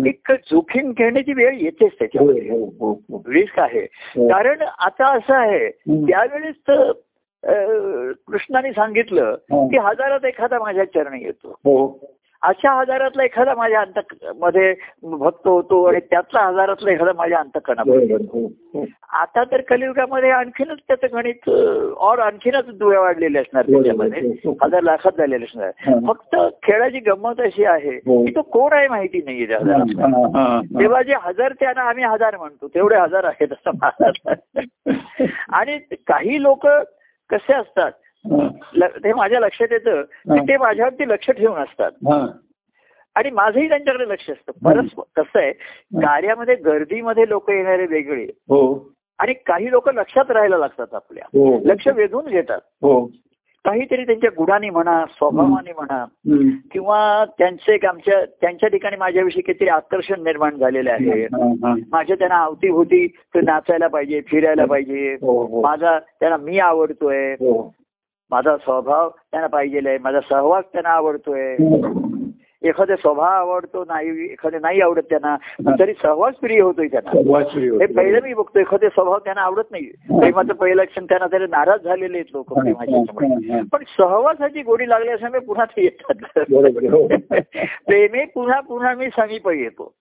एक 0.08 0.32
जोखीम 0.32 0.92
घेण्याची 0.92 1.34
वेळ 1.34 1.54
येतेच 1.54 1.92
हो, 1.92 1.96
त्याच्यामध्ये 2.00 2.50
हो, 2.50 2.66
हो, 2.80 2.94
हो. 2.94 3.24
रिस्क 3.28 3.60
आहे 3.60 3.80
हो. 3.80 4.28
कारण 4.28 4.62
आता 4.62 5.18
असं 5.18 5.34
आहे. 5.34 5.70
त्यावेळेस 5.90 6.56
तर, 6.68 6.92
कृष्णाने 8.28 8.72
सांगितलं 8.72 9.24
हा. 9.24 9.68
की 9.68 9.78
हजारात 9.78 10.26
एखादा 10.26 10.60
माझ्या 10.60 10.86
चरणी 10.86 11.24
येतो 11.24 11.50
हो 11.50 11.88
अशा 12.44 12.72
हजारातला 12.72 13.24
एखादा 13.24 13.54
माझ्या 13.56 13.82
अंत 13.82 14.14
मध्ये 14.40 14.74
भक्त 15.04 15.48
होतो 15.48 15.84
आणि 15.84 16.00
त्यातला 16.00 16.42
हजारातला 16.42 16.92
एखादा 16.92 17.12
माझ्या 17.16 17.40
अंतकणामध्ये 17.40 18.16
हो 18.16 18.48
हो 18.74 18.86
आता 19.10 19.44
तर 19.44 19.62
कलियुगामध्ये 19.62 20.30
आणखीनच 20.30 20.78
त्याचं 20.88 21.08
गणित 21.14 21.50
और 21.98 22.20
आणखीनच 22.20 22.66
दुव्या 22.66 23.00
वाढलेले 23.00 23.40
असणार 23.40 23.66
त्याच्यामध्ये 23.66 24.22
हो. 24.46 24.58
हजार 24.64 24.82
लाखात 24.82 25.12
झालेले 25.18 25.46
असणार. 25.46 26.00
फक्त 26.08 26.36
खेळाची 26.64 27.00
गंमत 27.00 27.40
अशी 27.40 27.66
आहे. 27.66 27.92
की 27.92 28.32
तो 28.36 28.42
कोण 28.42 28.74
आहे 28.74 28.88
माहिती 28.88 29.22
नाहीये 29.26 29.46
त्या. 29.46 29.58
तेव्हा 30.80 31.02
जे 31.02 31.14
हजार 31.22 31.54
त्यांना 31.54 31.82
आम्ही 31.82 32.04
हजार 32.04 32.38
म्हणतो 32.38 32.68
तेवढे 32.68 32.96
हजार 32.96 33.24
आहेत 33.24 33.54
असं 33.54 33.72
आणि 35.50 35.78
काही 36.08 36.42
लोक 36.44 36.68
कसे 37.30 37.54
असतात 37.54 37.92
ते 39.04 39.14
माझ्या 39.14 39.40
लक्षात 39.40 39.68
येतं 39.72 40.02
की 40.02 40.40
ते 40.40 40.58
माझ्यावरती 40.58 41.10
लक्ष 41.10 41.30
ठेवून 41.32 41.58
असतात. 41.58 41.92
आणि 43.16 43.30
माझंही 43.30 43.70
त्यांच्याकडे 43.70 44.04
लक्ष 44.04 44.30
असतं. 44.30 44.52
परत 44.66 45.02
कसं 45.16 45.40
आहे 45.40 45.52
कार्यामध्ये 46.02 46.56
गर्दीमध्ये 46.56 47.30
लोक 47.30 47.50
येणारे 47.50 47.86
वेगळे. 47.86 48.24
हो. 48.24 48.92
आणि 49.20 49.34
काही 49.34 49.72
लोक 49.72 49.90
लक्षात 49.90 50.32
राहायला 50.32 50.58
लागतात 50.58 50.88
आपल्या. 50.94 51.24
हो. 51.26 51.60
लक्ष 51.66 51.88
वेधून 51.88 52.26
घेतात. 52.26 52.60
हो. 52.66 53.06
काहीतरी 53.66 54.06
त्यांच्या 54.06 54.30
गुणांनी 54.38 54.70
म्हणा 54.70 55.06
स्वभावाने 55.12 55.74
म्हणा. 55.74 56.06
किंवा 56.72 57.26
त्यांचे 57.38 57.88
आमच्या 57.88 58.26
त्यांच्या 58.26 58.70
ठिकाणी 58.70 58.96
माझ्याविषयी 58.96 59.42
काहीतरी 59.42 59.68
आकर्षण 59.68 60.24
निर्माण 60.24 60.58
झालेले 60.58 60.90
आहे. 60.92 61.28
माझ्या 61.92 62.16
त्यांना 62.16 62.44
अवतीभोवती 62.44 63.08
ते 63.08 63.42
नाचायला 63.42 63.88
पाहिजे 63.88 64.22
फिरायला 64.28 64.66
पाहिजे. 64.66 65.18
माझा 65.62 66.00
त्यांना 66.00 66.38
मी 66.38 66.60
आवडतोय. 66.60 67.36
माझा 68.32 68.56
स्वभाव 68.58 69.10
त्यांना 69.10 69.48
पाहिजे 69.48 69.98
माझा 69.98 70.20
सहवास 70.20 70.64
त्यांना 70.74 70.90
आवडतोय 70.90 71.54
हो. 71.54 71.98
एखादा 72.64 72.96
स्वभाव 72.96 73.50
आवडतो 73.50 73.84
नाही 73.88 74.10
एखादे 74.24 74.58
नाही 74.60 74.82
आवडत 74.82 75.04
त्यांना 75.10 75.36
तरी 75.80 75.94
सहवास 75.94 76.36
प्रिय 76.36 76.62
होतोय 76.62 76.88
त्यांना 76.88 77.12
हे. 77.72 77.86
पहिलं 77.86 78.20
मी 78.24 78.34
बघतो 78.34 78.60
एखादे 78.60 78.90
स्वभाव 78.90 79.18
त्यांना 79.18 79.42
आवडत 79.42 79.72
नाही 79.72 79.86
प्रेमाचं 80.10 80.54
पहिलं 80.54 80.82
लक्षण 80.82 81.06
त्यांना 81.06 81.28
तरी 81.32 81.46
नाराज 81.50 81.84
झालेले 81.84 82.18
आहेत 82.18 82.34
लोक 82.34 82.54
प्रेमाच्या. 82.54 83.62
पण 83.72 83.84
सहवासाची 83.98 84.62
गोडी 84.62 84.90
लागली 84.90 85.10
असल्यामुळे 85.10 85.46
पुन्हा 85.46 85.66
ते 85.66 85.84
येतात 85.84 86.24
आहे, 86.38 86.88
हो. 86.88 87.08
प्रेमे 87.88 88.26
पुन्हा 88.26 88.60
पुन्हा 88.60 88.94
मी 88.94 89.08
समीप 89.10 89.50
येतो. 89.50 89.92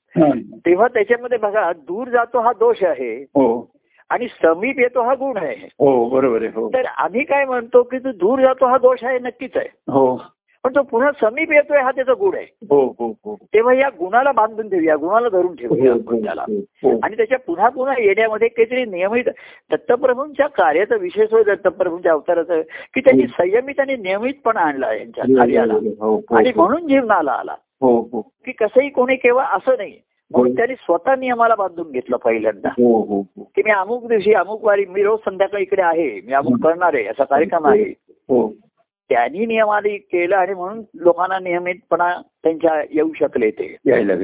तेव्हा 0.67 0.87
त्याच्यामध्ये 0.89 1.39
बघा 1.39 1.73
दूर 1.79 2.09
जातो 2.09 2.41
हा 2.41 2.53
दोष 2.53 2.83
आहे 2.83 3.15
हो 3.35 3.49
आणि 4.11 4.27
समीप 4.29 4.79
येतो 4.79 5.03
हा 5.03 5.15
गुण 5.15 5.37
आहे. 5.37 5.69
हो 5.79 6.09
बरोबर 6.09 6.43
आहे 6.43 6.51
हो. 6.55 6.69
तर 6.69 6.85
आम्ही 6.97 7.25
काय 7.25 7.45
म्हणतो 7.45 7.83
की 7.83 7.99
तो 7.99 8.13
दूर 8.13 8.41
जातो 8.41 8.67
हा 8.67 8.79
दोष 8.79 9.05
आहे 9.05 9.19
नक्कीच 9.19 9.57
आहे. 9.57 9.69
हो. 9.89 10.23
पण 10.65 10.75
तो 10.75 10.83
पुन्हा 10.83 11.11
समीप 11.13 11.53
येतोय 11.53 11.81
हा 11.81 11.91
त्याचा 11.91 12.13
गुण 12.13 12.35
आहे. 12.35 12.47
हो 12.71 12.95
हो 12.99 13.15
हो. 13.25 13.37
तेव्हा 13.43 13.75
या 13.75 13.89
गुणाला 13.89 14.33
बांधून 14.33 14.69
ठेवूया 14.69 14.97
गुणाला 14.97 15.29
धरून 15.29 15.55
ठेवूया. 15.55 15.93
आणि 17.03 17.17
त्याच्या 17.17 17.39
पुन्हा 17.39 17.69
पुन्हा 17.69 17.95
येण्यामध्ये 17.99 18.49
काहीतरी 18.49 18.85
नियमित 18.85 19.25
दत्तप्रभूंच्या 19.71 20.47
कार्याचा 20.47 20.97
विशेष 20.97 21.33
होय 21.33 21.43
दत्तप्रभूंच्या 21.43 22.13
अवताराचं 22.13 22.61
की 22.95 23.01
त्यांनी 23.01 23.27
संयमित 23.27 23.81
आणि 23.81 23.97
नियमितपणा 23.97 24.61
आणला 24.61 24.93
यांच्या 24.93 25.25
कार्याला. 25.39 25.75
आणि 26.37 26.53
म्हणून 26.57 26.89
जीवनाला 26.89 27.33
आला. 27.33 27.55
हो 27.81 28.09
हो. 28.13 28.21
की 28.21 28.53
कसंही 28.53 28.89
कोणी 28.89 29.17
केव्हा 29.17 29.45
असं 29.45 29.75
नाही 29.79 29.93
म्हणून 30.31 30.57
त्यांनी 30.57 30.75
स्वतः 30.75 31.17
नियमाला 31.17 31.55
बांधून 31.55 31.91
घेतलं 31.91 32.17
पहिल्यांदा. 32.17 32.69
हो 32.69 33.03
हो 33.03 33.21
हो. 33.21 33.43
की 33.57 33.63
मी 33.65 33.71
अमुक 33.71 34.09
दिवशी 34.09 34.33
अमुक 34.33 34.65
वारी 34.65 34.85
मी 34.87 35.03
रोज 35.03 35.19
संध्याकाळी 35.25 35.63
इकडे 35.63 35.83
आहे 35.83 36.21
मी 36.21 36.33
अमुक 36.33 36.67
करणार 36.67 36.95
आहे 36.95 37.07
असा 37.07 37.25
कार्यक्रम 37.25 37.67
आहे. 37.67 37.95
हो. 38.29 38.53
त्यांनी 39.11 39.47
नियमाने 39.47 39.97
केलं 39.97 40.37
आणि 40.37 40.55
म्हणून 40.55 40.83
लोकांना 40.95 41.39
नियमितपणा 41.39 42.21
त्यांच्या 42.43 42.83
येऊ 42.91 43.13
शकले 43.13 43.51
ते. 43.51 43.77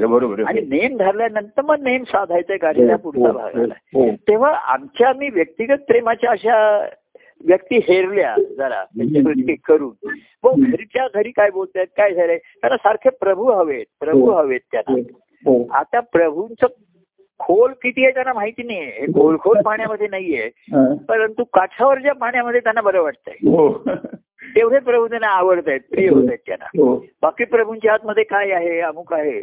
बरोबर 0.05 0.43
आणि 0.43 0.61
नेम 0.61 0.97
धरल्यानंतर 0.97 1.61
मग 1.61 1.75
नेम 1.79 2.03
साधायचं 2.03 2.57
कार्य 2.57 2.95
पुढचा 2.95 3.31
भाग 3.31 3.57
हो 3.71 4.09
तेव्हा 4.11 4.51
आमच्या 4.51 5.13
मी 5.13 5.29
व्यक्तिगत 5.29 5.77
प्रेमाच्या 5.87 6.31
अशा 6.31 6.87
व्यक्ती 7.45 7.77
हेरल्या 7.77 8.35
जरा 8.57 8.83
करून. 9.67 10.09
मग 10.43 10.51
घरच्या 10.71 11.07
घरी 11.15 11.31
काय 11.31 11.49
बोलतायत 11.49 11.87
काय 11.97 12.13
झालंय? 12.13 12.37
त्यांना 12.37 12.77
सारखे 12.77 13.09
प्रभू 13.09 13.51
हवेत 13.51 13.85
प्रभू 13.99 14.25
हो. 14.25 14.31
हवेत 14.31 14.59
त्यांना. 14.71 14.93
हो. 14.93 15.19
आता 15.71 15.99
प्रभूंचं 15.99 16.67
खोल 17.39 17.71
किती 17.71 18.03
आहे 18.03 18.13
त्यांना 18.13 18.33
माहिती 18.33 18.63
नाहीये. 18.63 18.85
हे 18.85 19.05
खोलखोल 19.05 19.61
पाण्यामध्ये 19.61 20.07
नाहीये. 20.07 20.45
हा. 20.55 20.95
परंतु 21.09 21.43
काठावरच्या 21.43 22.13
पाण्यामध्ये 22.13 22.59
त्यांना 22.59 22.81
बरं 22.81 23.01
वाटतंय. 23.01 23.33
हो. 23.33 23.83
तेवढे 24.55 24.79
प्रभू 24.79 25.07
त्यांना 25.07 25.27
आवडत 25.27 25.67
आहेत. 25.67 25.79
प्रिय 25.89 26.09
होत 26.09 26.23
आहेत 26.27 26.37
त्यांना. 26.47 26.65
हो. 26.65 27.05
बाकी 27.21 27.43
प्रभूंच्या 27.43 27.93
आतमध्ये 27.93 28.23
काय 28.23 28.51
आहे 28.51 28.79
अमुक 28.79 29.13
आहे? 29.13 29.39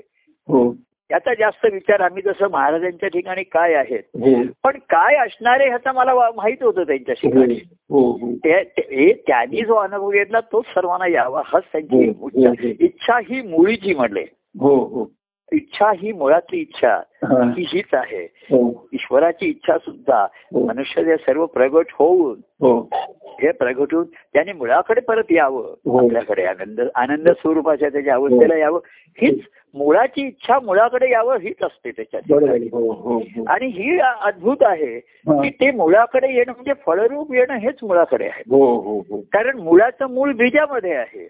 हो. 0.49 0.77
याचा 1.11 1.35
जास्त 1.35 1.67
विचार 1.73 2.01
आम्ही 2.01 2.23
जसं 2.23 2.51
महाराजांच्या 2.51 3.09
ठिकाणी 3.09 3.43
काय 3.43 3.75
आहेत. 3.75 4.03
हो. 4.15 4.43
पण 4.65 4.79
काय 4.79 5.17
असणारे 5.17 5.69
ह्याचा 5.69 5.93
मला 5.93 6.15
माहीत 6.15 6.63
होतं 6.63 6.83
त्यांच्या 6.83 7.15
ठिकाणी. 7.15 7.55
हो 7.91 8.11
हो. 8.13 8.31
हे 8.37 9.13
त्यांनी 9.27 9.65
जो 9.65 9.75
अनुभव 9.75 10.11
घेतला 10.11 10.41
तोच 10.41 10.65
सर्वांना 10.65 11.07
यावा. 11.07 11.43
हाच 11.45 11.63
त्यांची 11.73 12.09
हो, 12.09 12.29
इच्छा 12.29 12.49
हो, 12.49 12.55
हो. 12.63 12.73
इच्छा 12.81 13.19
ही 13.19 13.43
मुळीची 13.43 13.95
म्हणले 13.95 14.25
हो 14.61 14.75
हो. 14.75 15.13
इच्छा 15.53 15.93
ही 15.99 16.13
मुळातली 16.13 16.61
इच्छा 16.61 17.01
हा. 17.25 17.53
हीच 17.59 17.95
आहे. 17.95 18.25
हो. 18.25 18.89
ईश्वराची 18.93 19.47
इच्छा 19.47 19.79
सुद्धा 19.79 20.27
हो. 20.35 20.67
मनुष्य 20.67 21.05
जे 21.05 21.17
सर्व 21.17 21.47
प्रगट 21.47 21.87
होऊन 21.93 22.41
हो. 22.61 22.89
हे 23.43 23.53
प्रगट 23.53 23.95
होऊन 23.95 24.05
त्याने 24.05 24.53
मुळाकडे 24.53 25.01
परत 25.01 25.25
यावं. 25.31 25.99
आपल्याकडे 26.05 26.45
आनंद 26.45 26.81
आनंद 26.95 27.29
स्वरूपाच्या 27.29 27.89
त्याच्या 27.89 28.15
अवस्थेला 28.15 28.57
यावं. 28.57 28.81
हीच 29.23 29.41
मुळाची 29.75 30.27
इच्छा 30.27 30.59
मुळाकडे 30.61 31.11
यावं 31.11 31.37
हीच 31.37 31.63
असते 31.63 31.91
त्याच्यात. 31.91 32.23
आणि 33.49 33.67
ही 33.67 33.99
अद्भुत 34.01 34.57
आहे. 34.61 35.01
की 35.29 35.51
ते 35.51 35.71
मुळाकडे 35.71 36.35
येणं 36.35 36.53
म्हणजे 36.53 36.73
फळरूप 36.87 37.35
येणं 37.35 37.55
हेच 37.55 37.77
मुळाकडे 37.83 38.25
आहे. 38.25 38.43
कारण 39.33 39.59
मुळाचं 39.59 40.11
मूळ 40.11 40.33
बीजामध्ये 40.33 40.95
आहे. 40.95 41.29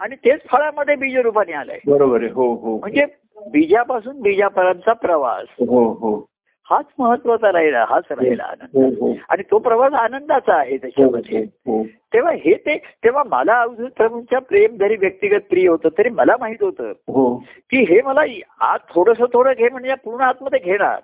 आणि 0.00 0.14
तेच 0.16 0.40
फळामध्ये 0.48 0.94
बीज 0.96 1.16
रूपाने 1.16 1.52
आलंय. 1.52 1.78
बरोबर 1.86 2.22
आहे. 2.22 2.32
हो 2.32 2.54
हो. 2.54 2.78
म्हणजे 2.78 3.04
बीजापासून 3.50 4.20
बीजापर्यंतचा 4.20 4.92
प्रवास. 4.92 5.46
हो 5.58 5.92
हो. 5.92 6.26
हाच 6.70 6.84
महत्त्वाचा 6.98 7.52
राहिला 7.52 7.84
हाच 7.88 8.04
राहिला 8.10 8.42
आनंद. 8.42 8.94
हो 8.98 9.14
आणि 9.28 9.42
तो 9.50 9.58
प्रवास 9.58 9.92
आनंदाचा 9.92 10.54
आहे 10.54 10.76
त्याच्यामध्ये. 10.76 11.44
तेव्हा 12.14 12.32
हे 12.32 12.54
ते 12.54 12.76
तेव्हा 13.04 13.22
मला 13.26 13.60
अवधूत 13.60 13.90
प्रभूंच्या 13.96 14.38
प्रेम 14.38 14.76
जरी 14.76 14.96
व्यक्तिगत 14.96 15.40
प्रिय 15.50 15.68
होतं 15.68 15.88
तरी 15.98 16.08
मला 16.08 16.36
माहीत 16.40 16.62
होतं 16.62 16.92
की 17.70 17.82
हे 17.82 18.02
मला 18.02 18.20
आत 18.60 18.78
थोडस 18.94 19.18
थोडं 19.32 19.52
घे 19.58 19.68
म्हणजे 19.68 19.94
पूर्ण 19.94 20.24
आतमध्ये 20.24 20.58
घेणार. 20.58 20.98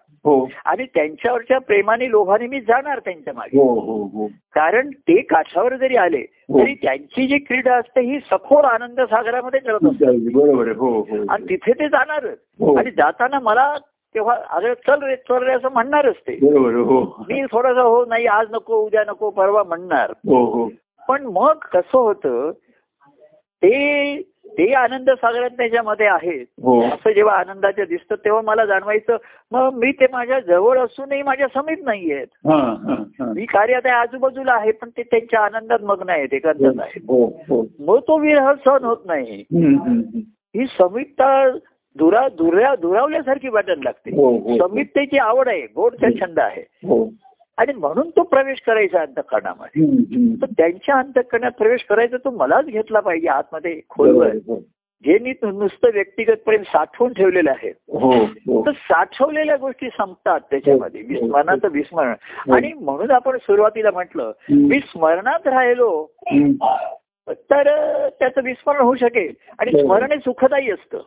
आणि 0.65 0.85
त्यांच्यावरच्या 0.85 1.59
प्रेमाने 1.59 2.11
लोभाने 2.11 2.47
मी 2.47 2.61
जाणार 2.61 2.99
त्यांच्या 2.99 3.35
मागे. 3.35 3.59
हो 3.59 3.81
हो 3.81 4.03
हो. 4.05 4.27
कारण 4.27 4.91
ते 4.91 5.21
काठावर 5.23 5.77
जरी 5.77 5.97
आले 5.97 6.19
हो. 6.19 6.59
तरी 6.59 6.75
त्यांची 6.75 7.27
जी 7.27 7.39
क्रीडा 7.39 7.75
असते 7.75 8.01
ही 8.01 8.21
सखोल 8.21 8.65
आनंद 8.65 9.01
सागरामध्ये 9.01 9.61
करत 9.61 9.85
असते. 9.85 10.31
बरोबर 10.31 10.69
हो 10.69 11.01
हो 11.01 11.25
आणि 11.29 11.45
तिथे 11.49 11.73
ते 11.73 11.89
जाणारच. 11.89 12.39
हो. 12.61 12.75
आणि 12.75 12.91
जाताना 12.91 13.39
मला 13.41 13.77
तेव्हा 14.15 14.37
अरे 14.51 14.75
चल 14.75 15.03
रे 15.03 15.17
चल 15.17 15.43
रे 15.43 15.53
असं 15.53 15.69
म्हणणारच 15.73 16.15
ते. 16.15 16.33
हो. 16.33 17.25
मी 17.29 17.43
थोडस 17.43 17.77
हो 17.77 18.05
नाही 18.05 18.27
आज 18.27 18.47
नको 18.51 18.77
उद्या 18.77 19.05
नको 19.09 19.31
परवा 19.31 19.63
म्हणणार. 19.63 20.11
हो 20.11 20.45
हो. 20.45 20.69
पण 21.09 21.23
मग 21.23 21.53
कसं 21.53 21.99
होतं 21.99 22.51
ते 23.63 24.17
ते 24.59 24.73
आनंद 24.75 25.11
सागरात 25.11 25.51
त्याच्यामध्ये 25.51 26.07
आहेत 26.07 26.47
हो. 26.63 26.81
असं 26.83 27.11
जेव्हा 27.11 27.35
आनंदाचे 27.35 27.85
दिसतं 27.85 28.15
तेव्हा 28.15 28.43
मला 28.43 28.65
जाणवायचं 28.65 29.17
मग 29.53 29.75
मी 29.75 29.93
ते 29.93 30.07
माझ्या 30.13 30.41
जवळ 30.41 30.79
असूनही 30.79 31.23
माझ्या 31.23 31.47
समीप 31.55 31.85
नाहीयेत. 31.85 32.27
हा 32.45 32.57
हा 32.57 32.95
हा. 33.21 33.33
मी 33.33 33.45
कार्यात 33.45 33.83
आहे 33.85 33.95
आजूबाजूला 33.95 34.53
आहे 34.53 34.73
पण 34.73 34.89
ते 34.89 35.03
त्यांच्या 35.03 35.41
आनंदात 35.41 35.79
मग्न 35.83 36.11
आहेत 36.11 36.29
एकांतात 36.33 36.81
आहेत. 36.81 37.01
हो 37.09 37.25
हो. 37.49 37.67
मग 37.79 37.99
तो 37.99 38.19
विरह 38.19 38.53
सहन 38.65 38.85
होत 38.85 39.07
नाही. 39.07 39.45
ही 40.57 40.67
समीपता 40.67 41.51
दुरा 41.97 42.29
दुरा 42.29 42.75
दुरावल्यासारखी 42.75 43.49
वाटायला 43.49 43.83
लागते. 43.85 44.11
समीपतेची 44.59 45.19
आवड 45.19 45.49
आहे 45.49 45.61
गोडचा 45.61 46.11
छंद 46.11 46.39
आहे. 46.39 46.63
आणि 47.59 47.73
म्हणून 47.73 48.11
तो 48.11 48.23
प्रवेश 48.23 48.61
करायचा 48.67 49.01
अंतकरणामध्ये. 49.01 49.83
तर 50.43 50.47
त्यांच्या 50.59 50.99
अंतकरणात 50.99 51.51
प्रवेश 51.51 51.85
करायचा 51.85 52.17
तो 52.17 52.31
मलाच 52.31 52.65
घेतला 52.65 53.01
पाहिजे 53.01 53.29
आतमध्ये 53.29 53.81
खोलवर. 53.89 54.29
जे 55.05 55.19
मी 55.19 55.33
नुसतं 55.43 55.91
व्यक्तिगत 55.95 56.37
प्रेम 56.45 56.63
साठवून 56.63 57.13
ठेवलेलं 57.13 57.51
आहे 57.51 57.69
हो 57.93 58.11
हो 58.11 58.67
तर 58.67 58.71
साठवलेल्या 58.71 59.57
गोष्टी 59.57 59.89
संपतात 59.89 60.41
त्याच्यामध्ये 60.51 61.01
हो. 61.01 61.07
विस्मरणाचं 61.09 61.69
विस्मरण 61.69 62.53
आणि 62.53 62.73
म्हणून 62.73 63.11
आपण 63.11 63.37
सुरुवातीला 63.37 63.91
म्हटलं 63.91 64.33
स्मरणात 64.79 65.47
राहिलो. 65.47 66.07
तर 67.29 68.09
त्याचं 68.09 68.41
विस्मरण 68.45 68.81
होऊ 68.81 68.95
शकेल 68.95 69.33
आणि. 69.59 69.81
स्मरण 69.81 70.13
हे 70.13 70.19
सुखदायी 70.19 70.71
असतं 70.71 71.03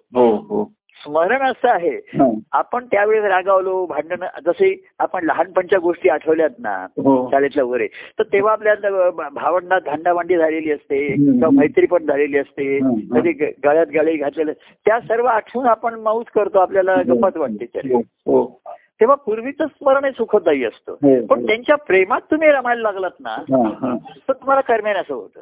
स्मरण 1.03 1.41
असं 1.41 1.69
आहे. 1.69 1.89
हा. 1.89 2.31
आपण 2.51 2.85
त्यावेळेस 2.85 3.23
रागावलो 3.23 3.85
भांडण 3.85 4.25
जसे 4.45 4.85
आपण 4.99 5.25
लहानपणच्या 5.25 5.79
गोष्टी 5.79 6.09
आठवल्यात 6.09 6.49
ना 6.59 6.87
हो. 6.97 7.31
शाळेतल्या 7.31 7.65
वगैरे 7.65 7.87
तर 7.87 8.23
तेव्हा 8.23 8.53
आपल्या 8.53 9.29
भावंडात 9.29 9.81
भांडाभांडी 9.85 10.37
झालेली 10.37 10.71
असते. 10.71 11.07
किंवा 11.07 11.49
मैत्री 11.49 11.85
पण 11.85 12.05
झालेली 12.05 12.37
असते. 12.37 12.79
कधी 13.11 13.31
गळ्यात 13.63 13.85
गळे 13.93 14.15
घातलेले 14.15 14.53
त्या 14.53 14.99
सर्व 14.99 15.25
आठवून 15.25 15.65
आपण 15.65 15.93
माऊस 15.99 16.25
करतो 16.35 16.59
आपल्याला 16.59 16.95
गंमत 16.95 17.37
वाटते 17.37 17.93
हो. 17.93 17.99
हो. 17.99 18.61
तेव्हा 18.99 19.15
पूर्वीचं 19.15 19.65
स्मरण 19.65 20.05
हे 20.05 20.11
सुखदायी 20.11 20.65
असतं. 20.65 20.91
हो. 20.91 21.25
पण 21.25 21.45
त्यांच्या 21.45 21.75
प्रेमात 21.75 22.21
तुम्ही 22.31 22.47
रमायला 22.51 22.81
लागलात 22.81 23.11
ना 23.19 23.29
हा 23.29 23.67
हा. 23.67 23.97
तर 24.27 24.33
तुम्हाला 24.33 24.61
करमेन 24.61 24.95
असं 24.95 25.13
होतं. 25.13 25.39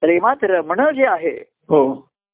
प्रेमात 0.00 0.36
रमणं 0.42 0.90
जे 0.90 1.06
आहे 1.06 1.44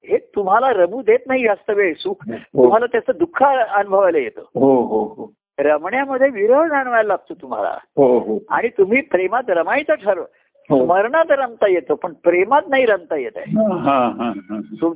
हो 0.04 0.16
तुम्हाला 0.36 0.70
रमू 0.70 1.02
देत 1.02 1.18
नाही 1.26 1.44
जास्त 1.44 1.70
वेळ 1.70 1.94
सुख. 1.94 2.14
हो. 2.28 2.62
तुम्हाला 2.62 2.86
त्याचं 2.86 3.12
दुःख 3.18 3.42
अनुभवायला 3.42 4.18
येतं. 4.18 4.42
हो 4.54 4.82
हो 4.82 5.04
हो. 5.04 5.32
रमण्यामध्ये 5.58 6.28
विरळ 6.30 6.68
जाणवायला 6.68 7.06
लागतो 7.06 7.34
तुम्हाला. 7.34 7.78
हो 7.96 8.18
हो. 8.18 8.38
आणि 8.50 8.68
तुम्ही 8.68 9.00
प्रेमात 9.00 9.42
रमायचं 9.48 9.94
ठरव. 9.94 10.24
स्मरणात 10.70 11.30
रमता 11.30 11.70
येतं 11.70 11.94
पण 11.94 12.12
प्रेमात 12.12 12.62
नाही 12.68 12.86
रमता 12.86 13.16
येत 13.16 13.36
आहे. 13.36 13.50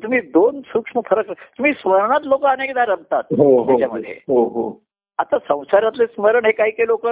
तुम्ही 0.03 0.20
दोन 0.20 0.61
सूक्ष्म 0.61 1.01
फरक 1.01 1.26
तुम्ही 1.28 1.72
स्मरणात 1.72 2.20
लोक 2.24 2.44
अनेकदा 2.46 2.84
रमतात 2.84 3.22
त्याच्यामध्ये. 3.66 4.14
आता 5.18 5.36
संसारातले 5.48 6.07
स्मरण 6.07 6.44
हे 6.44 6.53
काही 6.53 6.70
काही 6.70 6.86
लोक 6.86 7.07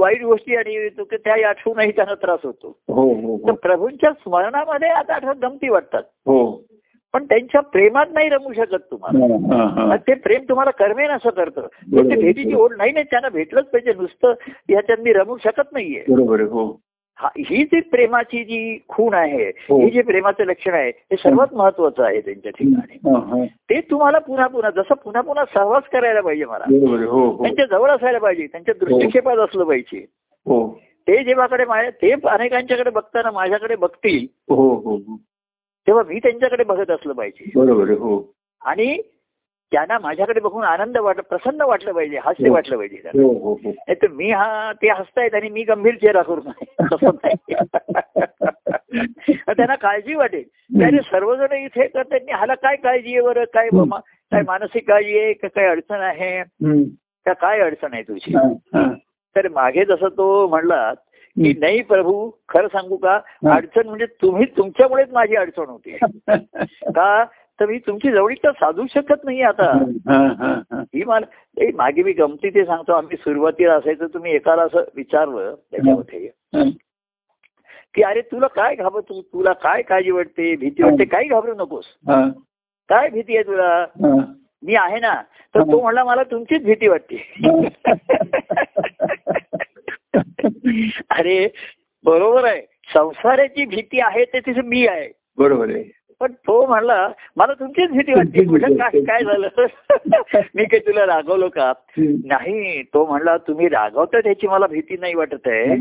वाईट 0.00 0.22
गोष्टी 0.22 0.56
आणि 0.56 0.88
त्या 1.12 1.48
आठवूनही 1.48 1.92
त्यांना 1.92 2.14
त्रास 2.14 2.40
होतो. 2.44 2.76
तर 3.46 3.52
प्रभूंच्या 3.52 4.12
स्मरणामध्ये 4.12 4.88
आता 4.88 5.14
आठवत 5.14 5.34
गमती 5.42 5.68
वाटतात. 5.68 6.02
पण 7.12 7.24
त्यांच्या 7.24 7.60
प्रेमात 7.60 8.06
नाही 8.12 8.28
रमू 8.28 8.52
शकत 8.52 8.82
तुम्हाला. 8.90 9.24
ते 9.96 10.14
प्रेम 10.14 10.40
तुम्हाला 10.48 10.70
करमेन 10.70 11.10
असं 11.10 11.30
करतं. 11.30 11.60
ते 11.60 12.16
भेटीची 12.22 12.54
ओढ 12.54 12.72
नाही 12.76 12.92
नाही 12.92 13.04
त्यांना 13.04 13.28
भेटलंच 13.28 13.64
पाहिजे. 13.64 13.92
नुसतं 14.00 14.32
ह्याच्यात 14.68 14.98
मी 15.00 15.12
रमू 15.12 15.36
शकत 15.44 15.72
नाहीये. 15.72 16.04
बरोबर 16.08 16.40
हो. 16.40 16.80
हा- 17.16 17.42
जी 17.42 17.80
प्रेमाची 17.80 18.44
जी 18.44 18.78
खूण 18.88 19.14
आहे 19.14 19.48
हो. 19.48 19.80
ही 19.80 19.90
जे 19.90 20.02
प्रेमाचं 20.02 20.44
लक्षण 20.44 20.74
आहे 20.74 20.88
हे 20.88 21.16
सर्वात 21.16 21.54
महत्वाचं 21.54 22.02
आहे 22.02 22.20
त्यांच्या 22.20 22.52
ठिकाणी. 22.52 22.98
ते 23.46 23.80
तुम्हाला 23.80 24.18
पुन्हा 24.18 24.46
पुन्हा 24.46 24.70
जसं 24.70 24.94
पुन्हा 24.94 25.22
पुन्हा 25.22 25.44
सहवास 25.54 25.82
करायला 25.92 26.20
पाहिजे 26.20 26.44
मला. 26.44 26.64
हो 27.06 27.42
त्यांच्या 27.42 27.66
जवळ 27.66 27.90
असायला 27.90 28.18
पाहिजे 28.18 28.46
त्यांच्या 28.46 28.74
दृष्टिक्षेपात 28.80 29.36
असलं 29.36 29.64
पाहिजे. 29.64 30.06
ते 31.08 31.24
जेव्हाकडे 31.24 31.64
माझ्या 31.64 31.90
ते 31.90 32.28
अनेकांच्याकडे 32.28 32.90
बघताना 32.90 33.30
माझ्याकडे 33.30 33.76
बघतील. 33.76 34.26
तेव्हा 35.86 36.02
मी 36.08 36.18
त्यांच्याकडे 36.18 36.64
बघत 36.64 36.90
असलं 36.90 37.12
पाहिजे. 37.12 37.50
बरोबर 37.54 37.90
हो. 37.90 38.20
आणि 38.62 39.00
त्यांना 39.72 39.98
माझ्याकडे 39.98 40.40
बघून 40.40 40.64
आनंद 40.64 40.96
वाट 40.98 41.20
प्रसन्न 41.20 41.62
वाटलं 41.62 41.92
पाहिजे 41.92 42.18
हास्य 42.18 42.48
हो. 42.48 42.54
वाटलं 42.54 42.76
पाहिजे 42.76 42.96
त्यांना. 42.96 43.22
हो 43.22 43.32
हो 43.32 43.54
नाही 43.64 43.94
तर 43.94 44.08
मी 44.08 44.30
हा 44.30 44.72
ते 44.72 44.88
हसतायत 44.90 45.34
आणि 45.34 45.48
मी 45.48 45.62
गंभीर 45.62 45.94
चेहरा 45.94 46.22
करू 46.22 46.40
नये 46.46 46.64
तसं 46.92 47.10
नाही. 47.24 47.54
त्यांना 49.48 49.74
काळजी 49.74 50.14
वाटेल. 50.14 50.44
अरे 50.84 51.00
सर्वजण 51.02 51.52
इथे 51.56 51.86
करतात 51.86 52.20
ह्याला 52.28 52.54
काय 52.54 52.76
काळजी 52.76 53.12
आहे 53.12 53.20
बरं? 53.20 53.44
काय. 53.44 53.68
मा- 53.72 54.00
काय 54.32 54.42
मानसिक 54.46 54.88
काळजी 54.88 55.18
आहे? 55.18 55.32
का 55.32 55.48
काय 55.48 55.66
अडचण 55.66 56.00
आहे. 56.00 56.42
का 57.26 57.32
काय 57.32 57.60
अडचण 57.60 57.94
आहे 57.94 58.02
तुझी. 58.02 58.34
तर 59.36 59.48
मागे 59.48 59.84
जसं 59.84 60.08
तो 60.08 60.46
म्हणला 60.48 60.92
की. 61.36 61.58
नाही 61.58 61.82
प्रभू 61.82 62.30
खरं 62.48 62.66
सांगू 62.66 62.96
का. 62.96 63.20
अडचण 63.50 63.88
म्हणजे 63.88 64.06
तुम्ही 64.06 64.46
तुमच्यामुळेच 64.56 65.08
माझी 65.12 65.36
अडचण 65.36 65.62
होती. 65.62 65.98
का? 66.82 67.24
तर 67.60 67.66
मी 67.66 67.78
तुमची 67.78 68.10
जवळीकता 68.10 68.52
साधू 68.52 68.86
शकत 68.86 69.24
नाही 69.24 69.42
आता. 69.42 69.84
हा, 70.10 70.34
हा, 70.38 70.60
हा. 70.72 70.80
ही 70.80 71.04
मला 71.04 71.26
मागे 71.74 72.02
मी 72.02 72.12
गमती 72.12 72.50
ते 72.50 72.64
सांगतो. 72.64 72.92
आम्ही 72.92 73.16
सुरुवातीला 73.16 73.74
असायचं 73.74 74.06
तुम्ही 74.06 74.34
एकाला 74.34 74.62
असं 74.62 74.84
विचारलं 74.96 75.54
त्याच्यामध्ये. 75.70 76.30
की 77.94 78.02
अरे 78.02 78.20
तुला 78.20 78.46
काय 78.46 78.74
घाबर 78.74 79.00
तू 79.00 79.22
तुला 79.22 79.52
काय 79.52 79.82
काळजी 79.82 80.10
वाटते? 80.10 80.56
भीती 80.56 80.82
वाटते? 80.82 81.04
काही 81.04 81.28
घाबरू 81.28 81.54
नकोस. 81.54 81.84
काय 82.88 83.08
भीती 83.08 83.36
आहे 83.36 83.46
तुला. 83.46 83.86
मी 84.62 84.74
आहे 84.74 85.00
ना. 85.00 85.22
तर 85.54 85.62
तो 85.62 85.82
म्हणला 85.82 86.04
मला 86.04 86.22
तुमचीच 86.22 86.64
भीती 86.64 86.88
वाटते. 86.88 87.32
अरे 91.10 91.48
बरोबर 92.04 92.44
आहे. 92.44 92.60
संसाराची 92.94 93.64
भीती 93.64 94.00
आहे 94.00 94.24
ते 94.24 94.40
तिथे 94.40 94.62
मी 94.62 94.86
आहे. 94.86 95.08
बरोबर 95.38 95.70
आहे. 95.70 95.99
पण 96.20 96.32
तो 96.32 96.66
म्हणला 96.66 97.08
मला 97.36 97.52
तुमचीच 97.52 97.90
भीती 97.90 98.12
वाटते 98.12 98.44
म्हटलं 98.44 98.76
काय 98.76 99.00
काय 99.00 99.22
झालं? 99.22 99.48
मी 100.54 100.64
काही 100.64 100.78
तुला 100.78 101.06
रागवलो 101.06 101.48
का. 101.48 101.72
नाही. 101.98 102.82
तो 102.82 103.06
म्हणला 103.06 103.36
तुम्ही 103.36 103.68
रागवता 103.68 104.20
त्याची 104.20 104.46
मला 104.46 104.66
भीती 104.66 104.96
नाही 105.00 105.14
वाटत 105.14 105.46
आहे. 105.46 105.76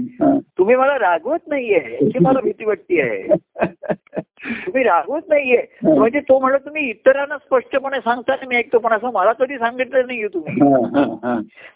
तुम्ही 0.57 0.75
मला 0.75 0.99
रागवत 0.99 1.47
नाहीये. 1.47 1.79
याची 1.93 2.19
मला 2.21 2.39
भीती 2.43 2.65
वाटते 2.65 3.01
आहे. 3.01 3.35
तुम्ही 4.65 4.83
रागवत 4.83 5.21
नाहीये. 5.27 5.65
म्हणजे 5.83 6.19
तो 6.19 6.39
म्हणला 6.39 6.57
तुम्ही 6.57 6.89
इतरांना 6.89 7.37
स्पष्टपणे 7.37 7.99
सांगता 7.99 8.35
मी 8.47 8.55
ऐकतो 8.55 8.79
पण 8.79 8.93
असं 8.93 9.11
मला 9.13 9.33
कधी 9.33 9.57
सांगितलं 9.57 10.07
नाहीये 10.07 10.27
तुम्ही. 10.27 10.61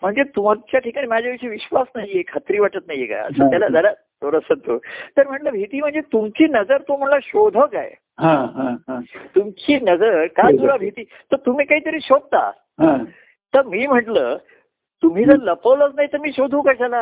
म्हणजे 0.01 0.23
तुमच्या 0.23 0.79
ठिकाणी 0.79 1.07
माझ्याविषयी 1.07 1.49
विश्वास 1.49 1.87
नाहीये 1.95 2.23
खात्री 2.27 2.59
वाटत 2.59 2.87
नाहीये 2.87 3.05
का? 3.05 3.21
असं. 3.21 3.49
त्याला 3.49 3.67
जरा 3.67 3.91
थोडस 4.21 4.51
तो 4.51 4.77
तर 5.17 5.27
म्हटलं 5.27 5.49
भीती 5.51 5.79
म्हणजे 5.79 6.01
तुमची 6.01 6.45
नजर 6.45 6.77
तो 6.77 6.97
म्हणला 6.97 7.17
शोधक 7.23 7.75
आहे. 7.75 8.02
हा, 8.19 8.33
हा, 8.55 8.75
हा. 8.89 8.99
तुमची 9.35 9.79
नजर 9.79 10.25
का 10.27 10.51
तुला 10.51 10.77
भीती 10.77 11.03
तर 11.03 11.35
तुम्ही 11.35 11.65
काहीतरी 11.65 11.99
शोधता. 12.01 12.51
हा. 12.79 13.03
तर 13.55 13.65
मी 13.65 13.87
म्हटलं 13.87 14.37
तुम्ही 15.03 15.25
जर 15.25 15.35
लपवलंच 15.37 15.91
नाही 15.95 16.07
तर 16.13 16.17
मी 16.17 16.31
शोधू 16.31 16.61
कशाला. 16.61 17.01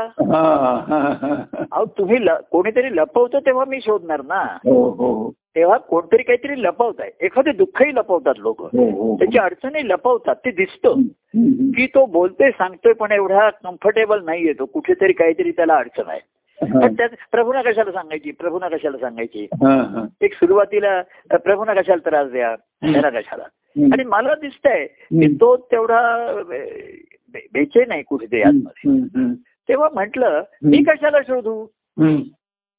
अहो 1.72 1.86
तुम्ही 1.86 2.18
कोणीतरी 2.52 2.96
लपवतं 2.96 3.40
तेव्हा 3.40 3.66
मी 3.66 3.82
शोधणार 3.82 4.22
ना. 4.22 4.58
हो 4.64 4.90
हो. 4.90 5.32
तेव्हा 5.56 5.78
कोणतरी 5.78 6.24
काहीतरी 6.24 6.64
लपवत 6.64 6.94
आहे 7.00 7.12
एखादे 7.22 7.52
दुःखही 7.52 7.96
लपवतात 7.96 8.34
लोक. 8.38 8.62
हो 8.62 9.16
त्याची 9.20 9.38
अडचणी 9.38 9.88
लपवतात. 9.88 10.36
ते 10.36 10.52
दिसतं. 10.52 11.02
की 11.72 11.88
तो 11.88 12.06
बोलतोय 12.06 12.52
सांगतोय 12.52 12.94
पण 12.94 13.12
एवढा 13.12 13.50
कम्फर्टेबल 13.50 14.26
नाहीये 14.26 14.54
तो. 14.54 14.66
कुठेतरी 14.66 15.14
काहीतरी 15.14 15.52
त्याला 15.52 15.76
अडचण 15.76 16.10
आहे. 16.10 16.20
पण 16.62 16.94
त्यात 16.94 17.10
प्रभूना 17.32 17.62
कशाला 17.62 17.92
सांगायची 17.92 18.32
प्रभूना 18.32 18.68
कशाला 18.68 18.98
सांगायची. 18.98 19.48
एक 20.22 20.34
सुरुवातीला 20.34 21.02
प्रभूना 21.38 21.74
कशाला 21.74 22.10
त्रास 22.10 22.32
द्या 22.32 22.56
त्याला 22.94 23.10
कशाला. 23.10 23.44
आणि 23.94 24.04
मला 24.04 24.36
दिसतंय 24.36 24.86
की. 24.86 25.34
तो 25.36 25.58
तेवढा 25.58 26.28
अ, 26.28 26.42
बे- 26.44 27.48
बेचैन 27.54 27.92
आहे 27.92 28.02
कुठेतरी 28.02 28.42
आतमध्ये. 28.42 29.02
तेव्हा 29.70 29.90
म्हटलं 29.94 30.44
मी 30.64 30.78
कशाला 30.84 31.18
शोधू. 31.22 31.66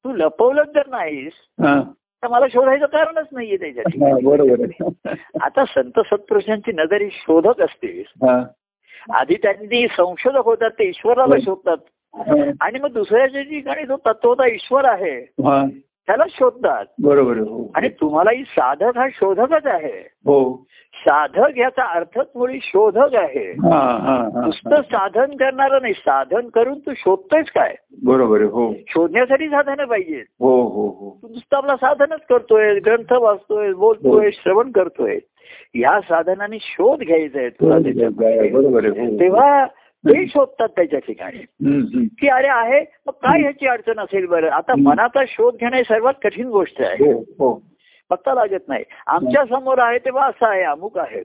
तू 0.04 0.12
लपवलं 0.12 0.62
जर 0.74 0.82
नाहीस 0.86 1.32
हा. 1.60 1.82
तर 2.22 2.28
मला 2.28 2.46
शोधायचं 2.48 2.86
कारणच 2.86 3.26
नाहीये 3.32 3.56
त्याच्या 3.56 3.82
बरोबर 4.24 4.64
ठिकाणी 4.66 4.98
आहे 5.04 5.14
आता 5.40 5.64
संत 5.64 6.00
सत्पुरुषांची 6.00 6.72
नजर 6.72 7.00
ही 7.02 7.08
शोधक 7.12 7.60
असते 7.60 8.04
हा. 8.08 8.44
आधी 9.14 9.34
त्यांनी 9.34 9.86
संशोधक 9.88 10.44
होतात 10.44 10.70
ते 10.70 10.88
ईश्वराला 10.88 11.34
शोधतात. 11.44 11.76
आणि 12.60 12.78
मग 12.78 12.92
दुसऱ्याच्या 12.92 13.42
ठिकाणी 13.42 13.86
जो 13.86 13.96
तत्वता 13.96 14.46
ईश्वर 14.46 14.84
आहे 14.84 15.18
हा. 15.18 15.66
त्याला 16.06 16.24
शोधतात. 16.30 16.84
बरोबर. 17.02 17.36
हो. 17.36 17.70
आणि 17.74 17.88
तुम्हालाही 17.88 18.42
साधक 18.44 18.98
हा 18.98 19.08
शोधकच 19.08 19.66
आहे. 19.66 20.08
हो. 20.26 20.66
साधक 20.94 21.58
याचा 21.58 21.84
अर्थच 21.94 22.26
मुळी 22.34 22.58
शोधक 22.62 23.14
आहे. 23.14 23.50
हा 23.50 23.78
हा 23.78 24.28
हा 24.34 24.40
नुसतं 24.44 24.82
साधन 24.82 25.24
करणार 25.24 25.82
नाही. 25.82 25.94
साधन 25.94 26.48
करून 26.48 26.78
तू 26.78 26.92
शोधतोयस 26.96 27.50
काय? 27.50 27.74
बरोबर 28.02 28.42
हो. 28.42 28.74
शोधण्यासाठी 28.88 29.48
साधनं 29.48 29.84
पाहिजेत. 29.84 30.24
हो 30.40 30.62
हो 30.62 30.86
हो. 30.86 31.18
तू 31.22 31.28
नुसतं 31.28 31.56
आपला 31.56 31.76
साधनच 31.76 32.20
करतोय 32.28 32.78
ग्रंथ 32.78 33.12
वाचतोय 33.12 33.72
बोलतोय 33.72 34.30
श्रवण 34.30 34.70
करतोय. 34.70 35.18
ह्या 35.74 36.00
साधनाने 36.00 36.58
शोध 36.60 37.00
घ्यायचा 37.00 37.38
आहे 37.38 37.48
तुला 37.48 37.78
त्याच्यामध्ये. 37.78 39.28
हो 40.04 40.12
ते 40.12 40.26
शोधतात 40.26 40.68
त्याच्या 40.68 40.98
ठिकाणी. 40.98 41.38
की 42.20 42.28
अरे 42.28 42.48
आहे 42.48 42.84
मग 43.06 43.12
काय 43.12 43.40
ह्याची 43.40 43.66
अडचण 43.66 43.98
असेल 44.00 44.26
बरं? 44.26 44.48
आता. 44.48 44.72
मनाचा 44.78 45.24
शोध 45.28 45.54
घेणं 45.56 45.82
सर्वात 45.82 46.14
कठीण 46.24 46.46
गोष्ट 46.46 46.82
आहे. 46.82 47.12
हो 47.12 47.18
हो. 47.18 47.62
पत्ता 48.10 48.34
लागत 48.34 48.68
नाही. 48.68 48.84
आमच्यासमोर 49.06 49.78
आहे 49.78 49.98
तेव्हा 49.98 50.26
असं 50.26 50.46
आहे 50.46 50.62
अमुक 50.62 50.98
आहे. 50.98 51.22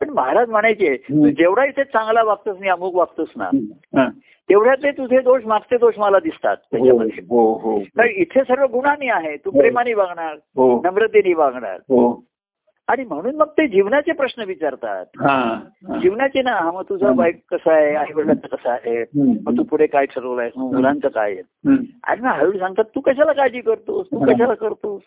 पण 0.00 0.10
महाराज 0.10 0.48
म्हणायचे. 0.48 0.96
तू 0.96 1.28
जेवढा 1.28 1.64
इथे 1.64 1.84
चांगला 1.84 2.22
वागतोस 2.22 2.56
नाही 2.58 2.70
अमुक 2.70 2.94
वागतोस 2.94 3.28
ना 3.36 3.44
हम्म. 3.44 3.98
हा. 3.98 4.08
तेवढ्यातले 4.48 4.90
तुझे 4.90 5.20
दोष 5.20 5.44
मागचे 5.44 5.78
दोष 5.78 5.94
मला 5.98 6.18
दिसतात 6.18 6.56
हो 6.56 6.76
त्याच्यामध्ये. 6.76 8.12
इथे 8.22 8.40
सर्व 8.40 8.66
गुणांनी 8.66 9.08
आहे. 9.08 9.36
तू. 9.36 9.50
प्रेमाने 9.50 9.94
वागणार 9.94 10.34
नम्रतेने 10.84 11.34
वागणार. 11.34 11.78
आणि 12.88 13.04
म्हणून 13.04 13.36
मग 13.36 13.46
ते 13.46 13.66
जीवनाचे 13.68 14.12
प्रश्न 14.12 14.42
विचारतात. 14.42 15.04
जीवनाचे 16.00 16.42
ना 16.42 16.50
हा 16.50 16.70
मग 16.70 16.82
तुझा. 16.88 17.12
बाईक 17.12 17.40
कसा 17.50 17.74
आहे? 17.74 17.94
आई 17.94 18.12
वडिलांचं 18.14 18.56
कसं 18.56 18.70
आहे? 18.70 19.04
मग 19.42 19.58
तू 19.58 19.62
पुढे 19.62 19.86
काय 19.86 20.06
ठरवलंय? 20.06 20.50
मग 20.56 20.74
मुलांचं 20.74 21.08
काय 21.08 21.32
आहे? 21.32 21.42
आणि 22.04 22.20
मग 22.20 22.28
हळू 22.28 22.58
सांगतात 22.58 22.84
तू 22.94 23.00
कशाला 23.00 23.32
काळजी 23.32 23.60
करतोस? 23.60 24.06
तू. 24.06 24.24
कशाला 24.24 24.54
करतोस. 24.54 25.02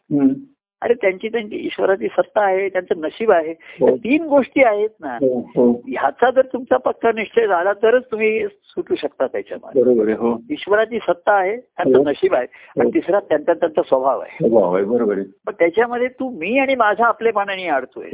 अरे 0.82 0.94
त्यांची 0.94 1.30
त्यांची 1.30 1.56
ईश्वराची 1.56 2.08
सत्ता 2.08 2.42
आहे 2.42 2.70
त्यांचं 2.70 3.02
नशीब 3.02 3.32
आहे. 3.32 3.52
हो. 3.52 3.96
तीन 3.96 4.24
गोष्टी 4.24 4.64
आहेत 4.64 4.90
ना. 5.00 5.16
हो 5.16 5.40
हो. 5.40 5.82
ह्याचा 5.88 6.32
जर 6.32 6.42
तुमचा 6.42 6.78
पक्का 6.78 7.12
निश्चय 7.16 7.48
झाला 7.48 7.74
तरच 7.74 8.04
तुम्ही 8.12 8.48
सुटू 8.48 8.96
शकता 8.96 9.28
त्याच्यामध्ये. 9.28 10.14
हो. 10.14 10.42
ईश्वराची 10.52 11.00
सत्ता 11.00 11.34
आहे 11.34 11.58
त्यांचं. 11.58 12.04
नशीब 12.06 12.36
आहे. 12.36 12.48
आणि. 12.80 12.90
तिसरा 12.94 13.20
त्यांचा 13.20 13.54
त्यांचा 13.54 13.82
स्वभाव 13.82 14.20
आहे. 14.20 14.50
बरोबर 14.50 15.16
पण 15.46 15.54
त्याच्यामध्ये 15.60 16.08
तू 16.08 16.30
मी 16.30 16.58
आणि 16.60 16.76
माझा 16.76 17.06
आपलेपणाने 17.06 17.68
अडतोय 17.68 18.10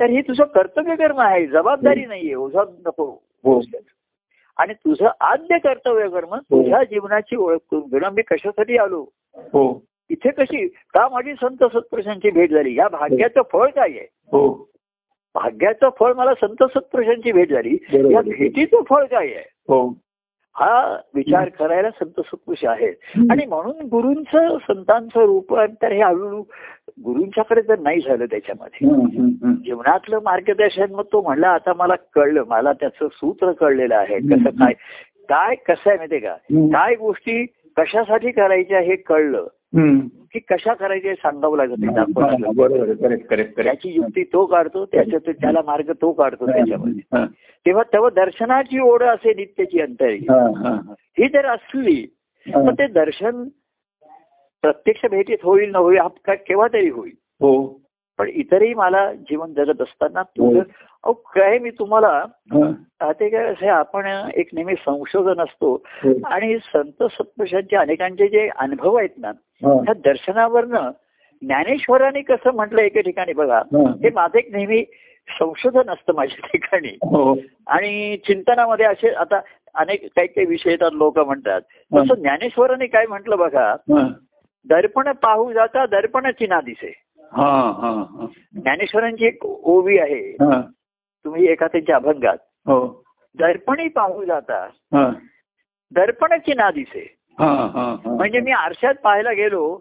तर 0.00 0.10
हे 0.10 0.20
तुझं 0.20 0.44
कर्तव्य 0.44 0.96
कर्म 0.96 1.20
आहे 1.20 1.46
जबाबदारी 1.46 2.06
नाहीये 2.06 2.34
ओझा 2.34 2.62
नको. 2.86 3.22
आणि 4.56 4.74
तुझं 4.74 5.08
आद्य 5.20 5.58
कर्तव्य 5.58 6.08
कर्म 6.08 6.34
तुझ्या 6.34 6.82
जीवनाची 6.82 7.36
ओळख 7.36 7.58
करून 7.70 7.82
घेणं. 7.82 8.10
मी 8.10 8.22
कशासाठी 8.22 8.76
आलो? 8.76 9.06
हो. 9.36 9.82
इथे 10.10 10.30
कशी 10.30 10.66
का 10.66 11.08
माझी 11.08 11.32
संत 11.32 11.64
सत्पुरुषांची 11.64 12.30
भेट 12.30 12.50
झाली? 12.50 12.78
या 12.78 12.88
भाग्याचं 12.88 13.42
फळ 13.52 13.70
काय 13.70 13.88
आहे? 13.88 14.06
हो. 14.32 14.48
भाग्याचं 15.34 15.88
फळ 15.98 16.12
मला 16.12 16.34
संत 16.34 16.64
सत्पुरुषांची 16.64 17.32
भेट 17.32 17.50
झाली. 17.50 17.76
या 17.92 18.20
भेटीचं 18.20 18.82
फळ 18.88 19.04
काय 19.04 19.26
आहे? 19.26 19.44
हो. 19.68 19.88
हा 20.56 20.96
विचार 21.14 21.48
करायला 21.48 21.90
संत 21.90 22.20
सत्पुरुष 22.20 22.64
आहेत. 22.64 22.94
आणि 23.30 23.46
म्हणून 23.46 23.86
गुरूंचं 23.86 24.56
संतांचं 24.58 25.20
रूपांतर 25.20 25.92
हे 25.92 26.02
हळूहळू 26.02 26.42
गुरूंच्याकडे 27.04 27.62
जर 27.62 27.78
नाही 27.78 28.00
झालं 28.00 28.24
त्याच्यामध्ये. 28.24 28.88
जीवनातलं 29.64 30.18
मार्गदर्शन 30.22 30.94
मग 30.94 31.04
तो 31.12 31.22
म्हणला 31.22 31.48
आता 31.48 31.72
मला 31.72 31.94
कळलं 32.14 32.44
मला 32.46 32.72
त्याचं 32.72 33.08
सूत्र 33.12 33.52
कळलेलं 33.52 33.96
आहे. 33.96 34.18
कसं 34.18 34.50
काय 34.50 34.72
काय 35.28 35.54
कसं 35.54 35.90
आहे 35.90 35.96
माहितीये 35.96 36.20
का. 36.20 36.34
काय 36.72 36.94
गोष्टी 36.94 37.44
कशासाठी 37.76 38.30
करायच्या 38.30 38.80
हे 38.80 38.96
कळलं. 38.96 39.46
की 40.32 40.38
कशा 40.38 40.74
करायच्या 40.74 41.10
हे 41.10 41.16
सांगावं 41.16 41.56
लागत 41.56 41.74
त्याची 43.56 43.92
युक्ती 43.94 44.24
तो 44.24 44.46
काढतो 44.46 44.84
त्याच्यात 44.84 45.34
त्याला 45.40 45.60
मार्ग 45.66 45.92
तो 45.92 46.12
काढतो 46.12 46.46
त्याच्यामध्ये. 46.46 47.24
तेव्हा 47.66 47.82
तेव्हा 47.82 48.10
दर्शनाची 48.10 48.80
ओढ 48.80 49.02
असे 49.02 49.34
नित्याची 49.34 49.80
अंतरी. 49.80 50.16
हा, 50.16 50.94
जर 51.28 51.46
असली. 51.46 52.14
तर 52.48 52.72
ते 52.72 52.86
दर्शन 52.86 53.48
प्रत्यक्ष 54.62 55.06
भेटीत 55.06 55.38
होईल 55.42 55.70
न 55.70 55.76
होईल 55.76 55.98
केव्हा 56.28 56.68
तरी 56.72 56.88
होईल. 56.88 57.12
हो. 57.40 57.79
पण 58.20 58.28
इतरही 58.30 58.72
मला 58.74 59.04
जीवन 59.20 59.52
जगत 59.54 59.80
असताना 59.82 60.22
तुझं 60.22 60.56
हो. 60.56 60.62
अहो 61.04 61.12
काय 61.34 61.58
मी 61.58 61.70
तुम्हाला 61.70 63.12
ते 63.12 63.28
काय 63.28 63.44
असे 63.44 63.68
आपण 63.68 64.06
एक 64.34 64.48
नेहमी 64.52 64.74
संशोधन 64.76 65.40
असतो 65.40 65.72
हो. 65.94 66.12
आणि 66.26 66.56
संत 66.64 67.02
सत्पुरुषांचे 67.02 67.76
अनेकांचे 67.76 68.28
जे 68.28 68.48
अनुभव 68.56 68.96
आहेत 68.96 69.16
ना 69.18 69.32
त्या 69.62 69.94
दर्शनावरनं 70.04 70.90
ज्ञानेश्वरांनी 71.42 72.22
कसं 72.22 72.54
म्हटलं 72.54 72.82
एके 72.82 73.02
ठिकाणी 73.02 73.32
बघा 73.32 73.56
हा. 73.56 74.10
माझं 74.14 74.38
एक 74.38 74.52
नेहमी 74.52 74.84
संशोधन 75.28 75.90
असतं 75.90 76.14
माझ्या 76.14 76.46
ठिकाणी 76.46 76.96
हो 77.04 77.34
आणि 77.68 78.16
चिंतनामध्ये 78.26 78.86
असे 78.86 79.14
आता 79.16 79.40
अनेक 79.74 80.06
काही 80.06 80.26
काही 80.28 80.46
विषय 80.46 80.70
येतात 80.70 80.92
लोक 80.94 81.18
म्हणतात 81.18 81.60
तसं 81.92 82.14
ज्ञानेश्वरांनी 82.14 82.86
काय 82.86 83.06
म्हटलं 83.06 83.38
बघा 83.38 83.74
दर्पण 84.66 85.12
पाहू 85.12 85.52
जाता 85.52 85.84
दर्पणाची 85.86 86.46
ना 86.46 86.60
दिसे. 86.60 86.92
ज्ञानेश्वरांची 88.54 89.26
एक 89.26 89.44
ओवी 89.46 89.98
आहे. 89.98 90.32
तुम्ही 91.24 91.46
एका 91.46 91.66
त्यांच्या 91.66 91.96
अभंगात. 91.96 92.36
हो. 92.40 93.04
दर्पणी 93.38 93.88
पाहू 93.88 94.24
जाता. 94.24 94.66
दर्पणाची 95.94 96.54
ना 96.54 96.70
दिसे. 96.70 97.16
म्हणजे 98.06 98.40
मी 98.40 98.50
आरशात 98.50 98.94
पाहायला 98.94 99.32
गेलो. 99.32 99.78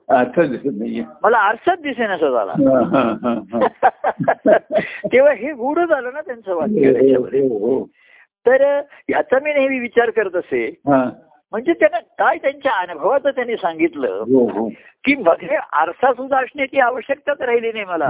मला 1.24 1.38
आरशात 1.38 1.78
दिसेनासा 1.78 2.30
झाला 2.30 2.52
हा, 2.52 3.14
हा, 3.14 3.40
हा. 3.54 3.68
तेव्हा 5.14 5.34
हे 5.34 5.52
गूढ 5.54 5.80
झालं 5.80 6.10
ना 6.14 6.22
त्यांचं 6.22 6.56
वाक्य 6.56 7.16
हो, 7.42 7.58
हो, 7.58 7.86
तर 8.46 8.82
याचा 9.10 9.40
मी 9.44 9.54
नेहमी 9.54 9.80
विचार 9.80 10.10
करत 10.10 10.36
असे. 10.36 10.82
म्हणजे 11.52 11.74
त्यांना 11.74 12.00
काय 12.00 12.38
त्यांच्या 12.38 12.72
अनुभवाचं 12.72 13.30
त्यांनी 13.30 13.56
सांगितलं? 13.56 14.08
हो, 14.08 14.50
हो. 14.50 14.70
की 15.04 15.16
मध्ये 15.16 15.58
आरसा 15.74 16.14
सुद्धा 16.14 16.38
असण्याची 16.38 16.80
आवश्यकताच 16.80 17.42
राहिली 17.42 17.72
नाही 17.72 17.86
मला. 17.86 18.08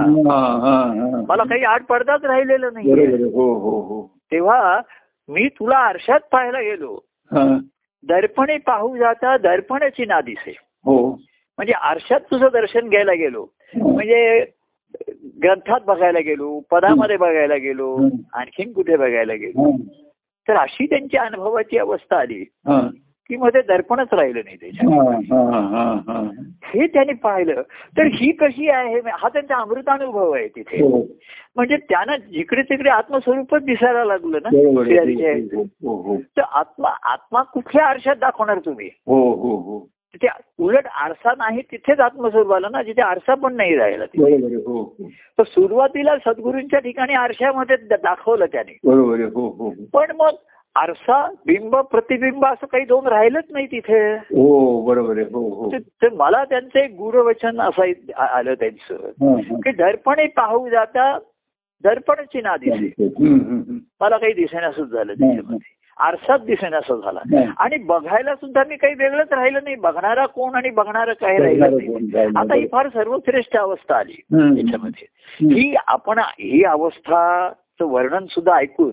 मला 1.28 1.42
काही 1.44 1.64
आड 1.64 1.82
पडदाच 1.82 2.24
राहिलेलं 2.24 2.68
नाही. 2.72 2.90
हो 3.24 4.06
तेव्हा 4.32 4.80
मी 5.28 5.48
तुला 5.48 5.76
आरशात 5.76 6.20
पाहायला 6.32 6.60
गेलो. 6.60 6.98
दर्पणे 8.08 8.58
पाहू 8.58 8.96
जाता 8.96 9.36
दर्पणाची 9.36 10.04
ना 10.04 10.20
दिसे 10.20 10.54
म्हणजे 11.58 11.72
आरशात 11.72 12.20
तुझं 12.20 12.48
दर्शन 12.52 12.88
घ्यायला 12.88 13.12
गेलो. 13.12 13.46
म्हणजे 13.76 14.44
ग्रंथात 15.42 15.80
बघायला 15.86 16.18
गेलो 16.18 16.60
पदामध्ये 16.70 17.16
बघायला 17.16 17.56
गेलो. 17.56 18.08
आणखीन 18.34 18.72
कुठे 18.72 18.96
बघायला 18.96 19.34
गेलो. 19.34 19.76
तर 20.48 20.56
अशी 20.56 20.86
त्यांची 20.86 21.16
अनुभवाची 21.16 21.78
अवस्था 21.78 22.16
आली. 22.18 22.44
की 23.28 23.36
मध्ये 23.36 23.62
दर्पणच 23.62 24.08
राहिलं 24.12 24.40
नाही 24.44 24.56
त्याच्यात 24.56 24.92
हा, 24.92 25.40
हा, 25.50 25.66
हा, 25.68 26.12
हा. 26.12 26.30
हे 26.64 26.86
त्यांनी 26.86 27.12
पाहिलं 27.12 27.62
तर 27.96 28.06
ही 28.06 28.32
कशी 28.32 28.68
आहे 28.68 29.00
हा 29.12 29.28
त्यांचा 29.28 29.56
अमृतानुभव 29.56 30.30
आहे 30.30 30.48
तिथे 30.48 30.82
हो, 30.82 31.06
म्हणजे 31.56 31.76
त्यांना 31.76 32.16
जिकडे 32.16 32.62
तिकडे 32.62 32.90
आत्मस्वरूपच 32.90 33.62
दिसायला 33.62 34.04
लागलं 34.04 34.38
ना. 34.42 34.48
हो, 35.56 35.94
हो. 36.02 36.16
तर 36.36 36.42
आत्मा 36.42 36.88
आत्मा 37.02 37.42
कुठल्या 37.42 37.86
आरशात 37.86 38.16
दाखवणार 38.16 38.58
तुम्ही 38.58 38.88
तिथे 40.14 40.28
उलट 40.58 40.86
आरसा 40.86 41.32
नाही 41.38 41.62
तिथेच 41.62 42.00
आत्मस्वरूप 42.00 42.52
आला 42.52 42.68
ना 42.72 42.82
जिथे 42.82 43.02
आरसा 43.02 43.34
पण 43.34 43.56
नाही 43.56 43.76
राहिला 43.76 44.04
तिथे. 44.04 44.24
तर 45.38 45.42
सुरुवातीला 45.42 46.16
सद्गुरूंच्या 46.18 46.80
ठिकाणी 46.80 47.14
आरशामध्ये 47.14 47.76
दाखवलं 47.76 48.46
त्याने. 48.46 48.78
पण 49.92 50.16
मग 50.16 50.34
आरसा 50.76 51.26
बिंब 51.46 51.76
प्रतिबिंब 51.76 52.44
असं 52.46 52.66
काही 52.66 52.84
दोन 52.84 53.06
राहिलंच 53.06 53.44
नाही 53.50 53.66
तिथे 53.66 54.00
हो 54.14 54.80
बरोबर 54.82 55.16
आहे. 55.18 55.26
हो 55.32 55.48
हो 55.54 55.70
ते- 55.72 55.80
ते 56.02 56.08
मला 56.08 56.44
त्यांचं 56.44 56.78
एक 56.78 56.94
गुरुवचन 56.94 57.60
असं 57.60 58.12
आलं 58.16 58.54
त्यांचं. 58.54 59.10
की 59.60 59.70
दर्पणे 59.72 60.26
पाहू 60.26 60.68
जाता 60.68 61.18
दर्पणची 61.84 62.40
ना 62.40 62.56
दिसे. 62.56 63.08
मला 64.00 64.16
काही 64.16 64.32
दिसेनासच 64.32 64.88
झालं 64.90 65.12
त्याच्यामध्ये 65.12 65.78
आरसात 65.98 66.38
दिसेनासं 66.38 67.00
झाला. 67.00 67.20
आणि 67.58 67.76
बघायला 67.76 68.34
सुद्धा 68.34 68.62
मी 68.68 68.76
काही 68.76 68.94
वेगळंच 68.94 69.32
राहिलं 69.32 69.58
नाही 69.64 69.76
बघणारा 69.76 70.26
कोण 70.26 70.54
आणि 70.54 70.70
बघणारं 70.70 71.12
काय 71.12 71.38
राहिलं 71.38 71.76
नाही 71.76 72.24
आता 72.36 72.54
ही 72.54 72.66
फार 72.66 72.88
सर्वश्रेष्ठ 72.88 73.56
अवस्था 73.56 73.96
आली 73.96 74.20
हम्म. 74.32 74.56
याच्यामध्ये 74.56 75.06
हम्म. 75.40 75.54
ही 75.54 75.74
आपण 75.86 76.18
ही 76.18 76.62
अवस्थाचं 76.64 77.84
वर्णन 77.84 78.26
सुद्धा 78.26 78.56
ऐकून 78.56 78.90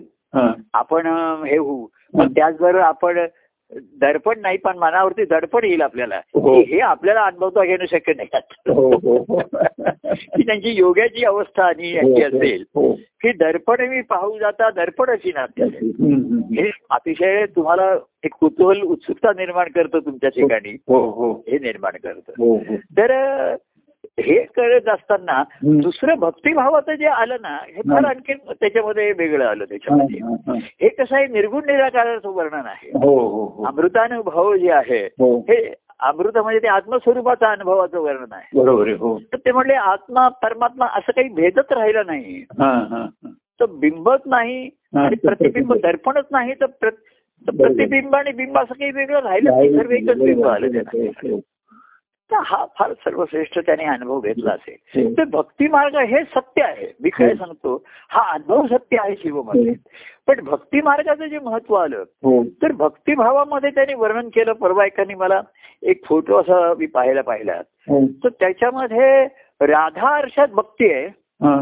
आपण 0.74 1.06
हे 1.46 1.56
होऊ. 1.56 1.86
मग 2.14 2.26
त्याचबरोबर 2.26 2.80
आपण 2.80 3.26
दर्पण 4.00 4.40
नाही 4.40 4.56
पण 4.56 4.78
मनावरती 4.78 5.24
दडपण 5.24 5.64
येईल 5.64 5.82
आपल्याला 5.82 6.20
हो. 6.34 6.60
हे 6.60 6.80
आपल्याला 6.80 7.24
अनुभवता 7.24 7.64
घेणं 7.64 7.84
शक्य 7.90 8.12
नाही. 8.16 8.28
हो 8.72 8.90
हो. 8.90 9.42
की 10.14 10.42
त्यांची 10.42 10.70
योगाची 10.70 11.24
अवस्था 11.24 11.64
आणि 11.64 11.92
याची 11.92 12.22
असेल 12.22 12.64
की 13.22 13.32
दर्पण 13.32 13.88
मी 13.88 14.00
पाहू 14.00 14.38
जाता 14.38 14.70
दर्पणच 14.70 15.20
ना. 15.24 15.46
हे 16.60 16.70
अतिशय 16.90 17.46
तुम्हाला 17.46 17.96
एक 18.24 18.34
कुतूहल 18.40 18.80
उत्सुकता 18.80 19.30
निर्माण 19.30 19.68
करतं 19.68 19.98
तुमच्या 19.98 20.30
ठिकाणी. 20.30 20.76
हो 20.88 21.44
निर्माण 21.48 21.92
करतं. 22.04 22.64
तर 22.74 23.54
हे 24.20 24.44
करत 24.56 24.88
असताना. 24.88 25.44
दुसरं 25.62 26.14
भक्तिभावाचं 26.18 26.94
जे 26.94 27.06
आलं 27.06 27.36
ना 27.40 27.48
हे 27.48 27.80
फार. 27.80 28.04
आणखी 28.04 28.32
त्याच्यामध्ये 28.34 29.12
वेगळं 29.12 29.46
आलं 29.46 29.64
त्याच्यामध्ये. 29.64 30.18
हा, 30.24 30.58
कसं 30.98 31.16
आहे 31.16 31.26
निर्गुण 31.26 31.62
निराकाराचं 31.66 32.28
वर्णन 32.28 32.66
आहे. 32.66 32.90
हो 32.94 33.18
हो 33.18 33.44
हो. 33.44 33.64
अमृतानुभव 33.64 34.56
जे 34.56 34.70
आहे 34.70 35.06
हो. 35.06 35.44
अमृत 36.00 36.38
म्हणजे 36.38 36.58
ते 36.58 36.68
आत्मस्वरूपाचं 36.68 37.46
अनुभवाचं 37.46 38.00
वर्णन 38.00 38.32
आहे. 38.32 38.60
बरोबर 38.60 38.88
हो. 38.88 39.18
तर 39.18 39.36
ते 39.36 39.52
म्हणले 39.52 39.74
आत्मा 39.74 40.28
परमात्मा 40.28 40.86
असं 40.86 41.12
काही 41.12 41.28
भेदच 41.28 41.66
राहिला 41.70 42.02
नाही. 42.06 42.44
तर 43.60 43.66
बिंबच 43.68 44.20
नाही 44.26 44.70
आणि 44.96 45.16
प्रतिबिंब. 45.16 45.74
दर्पणच 45.74 46.24
नाही 46.30 46.54
तर. 46.54 46.88
प्रतिबिंब 47.46 48.14
आणि 48.16 48.32
बिंब 48.32 48.58
असं 48.58 48.74
काही 48.74 48.90
वेगळं 48.90 49.20
राहिलं 49.20 49.50
सर्व 49.50 49.90
एकच 49.90 50.18
बिंब 50.18 50.46
आलं 50.46 50.66
हो, 52.32 52.38
तर 52.38 52.44
हा 52.46 52.66
फार 52.78 52.92
सर्वश्रेष्ठ 52.92 53.58
त्याने 53.58 53.84
अनुभव 53.84 54.20
घेतला 54.20 54.50
असेल. 54.50 55.06
हो. 55.06 55.12
तर 55.12 55.24
भक्ती 55.24 55.68
मार्ग 55.68 55.96
हे 55.96 56.24
सत्य 56.24 56.62
आहे. 56.62 56.92
मी 57.02 57.10
काय 57.10 57.28
हो. 57.28 57.34
सांगतो 57.34 57.84
हा 58.10 58.32
अनुभव 58.32 58.66
सत्य 58.66 58.96
आहे 59.00 59.14
शिवमध्ये 59.16 59.74
पण 60.26 60.44
भक्ती 60.44 60.80
मार्गाचं 60.80 61.26
जे 61.26 61.38
महत्त्व 61.38 61.74
आलं 61.74 61.96
हो. 61.96 62.44
तर 62.44 62.72
भक्तिभावामध्ये 62.72 63.70
त्यांनी 63.70 63.94
वर्णन 63.94 64.28
केलं. 64.28 64.52
परवा 64.52 64.86
एकाने 64.86 65.14
मला 65.14 65.40
एक 65.82 66.04
फोटो 66.04 66.40
असा 66.40 66.74
मी 66.78 66.86
पाहायला 66.86 67.22
पाहिला. 67.22 67.52
हो. 67.68 68.06
तर 68.06 68.28
त्याच्यामध्ये 68.28 69.24
राधा 69.60 70.08
आरशात 70.08 70.48
भक्ती 70.48 70.92
आहे. 70.92 71.06
हा. 71.42 71.60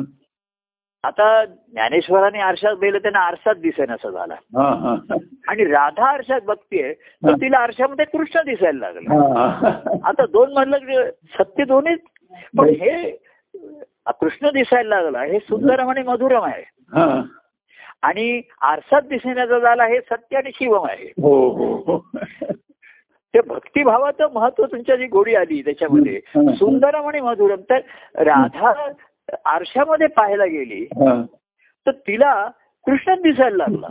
आता 1.07 1.45
ज्ञानेश्वराने 1.45 2.39
आरशात 2.39 2.75
गेलं 2.75 2.99
त्यांना 2.99 3.19
आरशात 3.19 3.55
दिसेन 3.55 3.91
असं 3.91 4.11
झाला 4.11 4.35
आणि 5.49 5.65
राधा 5.65 6.07
आरशात 6.07 6.41
बघतीये. 6.45 6.93
तर 6.93 7.33
तिला 7.33 7.59
आरशामध्ये 7.59 8.05
कृष्ण 8.05 8.41
दिसायला 8.41 8.79
लागला. 8.79 9.15
आता 10.05 10.27
दोन 10.27 10.53
मधलं 10.53 10.79
सत्य 11.39 11.65
दोन्हीच 11.65 12.01
पण 12.59 12.69
हे 12.69 13.11
कृष्ण 14.07 14.51
दिसायला 14.55 15.01
लागला 15.01 15.21
हे 15.21 15.39
सुंदरम 15.39 15.91
आणि 15.91 16.03
मधुरम 16.03 16.43
आहे. 16.43 16.63
हा. 16.93 17.23
आणि 18.03 18.43
आरसात 18.61 19.03
दिसण्याचा 19.03 19.59
झाला 19.59 19.85
हे 19.85 20.01
सत्य 20.01 20.37
आणि 20.37 20.51
शिवम 20.55 20.85
आहे. 20.87 21.13
हो 21.23 21.49
हो 21.51 21.75
हो. 21.75 21.99
ते 23.35 23.41
भक्तिभावाचं 23.41 24.33
महत्त्व 24.33 24.65
तुमच्या 24.65 24.97
जी 24.97 25.07
गोडी 25.07 25.35
आली 25.35 25.63
त्याच्यामध्ये. 25.63 26.21
सुंदरम 26.55 27.07
आणि 27.07 27.21
मधुरम. 27.21 27.61
तर 27.71 27.77
राधा 28.23 28.73
आरशामध्ये 29.45 30.07
पाहायला 30.07 30.45
गेली 30.45 30.85
तर 31.87 31.91
तिला 31.91 32.49
कृष्ण 32.87 33.15
दिसायला 33.15 33.57
लागला. 33.57 33.87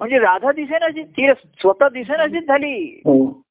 म्हणजे 0.00 0.18
राधा 0.18 0.52
दिसेनाची 0.52 1.02
ती 1.02 1.32
स्वतः 1.32 1.88
दिसेनाचीच 1.88 2.46
झाली. 2.48 3.00
हो. 3.04 3.42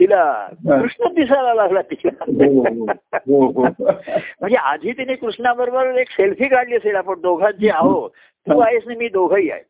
तिला 0.00 0.48
कृष्ण 0.64 1.12
दिसायला 1.14 1.54
लागला 1.54 1.80
तिला. 1.82 2.24
हो 3.14 3.46
हो 3.46 3.46
हो. 3.46 3.62
म्हणजे 4.40 4.56
आधी 4.56 4.92
तिने 4.92 5.14
कृष्णाबरोबर 5.14 5.86
एक 5.86 6.10
सेल्फी 6.10 6.48
काढली 6.48 6.76
असेल 6.76 6.96
आपण 6.96 7.20
दोघांची 7.20 7.68
आहो 7.68 8.08
तू 8.46 8.58
आहेस 8.58 8.82
ना 8.86 8.94
मी 8.98 9.08
दोघंही 9.08 9.50
आहे. 9.50 9.62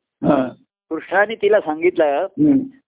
कृष्णाने 0.91 1.35
तिला 1.35 1.61
सांगितलं. 1.61 2.27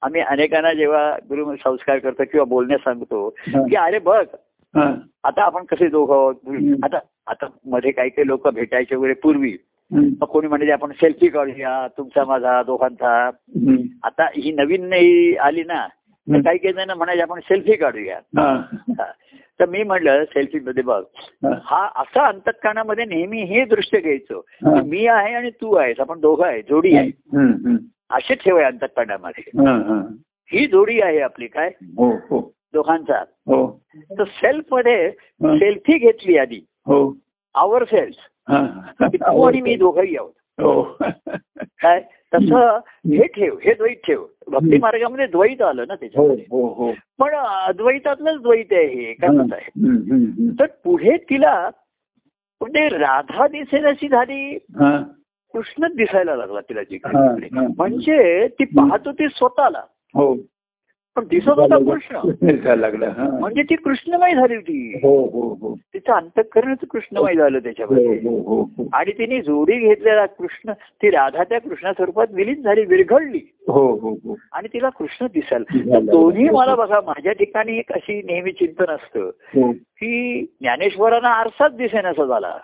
आम्ही 0.02 0.20
अनेकांना 0.20 0.72
जेव्हा 0.72 1.16
गुरु 1.28 1.56
संस्कार 1.56 1.98
करतो 1.98 2.22
किंवा 2.24 2.44
बोलण्यास 2.44 2.80
सांगतो. 2.80 3.28
की 3.68 3.76
अरे 3.76 3.98
बघ 3.98 4.24
आता 5.24 5.42
आपण 5.42 5.64
कसे 5.64 5.88
दोघं. 5.88 6.32
आता 6.82 6.98
आता 7.26 7.46
मध्ये 7.66 7.90
काही 7.90 8.10
काही 8.10 8.26
लोक 8.26 8.48
भेटायचे 8.48 8.94
वगैरे 8.96 9.14
पूर्वी 9.14 9.56
कोणी 10.22 10.48
म्हणजे 10.48 10.72
आपण 10.72 10.92
सेल्फी 10.92 11.28
काढूया 11.28 11.86
तुमचा 11.98 12.24
माझा 12.24 12.62
दोघांचा. 12.62 13.30
आता 14.04 14.26
ही 14.36 14.52
नवीन 14.52 14.88
नाही 14.88 15.34
आली 15.36 15.62
ना 15.62 15.86
तर. 15.86 16.40
काही 16.40 16.58
काही 16.58 16.74
जण 16.74 16.90
म्हणायचे 16.90 17.22
आपण 17.22 17.40
सेल्फी 17.40 17.76
काढूया. 17.76 18.18
तर 19.60 19.66
मी 19.68 19.82
म्हणलं 19.82 20.24
सेल्फी 20.24 20.58
मध्ये 20.60 20.82
बघ 20.82 21.02
हा. 21.44 21.88
असा 21.96 22.26
अंतकरणामध्ये 22.26 23.04
नेहमी 23.04 23.42
हे 23.42 23.64
दृश्य 23.64 24.00
घ्यायचं 24.00 24.40
मी 24.86 25.06
आहे 25.06 25.34
आणि 25.34 25.50
तू 25.50 25.74
आहेस 25.74 26.00
आपण 26.00 26.20
दोघं 26.20 26.46
आहे 26.46 26.62
जोडी 26.62 26.96
आहे. 26.96 27.10
असे 28.10 28.34
ठेवाय 28.34 28.64
अंतकरणामध्ये 28.64 29.66
हा. 29.66 29.72
हा. 29.76 30.00
ही 30.52 30.66
जोडी 30.66 31.00
आहे 31.00 31.20
आपली 31.20 31.46
काय 31.46 31.68
हो 31.96 32.10
हो 32.30 32.52
दोघांचा. 32.74 33.20
हो. 33.20 33.82
तर 34.18 34.24
सेल्फमध्ये. 34.24 35.10
सेल्फी 35.58 35.98
घेतली 35.98 36.38
आधी. 36.38 36.60
आवर 37.54 37.84
सेल्फ. 37.84 38.16
तू 39.02 39.42
आणि 39.42 39.60
मी 39.60 39.76
दोघंही 39.76 40.16
आहोत. 40.16 40.32
हो. 40.62 40.82
काय? 41.58 42.02
तसं 42.34 42.76
हे 43.16 43.26
ठेव 43.26 43.58
हे 43.64 43.74
द्वैत 43.74 43.96
ठेव. 44.06 44.26
भक्ती 44.48 44.78
मार्गामध्ये 44.78 45.26
द्वैत 45.26 45.62
आलं 45.62 45.84
ना 45.88 45.94
त्याच्यामध्ये. 45.94 46.44
हो 46.50 46.92
पण 47.18 47.34
अद्वैतातलंच 47.34 48.42
द्वैत 48.42 48.72
आहे 48.72 48.86
हे 48.86 49.10
एकाच 49.10 49.52
आहे. 49.52 49.70
तर 50.60 50.66
पुढे 50.84 51.16
तिला 51.16 51.70
म्हणजे 52.60 52.88
राधा 52.88 53.46
दिसेल 53.46 53.86
अशी 53.86 54.08
झाली. 54.08 54.58
कृष्णच 55.52 55.96
दिसायला 55.96 56.36
लागला 56.36 56.60
तिला. 56.60 56.80
हा. 56.80 57.36
म्हणजे 57.78 58.48
ती 58.48 58.64
पाहत 58.64 58.98
होती 59.06 59.28
स्वतःला. 59.28 59.82
हो. 60.14 60.36
पण 61.16 61.24
दिसत 61.24 61.48
होता 61.48 61.78
कृष्ण. 61.78 62.16
लागला. 62.74 63.06
म्हणजे 63.40 63.62
ती 63.62 63.74
कृष्णमय 63.74 64.34
झाली 64.34 64.54
होती. 64.54 65.00
हो 65.02 65.26
हो 65.26 65.54
हो. 65.54 65.78
तिचं 65.94 66.12
अंतकरणच 66.12 66.78
कृष्णमय 66.90 67.34
झालं 67.34 67.58
त्याच्यामध्ये. 67.58 68.20
आणि 68.92 69.12
तिने 69.12 69.40
जोडी 69.40 69.78
घेतलेला 69.78 70.26
कृष्ण 70.26 70.72
ती 70.72 71.10
राधा 71.10 71.44
त्या 71.44 71.60
कृष्णा 71.60 71.92
स्वरूपात 71.92 72.26
विलीन 72.32 72.62
झाली 72.62 72.84
विरघळली. 72.84 73.54
हो 73.68 73.92
हो 73.96 74.10
हो. 74.10 74.36
आणि 74.52 74.68
तिला 74.68 74.88
कृष्ण 74.88 75.26
दिसायला 75.26 76.00
दोन्ही. 76.00 76.48
मला 76.48 76.74
बघा 76.74 77.00
माझ्या 77.06 77.32
ठिकाणी 77.32 77.78
एक 77.78 77.92
अशी 77.92 78.22
नेहमी 78.22 78.52
चिंतन 78.52 78.90
असतं. 78.90 79.30
की 79.74 80.42
ज्ञानेश्वरांना 80.60 81.28
आरसाच 81.28 81.76
दिसेनासा 81.76 82.24
झाला. 82.24 82.54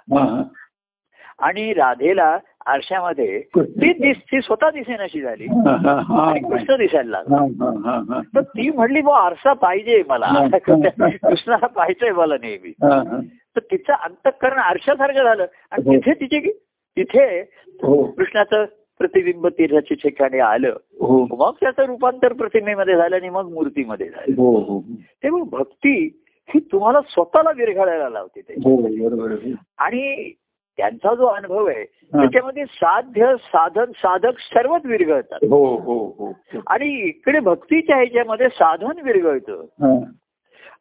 आणि 1.39 1.73
राधेला 1.73 2.39
आरशामध्ये 2.67 3.41
ती 3.57 3.93
दिस 3.93 4.17
ती 4.17 4.41
स्वतः 4.41 4.71
दिसेनाशी 4.71 5.21
झाली. 5.21 5.47
आणि 5.47 6.41
कृष्ण 6.41 6.77
दिसायला 6.77 7.11
लागला. 7.11 8.21
तर 8.35 8.41
ती 8.41 8.71
म्हणली 8.71 9.01
बा 9.01 9.19
आरसा 9.19 9.53
पाहिजे 9.53 10.03
मला. 10.09 10.47
कृष्णाला 10.57 11.67
पाहिजेय 11.67 12.13
मला 12.13 12.35
नेहमी. 12.43 12.73
तर 13.57 13.61
तिचं 13.61 13.93
अंतकरण 13.93 14.59
आरशासारखं 14.59 15.25
झालं 15.25 15.47
आणि 15.73 15.83
हो. 15.87 15.93
तिथे 15.93 16.13
तिचे 16.13 16.41
तिथे 16.97 17.41
हो 17.83 18.03
कृष्णाचं 18.03 18.65
प्रतिबिंब 18.99 19.47
तिच्या 19.47 19.81
ठिकाणी 19.81 20.39
आलं 20.39 20.77
हो 21.01 21.27
मग 21.31 21.53
त्याचं 21.61 21.85
रूपांतर 21.85 22.33
प्रतिमेमध्ये 22.33 22.97
झालं 22.97 23.17
आणि 23.17 23.29
मग 23.29 23.53
मूर्तीमध्ये 23.53 24.09
झालं 24.09 24.35
तेव्हा 25.23 25.43
भक्ती 25.59 26.21
ही 26.49 26.61
तुम्हाला 26.73 27.01
स्वतःला 27.01 27.51
विरघळायला 27.57 28.09
लावते 28.09 28.41
ते. 28.41 28.55
आणि 29.79 30.33
त्यांचा 30.79 31.15
जो 31.15 31.27
अनुभव 31.27 31.67
आहे 31.67 31.83
हा. 31.83 32.21
त्याच्यामध्ये 32.21 32.65
साध्य 32.65 33.35
साधन 33.43 33.93
साधक 33.97 34.39
सर्वच 34.45 34.87
विरघळतात 34.87 35.45
हो 35.45 35.65
हो 35.65 35.99
हो 36.09 36.33
हो. 36.49 36.61
आणि 36.67 36.89
इकडे 36.99 37.41
भक्तीच्या 37.41 37.97
ह्याच्यामध्ये 37.97 38.49
साधन 38.49 39.01
विरघळतं 39.05 39.65
हा. 39.81 39.95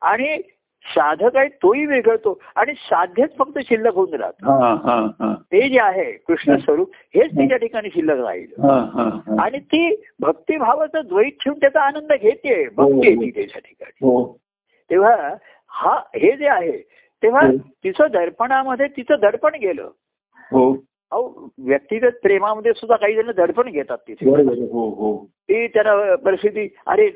आणि 0.02 0.38
साधक 0.86 1.36
आहे 1.38 1.48
तोही 1.64 1.86
विरघळतो 1.86 2.38
आणि 2.56 2.74
साध्यच 2.76 3.36
फक्त 3.38 3.60
शिल्लक 3.60 3.94
होऊन 3.94 4.14
राहत 4.14 4.44
हा, 4.44 4.74
हा, 4.86 4.96
हा. 5.20 5.34
ते 5.52 5.68
जे 5.70 5.80
आहे 5.80 6.12
कृष्ण 6.18 6.56
स्वरूप 6.58 6.92
हेच 7.16 7.32
तिच्या 7.32 7.58
ठिकाणी 7.58 7.90
शिल्लक 7.90 8.20
राहील 8.20 8.62
हा, 8.62 8.74
हा, 8.94 9.04
हा. 9.28 9.42
आणि 9.44 9.60
ती 9.60 9.96
भक्तिभावाचं 10.20 11.08
द्वैत 11.08 11.32
ठेवून 11.42 11.60
त्याचा 11.60 11.82
आनंद 11.82 12.12
घेते 12.14 12.64
भक्ती 12.70 13.08
येते 13.10 13.30
त्याच्या 13.32 13.62
ठिकाणी 13.62 14.06
हो 14.06 14.24
तेव्हा 14.92 15.16
हा 15.72 15.98
हे 16.16 16.36
जे 16.38 16.48
आहे 16.48 16.78
तेव्हा 17.24 17.46
हो. 17.46 17.58
तिचं 17.58 18.08
दर्पणामध्ये 18.12 18.88
तिचं 18.88 19.16
दडपण 19.22 19.56
गेलं. 19.56 19.90
हो. 20.52 20.74
अहो 21.12 21.50
व्यक्तिगत 21.58 22.12
प्रेमामध्ये 22.24 22.74
सुद्धा 22.74 22.96
काही 22.96 23.16
जण 23.16 23.32
दडपण 23.32 23.70
घेतात 23.70 23.98
तिथे. 23.98 24.30
हो 24.30 25.26
ती 25.50 25.68
त्याला 25.68 26.16
परिस्थिती 26.16 26.68
अरे 26.88 27.10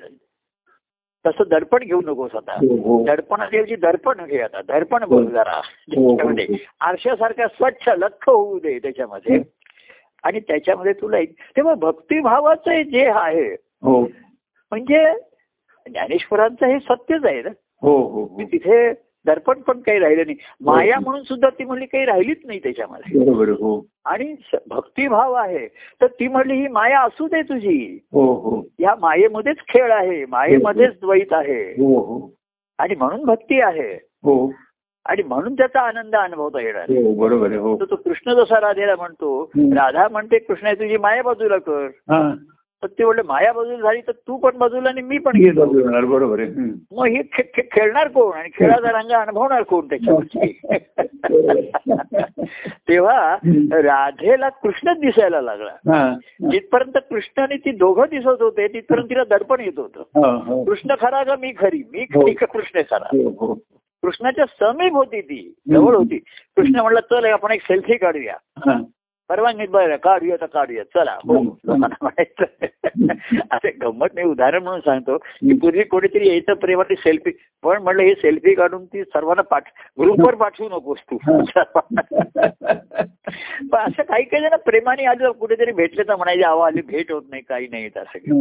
तसं 1.25 1.43
दडपण 1.47 1.79
घेऊ 1.79 2.01
नकोस 2.01 2.35
आता. 2.35 2.57
दडपणाऐवजी 3.05 3.75
दर्पण 3.75 4.25
घे 4.25 4.41
आता. 4.41 4.61
दर्पण 4.61 5.03
बोल 5.05 5.25
जरा. 5.25 5.61
त्याच्यामध्ये 5.91 6.47
आरशासारखा 6.79 7.47
स्वच्छ 7.47 7.89
लख 7.89 8.29
होऊ 8.29 8.59
दे 8.59 8.79
त्याच्यामध्ये. 8.79 9.41
आणि 10.23 10.39
त्याच्यामध्ये 10.39 10.93
तुला 10.93 11.17
एक 11.17 11.35
तेव्हा 11.57 11.73
भक्तिभावाचं 11.73 12.81
जे 12.81 13.05
आहे 13.05 13.47
हो. 13.81 14.01
म्हणजे 14.71 15.03
ज्ञानेश्वरांचं 15.85 16.65
हे 16.65 16.79
सत्यच 16.79 17.25
आहे 17.25 17.41
ना. 17.41 17.49
हो 17.81 17.97
हो. 17.97 18.37
मी 18.37 18.45
तिथे 18.45 18.93
दर्पण 19.27 19.61
पण 19.61 19.79
काही 19.79 19.99
राहिलं 19.99 20.23
नाही. 20.25 20.37
माया 20.61 20.99
म्हणून 20.99 21.23
सुद्धा 21.23 21.49
ती 21.49 21.65
म्हणली 21.65 21.85
काही 21.85 22.05
राहिलीच 22.05 22.37
नाही 22.45 22.59
त्याच्यामध्ये. 22.59 23.25
बरोबर. 23.25 23.49
हो. 23.49 23.85
आणि 24.05 24.35
भक्तिभाव 24.69 25.33
आहे. 25.33 25.67
तर 25.67 26.07
ती 26.07 26.27
म्हणली 26.27 26.53
ही 26.53 26.67
माया 26.67 27.01
असू 27.01 27.27
दे 27.27 27.41
तुझी. 27.41 27.99
हो 28.11 28.33
हो. 28.33 28.67
या 28.79 28.95
मायेमध्येच 29.01 29.57
खेळ 29.57 29.91
आहे. 29.91 30.25
मायेमध्येच 30.25 30.91
द्वैत 30.91 31.33
आहे. 31.33 31.63
हो 31.63 31.99
हो. 31.99 32.33
आणि 32.77 32.95
म्हणून 32.95 33.25
भक्ती 33.25 33.61
आहे. 33.61 33.93
हो. 34.23 34.53
आणि 35.05 35.23
म्हणून 35.23 35.53
त्याचा 35.53 35.79
आनंद 35.79 36.15
अनुभवता 36.15 36.61
येणार 36.61 36.83
हो 36.89 37.13
बरोबर 37.13 37.51
हो. 37.51 37.75
तो 37.75 37.95
कृष्ण 37.95 38.33
जसा 38.33 38.59
राधेला 38.61 38.95
म्हणतो. 38.95 39.51
राधा 39.57 40.07
म्हणते 40.07 40.39
कृष्णा 40.39 40.73
तुझी 40.73 40.97
माया 40.97 41.23
बाजूला 41.23 41.57
कर. 41.57 41.85
हा. 41.85 42.33
तर 42.83 42.87
ते 42.87 43.05
म्हणले 43.05 43.21
माया 43.21 43.53
बाजूला 43.53 43.77
झाली 43.77 44.01
तर 44.01 44.11
तू 44.11 44.37
पण 44.37 44.57
बाजूला 44.57 44.89
आणि 44.89 45.01
मी 45.01 45.17
पण 45.17 45.31
गेलो. 45.37 45.65
बरोबर 46.07 46.39
आहे. 46.39 46.49
मग 46.91 47.05
हे 47.05 47.21
खेळणार 47.57 48.07
कोण? 48.07 48.37
आणि 48.37 48.49
खेळाचा 48.53 48.99
रंग 48.99 49.11
अनुभवणार 49.11 49.63
कोण 49.63 49.85
त्याच्यावरती? 49.85 50.61
तेव्हा. 52.89 53.37
राधेला 53.71 54.49
कृष्णच 54.49 54.99
दिसायला 54.99 55.41
लागला. 55.41 55.71
हा 55.71 56.15
जिथपर्यंत 56.51 56.97
कृष्ण 57.09 57.41
आणि 57.41 57.57
ती 57.57 57.71
दोघं 57.71 58.03
दिसत 58.09 58.41
होते 58.41 58.67
तिथपर्यंत 58.67 59.09
तिला 59.09 59.23
दडपण 59.23 59.59
येत 59.59 59.79
होतं. 59.79 59.99
हा, 59.99 60.43
हो. 60.45 60.63
कृष्ण 60.63 60.93
खरा 61.01 61.23
का 61.23 61.35
मी 61.35 61.53
खरी? 61.57 61.83
मी 61.91 62.01
हो. 62.01 62.25
खरी 62.25 62.33
का 62.33 62.45
कृष्ण 62.45 62.79
खरा. 62.79 63.07
हो, 63.11 63.29
हो. 63.29 63.53
कृष्णाच्या 64.03 64.45
समीप 64.45 64.93
होती 64.93 65.21
ती 65.21 65.53
जवळ 65.73 65.95
होती. 65.95 66.17
कृष्ण 66.55 66.79
म्हणलं 66.79 66.99
चल 66.99 67.25
आपण 67.25 67.51
एक 67.51 67.61
सेल्फी 67.61 67.97
काढूया. 67.97 68.35
हा. 68.57 68.81
परवानगी 69.29 69.67
बरं 69.67 69.95
काढूया 69.95 70.35
तर 70.35 70.45
काढूया. 70.45 70.83
चला. 70.83 71.11
हो. 71.11 71.33
लोकांना 71.33 71.87
म्हणायचं 72.01 72.43
असे 73.51 73.71
गंमत 73.71 74.07
मी 74.15 74.23
उदाहरण 74.23 74.63
म्हणून 74.63 74.79
सांगतो. 74.79 75.17
की 75.17 75.53
पूर्वी 75.53 75.83
कोणीतरी 75.83 76.27
यायचं 76.29 76.53
प्रेमाची 76.53 76.95
सेल्फी 76.95 77.31
पण 77.63 77.83
म्हणलं 77.83 78.01
हे 78.01 78.13
सेल्फी 78.13 78.53
काढून 78.53 78.85
ती 78.85 79.03
सर्वांना 79.03 79.41
पाठ 79.41 79.63
ग्रुपवर 80.01 80.35
पाठवू 80.35 80.69
नकोस 80.69 80.97
तू 81.11 81.17
पण 83.71 83.79
असं 83.79 84.03
काही 84.03 84.23
काही 84.23 84.43
जण 84.43 84.55
प्रेमाने 84.65 85.05
आलं 85.05 85.31
कुठेतरी 85.31 85.71
भेटले 85.71 86.03
तर 86.03 86.15
म्हणायचे 86.15 86.43
अहो 86.43 86.59
आली 86.59 86.81
भेट 86.81 87.11
होत 87.11 87.23
नाही 87.29 87.41
काही 87.49 87.67
नाही. 87.67 87.89
असं. 87.95 88.33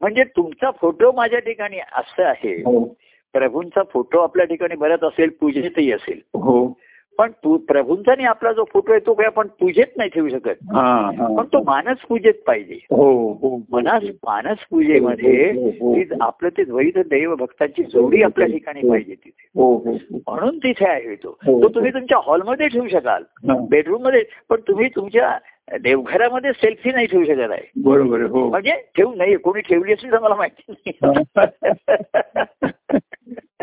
म्हणजे 0.00 0.24
तुमचा 0.24 0.70
फोटो 0.70 1.12
माझ्या 1.12 1.38
ठिकाणी 1.38 1.78
असं 1.78 2.24
आहे. 2.24 2.54
हो. 2.54 2.96
प्रभूंचा 3.32 3.82
फोटो 3.92 4.18
आपल्या 4.18 4.46
ठिकाणी 4.46 4.76
बरंच 4.76 5.02
असेल 5.02 5.30
पूजेतही 5.40 5.92
असेल. 5.92 6.20
हो. 6.34 6.78
पण 7.18 7.30
तू 7.30 7.56
प्रभूंचा 7.56 8.12
आणि 8.12 8.24
आपला 8.24 8.52
जो 8.52 8.64
फोटो 8.72 8.92
आहे 8.92 9.06
तो 9.06 9.14
काही 9.14 9.26
आपण 9.26 9.46
पूजेत 9.60 9.96
नाही 9.96 10.10
ठेवू 10.10 10.28
शकत. 10.28 10.72
हा 10.72 11.10
हा. 11.18 11.36
पण 11.36 11.44
तो 11.44 11.62
मानस 11.62 11.96
पूजेत 12.08 12.34
पाहिजे. 12.46 12.74
हो 12.74 13.32
हो 13.32 13.62
मनास 13.72 14.02
मानस 14.02 14.58
पूजेमध्ये 14.70 15.52
हो, 15.52 15.68
हो, 15.68 15.92
हो. 15.92 16.16
आपलं 16.20 16.48
ते 16.48 16.64
द्वैत 16.64 16.98
देव 16.98 17.34
भक्तांची 17.34 17.82
जोडी 17.82 18.22
आपल्या 18.22 18.48
ठिकाणी 18.48 18.88
पाहिजे 18.90 19.14
तिथे. 19.14 19.48
हो 19.54 19.76
हो 19.76 19.92
म्हणून 20.28 20.58
तिथे 20.58 20.86
आहे 20.86 21.14
तो. 21.14 21.38
हो. 21.46 21.62
तो 21.62 21.68
तुम्ही 21.68 21.92
तुमच्या 21.92 22.18
हॉलमध्ये 22.18 22.68
ठेवू 22.68 22.88
शकाल. 22.88 23.22
हा. 23.50 23.66
बेडरूममध्ये 23.70 24.24
पण 24.48 24.56
तुम्ही 24.68 24.88
तुमच्या 24.88 25.38
देवघरामध्ये 25.68 26.52
सेल्फी 26.52 26.90
नाही 26.92 27.06
ठेवू 27.06 27.24
शकत 27.24 27.50
आहे 27.50 27.66
बरोबर 27.84 28.22
हो 28.22 28.48
म्हणजे 28.50 28.72
ठेवू 28.96 29.14
नाही 29.14 29.36
कोणी 29.36 29.60
ठेवली 29.60 29.92
असेल 29.92 30.12
तर 30.12 30.18
मला 30.18 30.34
माहिती 30.34 30.72
नाही 30.72 30.92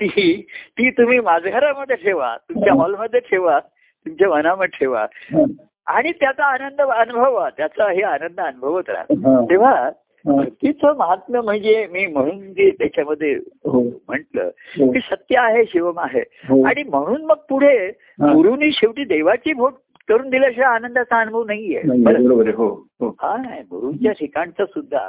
ती 0.00 0.36
ती 0.78 0.90
तुम्ही 0.90 1.18
माझ्या 1.20 1.52
घरामध्ये 1.52 1.96
ठेवा 1.96 2.36
तुमच्या 2.48 2.72
हॉलमध्ये 2.74 3.20
ठेवा 3.20 3.58
तुमच्या 3.60 4.28
मनामध्ये 4.28 4.78
ठेवा 4.78 5.02
हा. 5.32 5.44
आणि 5.86 6.12
त्याचा 6.12 6.44
आनंद 6.44 6.80
अनुभवा 6.82 7.48
त्याचा 7.50 7.90
हे 7.90 8.02
आनंद 8.02 8.40
अनुभवत 8.40 8.90
राहा 8.90 9.14
हा. 9.24 9.40
तेव्हा 9.50 9.70
हा. 9.74 9.90
भक्तीचं 10.24 10.96
महात्म्य 10.96 11.40
म्हणजे 11.40 11.86
मी 11.92 12.06
म्हणून 12.06 12.52
जे 12.52 12.70
त्याच्यामध्ये 12.70 13.32
हो 13.64 13.80
म्हंटल 13.82 14.38
हो. 14.78 14.90
की 14.92 15.00
सत्य 15.00 15.38
आहे 15.38 15.64
शिवम 15.64 15.98
आहे 15.98 16.20
हो. 16.48 16.62
आणि 16.66 16.82
म्हणून 16.82 17.24
मग 17.24 17.38
पुढे 17.48 17.76
हा. 17.86 18.32
गुरुनी 18.32 18.70
शेवटी 18.72 19.04
देवाची 19.04 19.52
भोट 19.52 19.74
करून 20.08 20.28
दिल्याशिवाय 20.30 20.74
आनंदाचा 20.74 21.20
अनुभव 21.20 21.44
नाहीये 21.44 21.82
नाही, 21.84 22.02
बरं? 22.02 22.24
बरोबर 22.24 22.48
हो 22.54 22.68
हो 23.00 23.08
हा 23.20 23.36
नाही 23.36 23.62
गुरुंच्या 23.62 24.12
ठिकाणचं 24.12 24.64
सुद्धा. 24.64 25.08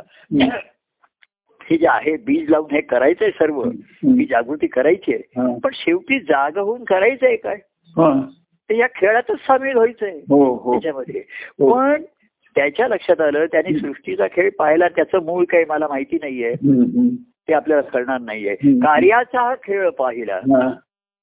हे 1.61 1.77
जे 1.77 1.87
आहे 1.87 2.15
बीज 2.17 2.49
लावून 2.49 2.71
हे 2.71 2.81
करायचंय 2.81 3.29
सर्व. 3.29 3.61
ही 3.63 4.25
जागृती 4.25 4.67
करायची 4.67 5.13
आहे. 5.13 5.59
पण 5.59 5.71
शेवटी 5.73 6.19
जाग 6.19 6.57
होऊन 6.57 6.83
करायचंय 6.83 7.35
काय. 7.35 7.57
ते 8.69 8.77
या 8.77 8.87
खेळातच 8.95 9.37
सामील 9.37 9.75
व्हायचंय 9.75 10.19
हो 10.29 10.71
त्याच्यामध्ये. 10.71 11.21
पण 11.59 12.03
त्याच्या 12.55 12.87
लक्षात 12.87 13.21
आलं 13.21 13.45
त्याने 13.45 13.79
सृष्टीचा 13.79 14.27
खेळ 14.27 14.49
पाहायला 14.59 14.87
त्याचं 14.87 15.23
मूळ 15.23 15.43
काही 15.45 15.65
मला 15.69 15.87
माहिती 15.87 16.15
नाहीये. 16.21 16.53
ते 17.47 17.53
आपल्याला 17.53 17.81
कळणार 17.81 18.19
नाहीये. 18.19 18.55
कार्याचा 18.55 19.41
हा 19.41 19.55
खेळ 19.63 19.89
पाहिला. 19.89 20.39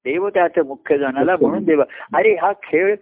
देव 0.04 0.28
त्याचं 0.28 0.66
मुख्य 0.66 0.98
जणाला 0.98 1.36
म्हणून 1.40 1.64
देव 1.64 1.82
अरे 2.14 2.34
हा 2.34 2.52
खेळ 2.52 2.94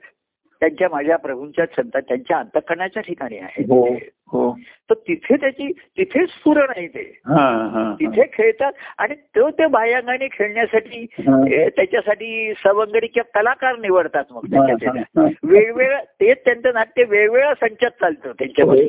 त्यांच्या 0.60 0.88
माझ्या 0.92 1.16
प्रभूंच्या 1.16 1.64
संत 1.66 1.96
त्यांच्या 1.96 2.38
अंतकरणाच्या 2.38 3.02
ठिकाणी 3.02 3.38
आहे. 3.38 3.62
हो 3.62 3.94
हो. 4.32 4.50
तर 4.90 4.94
तिथे 4.94 5.36
त्याची 5.36 5.72
तिथे 5.72 6.26
स्फुरण 6.26 6.70
आहे 6.76 6.86
ते. 6.86 7.02
हा 7.26 7.44
हा 7.72 7.94
तिथे 8.00 8.22
खेळतात 8.32 8.72
आणि 8.98 9.14
तो 9.14 9.50
ते 9.50 9.66
बाह्यांगाने 9.66 10.28
खेळण्यासाठी 10.32 11.06
हा. 11.18 11.68
त्याच्यासाठी 11.68 12.52
सवंगडी 12.54 13.06
किंवा 13.06 13.40
कलाकार 13.40 13.76
निवडतात 13.76 14.24
मग 14.30 14.44
हा, 14.44 14.66
त्याच्या 14.66 14.88
हा, 14.90 14.94
त्याला. 14.94 15.22
हा. 15.22 15.28
वेगवेगळं 15.42 15.98
तेच 16.20 16.44
त्यांचं 16.44 16.70
नाट्य 16.74 17.04
वेगवेगळ्या 17.04 17.54
संचात 17.54 17.90
चालतं 17.90 18.32
त्यांच्यामध्ये. 18.32 18.88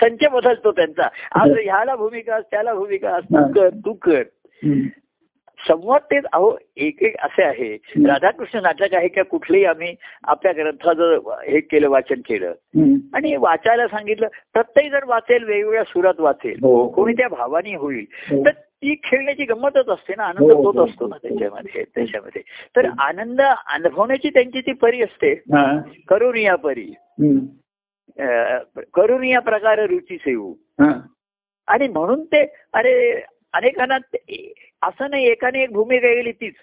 संच 0.00 0.24
बदलतो 0.32 0.72
त्यांचा. 0.72 1.08
आज 1.34 1.50
ह्याला 1.50 1.96
भूमिका 1.96 2.40
त्याला 2.40 2.74
भूमिका 2.74 3.18
तू 3.20 3.52
कर 3.52 3.68
तू 3.68 3.92
कर. 3.92 4.22
संवाद 5.68 6.00
तेच 6.10 6.24
अहो 6.32 6.56
एक 6.76 7.02
एक 7.02 7.16
असे 7.20 7.42
आहे 7.42 7.74
राधाकृष्ण 8.06 8.60
नाटक 8.62 8.94
आहे 8.94 9.08
का 9.08 9.22
कुठलेही 9.22 9.64
आम्ही 9.64 9.94
आपल्या 10.24 10.52
ग्रंथाचं 10.52 11.18
हे 11.48 11.60
केलं 11.60 11.88
वाचन 11.88 12.20
केलं. 12.26 12.52
आणि 13.14 13.34
वाचायला 13.36 13.86
सांगितलं 13.86 14.28
प्रत्येक 14.52 14.90
जण 14.92 15.08
वाचेल 15.08 15.44
वेगवेगळ्या 15.44 15.84
सुरात 15.84 16.20
वाचेल 16.20 16.58
हो. 16.62 16.86
कोणी 16.88 17.12
त्या 17.12 17.28
भावानी 17.28 17.74
होईल 17.74 18.04
हो. 18.30 18.44
तर 18.44 18.50
ती 18.50 18.94
खेळण्याची 19.04 19.44
गंमतच 19.44 19.88
असते 19.88 20.14
ना 20.16 20.24
आनंद 20.24 20.50
हो, 20.50 20.64
तोच 20.64 20.76
हो, 20.76 20.84
असतो 20.84 21.06
ना. 21.06 21.16
त्याच्यामध्ये 21.22 21.84
त्याच्यामध्ये 21.94 22.42
तर 22.76 22.88
आनंद 22.98 23.40
अनुभवण्याची 23.40 24.30
त्यांची 24.30 24.60
ती 24.60 24.72
परी 24.72 25.02
असते. 25.02 25.34
करून 26.08 26.36
या 26.36 26.54
परी 26.56 26.92
करून 28.94 29.24
या 29.24 29.40
प्रकारे 29.40 29.86
रुची 29.86 30.16
सेवू. 30.16 30.52
आणि 31.68 31.88
म्हणून 31.88 32.24
ते 32.24 32.44
अरे 32.72 32.94
अनेकांना 33.52 33.96
असं 34.82 35.10
नाही 35.10 35.26
एकाने 35.26 35.62
एक 35.62 35.72
भूमिका 35.72 36.08
गेली 36.08 36.32
तीच. 36.32 36.54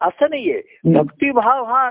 असं 0.00 0.26
नाहीये. 0.30 0.62
भक्तिभाव 0.94 1.64
हा 1.64 1.90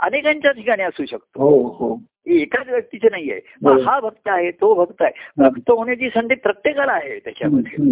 अनेकांच्या 0.00 0.50
ठिकाणी 0.52 0.82
असू 0.82 1.04
शकतो. 1.04 1.42
हो 1.42 1.68
हो. 1.68 1.94
ही 2.28 2.42
एकाच 2.42 2.68
व्यक्तीचे 2.68 3.08
नाहीये. 3.10 3.40
हो. 3.64 4.00
भक्त 4.00 4.28
आहे 4.28 4.50
तो 4.50 4.74
भक्त 4.74 5.02
आहे. 5.02 5.12
भक्त 5.36 5.70
होण्याची 5.70 6.08
संधी 6.08 6.34
प्रत्येकाला 6.34 6.92
आहे 6.92 7.18
त्याच्यामध्ये. 7.18 7.84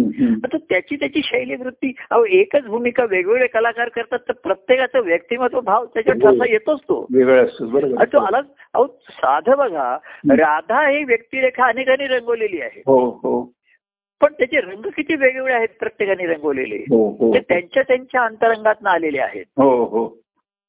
आता 0.43 0.57
त्याची 0.57 0.95
त्याची 0.95 1.21
शैली 1.23 1.55
वृत्ती 1.55 1.93
अहो 2.11 2.25
एकच 2.25 2.63
भूमिका 2.63 3.05
वेगवेगळे 3.05 3.47
कलाकार 3.47 3.89
करतात 3.89 4.19
तर 4.19 4.33
प्रत्येकाचं 4.33 4.99
व्यक्तिमत्व 4.99 5.61
भाव 5.61 5.85
त्याच्यात 5.85 6.23
हो. 6.23 6.31
ठसा 6.31 6.51
येतोच 6.51 6.79
तो. 6.79 7.07
वेगळं 7.11 7.45
असतो 7.45 7.65
बरोबर. 7.65 7.97
आणि 7.97 8.13
तो 8.13 8.17
आला 8.17 8.39
अहो 8.73 8.87
साधं 9.09 9.57
बघा 9.57 9.97
राधा 10.31 10.87
ही 10.89 11.03
व्यक्तिरेखा 11.03 11.65
अनेकांनी 11.65 12.07
रंगवलेली 12.07 12.61
आहे. 12.61 12.81
पण 14.21 14.33
त्याचे 14.33 14.57
रंग 14.61 14.89
किती 14.95 15.15
वेगवेगळे 15.15 15.53
आहेत 15.53 15.67
प्रत्येकाने 15.79 16.25
रंगवलेले. 16.25 16.75
हो 16.75 17.09
हो. 17.09 17.33
ते 17.33 17.39
त्यांच्या 17.39 17.83
त्यांच्या 17.83 18.21
अंतरंगात 18.21 18.87
आलेले 18.87 19.19
आहेत. 19.19 19.45
हो. 19.57 20.17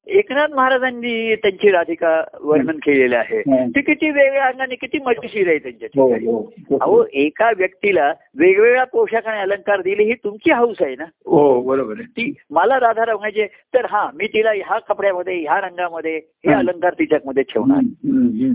एकनाथ 0.08 0.48
महाराजांनी 0.54 1.34
त्यांची 1.34 1.70
राधिका 1.70 2.24
वर्णन 2.40 2.76
केलेलं 2.76 3.16
आहे. 3.16 3.38
हं. 3.38 3.68
ती 3.68 3.80
किती 3.80 4.10
वेगळ्या 4.10 4.44
अंगाने 4.44 4.74
किती 4.74 4.98
मजेशीर 5.06 5.48
आहे 5.48 5.58
त्यांच्या 5.58 5.88
हो 5.94 6.08
हो 6.14 6.76
अहो 6.80 7.04
एका 7.12 7.50
व्यक्तीला 7.56 8.12
वेगवेगळ्या 8.38 8.84
पोशाख 8.84 9.26
आणि 9.26 9.40
अलंकार 9.40 9.80
दिले 9.80 10.02
ही 10.02 10.14
तुमची 10.14 10.50
हौस 10.52 10.76
आहे 10.80 10.94
ना? 10.98 11.04
हो 11.26 11.60
बरोबर 11.62 11.94
ती 11.94 12.32
मला 12.50 12.76
राधा 12.80 13.04
रंगाचे 13.04 13.46
तर 13.74 13.86
हा 13.90 14.10
मी 14.14 14.26
तिला 14.26 14.50
ह्या 14.50 14.78
कपड्यामध्ये 14.78 15.34
ह्या 15.34 15.60
रंगामध्ये 15.60 16.16
हे. 16.16 16.52
अलंकार 16.52 16.92
तिच्यामध्ये 16.92 17.42
ठेवणार. 17.42 17.78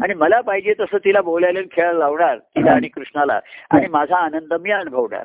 आणि 0.04 0.14
मला 0.14 0.41
पाहिजे 0.41 0.74
तसं 0.80 0.97
तिला 0.97 1.22
बोलायला 1.22 1.60
खेळायला 1.72 1.99
लावणार 1.99 2.38
तिला 2.38 2.72
आणि 2.72 2.88
कृष्णाला. 2.88 3.39
आणि 3.72 3.88
माझा 3.88 4.16
आनंद 4.16 4.54
मी 4.62 4.72
अनुभवणार. 4.72 5.24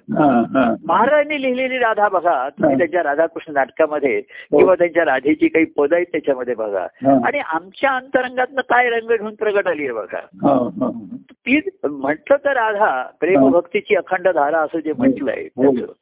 महाराजांनी 0.85 1.43
लिहिलेली 1.43 1.79
राधा 1.79 2.09
बघा 2.09 2.49
तुम्ही. 2.49 2.79
त्यांच्या 2.79 3.03
राधाकृष्ण 3.03 3.53
नाटकामध्ये 3.53 4.21
किंवा 4.21 4.75
त्यांच्या 4.75 5.05
राधेची 5.05 5.49
काही 5.49 5.65
पद 5.65 5.95
आहेत 5.95 6.07
त्याच्यामध्ये 6.19 6.55
बघा. 6.55 6.87
हा. 6.95 7.27
आणि 7.27 7.39
आमच्या 7.39 7.91
अंतरंगातनं 7.91 8.61
काय 8.61 8.91
रंग 8.91 9.09
घेऊन 9.09 9.35
प्रगट 9.35 9.67
आली 9.69 9.83
आहे 9.83 9.93
बघा. 9.93 10.19
हा, 10.19 10.69
हा. 10.81 11.15
ती 11.33 11.61
म्हटलं 11.85 12.37
तर 12.37 12.51
राधा 12.53 13.03
प्रेमभक्तीची 13.21 13.95
अखंड 13.95 14.29
धारा 14.29 14.59
असं 14.59 14.79
जे 14.79 14.93
म्हटलंय 14.93 15.49
हो. 15.57 15.63
त्याचं. 15.63 15.93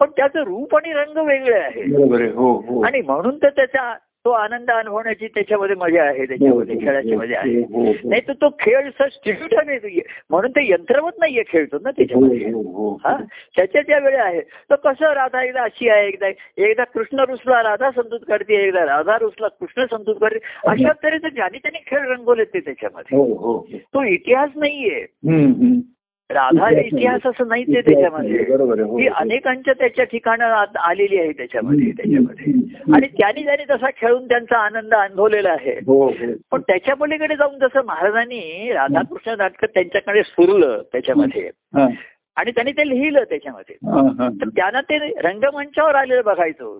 पण 0.00 0.10
त्याचं 0.10 0.40
रूप 0.40 0.76
आणि 0.76 0.92
रंग 0.92 1.26
वेगळे 1.26 1.58
आहे. 1.58 1.82
हो 2.30 2.52
हो. 2.52 2.84
आणि 2.84 3.00
म्हणून 3.00 3.38
तर 3.42 3.48
त्याच्या 3.48 3.94
तो 4.24 4.30
आनंद 4.30 4.70
अनुभवण्याची 4.70 5.26
त्याच्यामध्ये 5.26 5.76
मजा 5.76 6.02
आहे 6.02 6.26
त्याच्यामध्ये 6.26 6.76
खेळाची 6.80 7.16
मजा 7.16 7.38
आहे. 7.38 7.56
हो, 7.56 7.84
हो. 7.84 7.92
नाही 8.04 8.22
तर 8.28 8.32
तो 8.32 8.48
खेळ 8.60 8.90
स्टिट्यूट 9.00 9.54
आहे 9.54 10.00
म्हणून 10.30 10.50
ते 10.50 10.72
यंत्रवत 10.72 11.12
नाहीये 11.20 11.42
खेळतो 11.48 11.78
ना 11.82 11.90
त्याच्यामध्ये. 11.90 12.52
हो, 12.52 12.60
हो, 12.62 12.88
हो. 12.88 12.98
हा? 13.04 13.16
त्याच्या 13.56 13.82
त्या 13.82 13.98
वेळी 13.98 14.16
आहे. 14.16 14.40
तर 14.40 14.74
कसं 14.74 15.12
राधा 15.12 15.42
एकदा 15.42 15.62
अशी 15.62 15.88
आहे 15.88 16.06
एकदा 16.08 16.28
एकदा 16.56 16.84
कृष्ण 16.84 17.20
रुसला 17.20 17.62
राधा 17.62 17.90
संतूत 17.90 18.20
काढते 18.28 18.62
एकदा 18.64 18.84
राधा 18.84 19.18
रुसला 19.18 19.48
कृष्ण 19.48 19.84
संतूत 19.84 20.14
काढते 20.20 20.38
अशा 20.66 20.92
तऱ्हेचे 21.02 21.30
ज्याने 21.30 21.58
त्याने 21.58 21.82
खेळ 21.86 22.08
रंगवले 22.08 22.44
ते 22.44 22.60
त्याच्यामध्ये. 22.60 23.16
हो 23.16 23.24
हो 23.24 23.66
तो 23.74 24.04
इतिहास 24.04 24.50
नाहीये. 24.56 25.06
राधा 26.32 26.80
इतिहास 26.80 27.20
असं 27.24 27.48
नाहीच 27.48 27.68
आहे 27.68 27.80
त्याच्यामध्ये. 27.80 28.38
हो. 28.82 28.98
ती 28.98 29.06
अनेकांच्या 29.06 29.74
त्याच्या 29.74 30.04
ठिकाणं 30.04 30.64
आलेली 30.78 31.18
आहे 31.18 31.32
त्याच्यामध्ये 31.32 31.90
त्याच्यामध्ये. 31.90 32.52
आणि 32.94 33.06
त्यांनी 33.06 33.44
त्यांनी 33.44 33.64
तसा 33.70 33.86
खेळून 33.96 34.28
त्यांचा 34.28 34.58
आनंद 34.58 34.94
अनुभवलेला 34.94 35.50
आहे. 35.50 35.72
हो 35.72 36.06
हो. 36.06 36.32
पण 36.50 36.60
त्याच्या 36.60 36.94
पलीकडे 36.94 37.36
जाऊन 37.36 37.58
जसं 37.58 37.80
महाराजांनी 37.84 38.72
राधाकृष्ण 38.72 39.34
नाटक 39.38 39.64
त्यांच्याकडे 39.64 40.22
सुरलं 40.22 40.82
त्याच्यामध्ये. 40.92 41.50
आणि 42.36 42.50
त्यांनी 42.50 42.72
ते 42.72 42.88
लिहिलं 42.88 43.24
त्याच्यामध्ये. 43.24 43.76
तर 44.40 44.48
त्यांना 44.48 44.80
ते 44.80 44.98
रंगमंचावर 44.98 45.94
आलेलं 45.94 46.22
बघायचं 46.24 46.78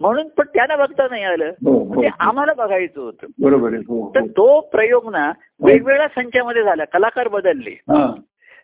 म्हणून 0.00 0.28
पण 0.28 0.46
त्यांना 0.54 0.76
बघता 0.76 1.06
नाही 1.10 1.24
आलं. 1.24 1.48
हो 1.64 1.94
हो. 1.94 2.02
ते 2.02 2.08
आम्हाला 2.20 2.52
बघायचं 2.52 3.00
होतं. 3.00 3.26
बरोबर 3.42 3.72
हो 3.74 4.12
तर. 4.14 4.20
तो 4.26 4.60
प्रयोग 4.60 5.10
ना 5.10 5.32
वेगवेगळ्या 5.64 6.08
संचामध्ये 6.08 6.62
झाला. 6.62 6.84
कलाकार 6.84 7.28
बदलले. 7.28 7.80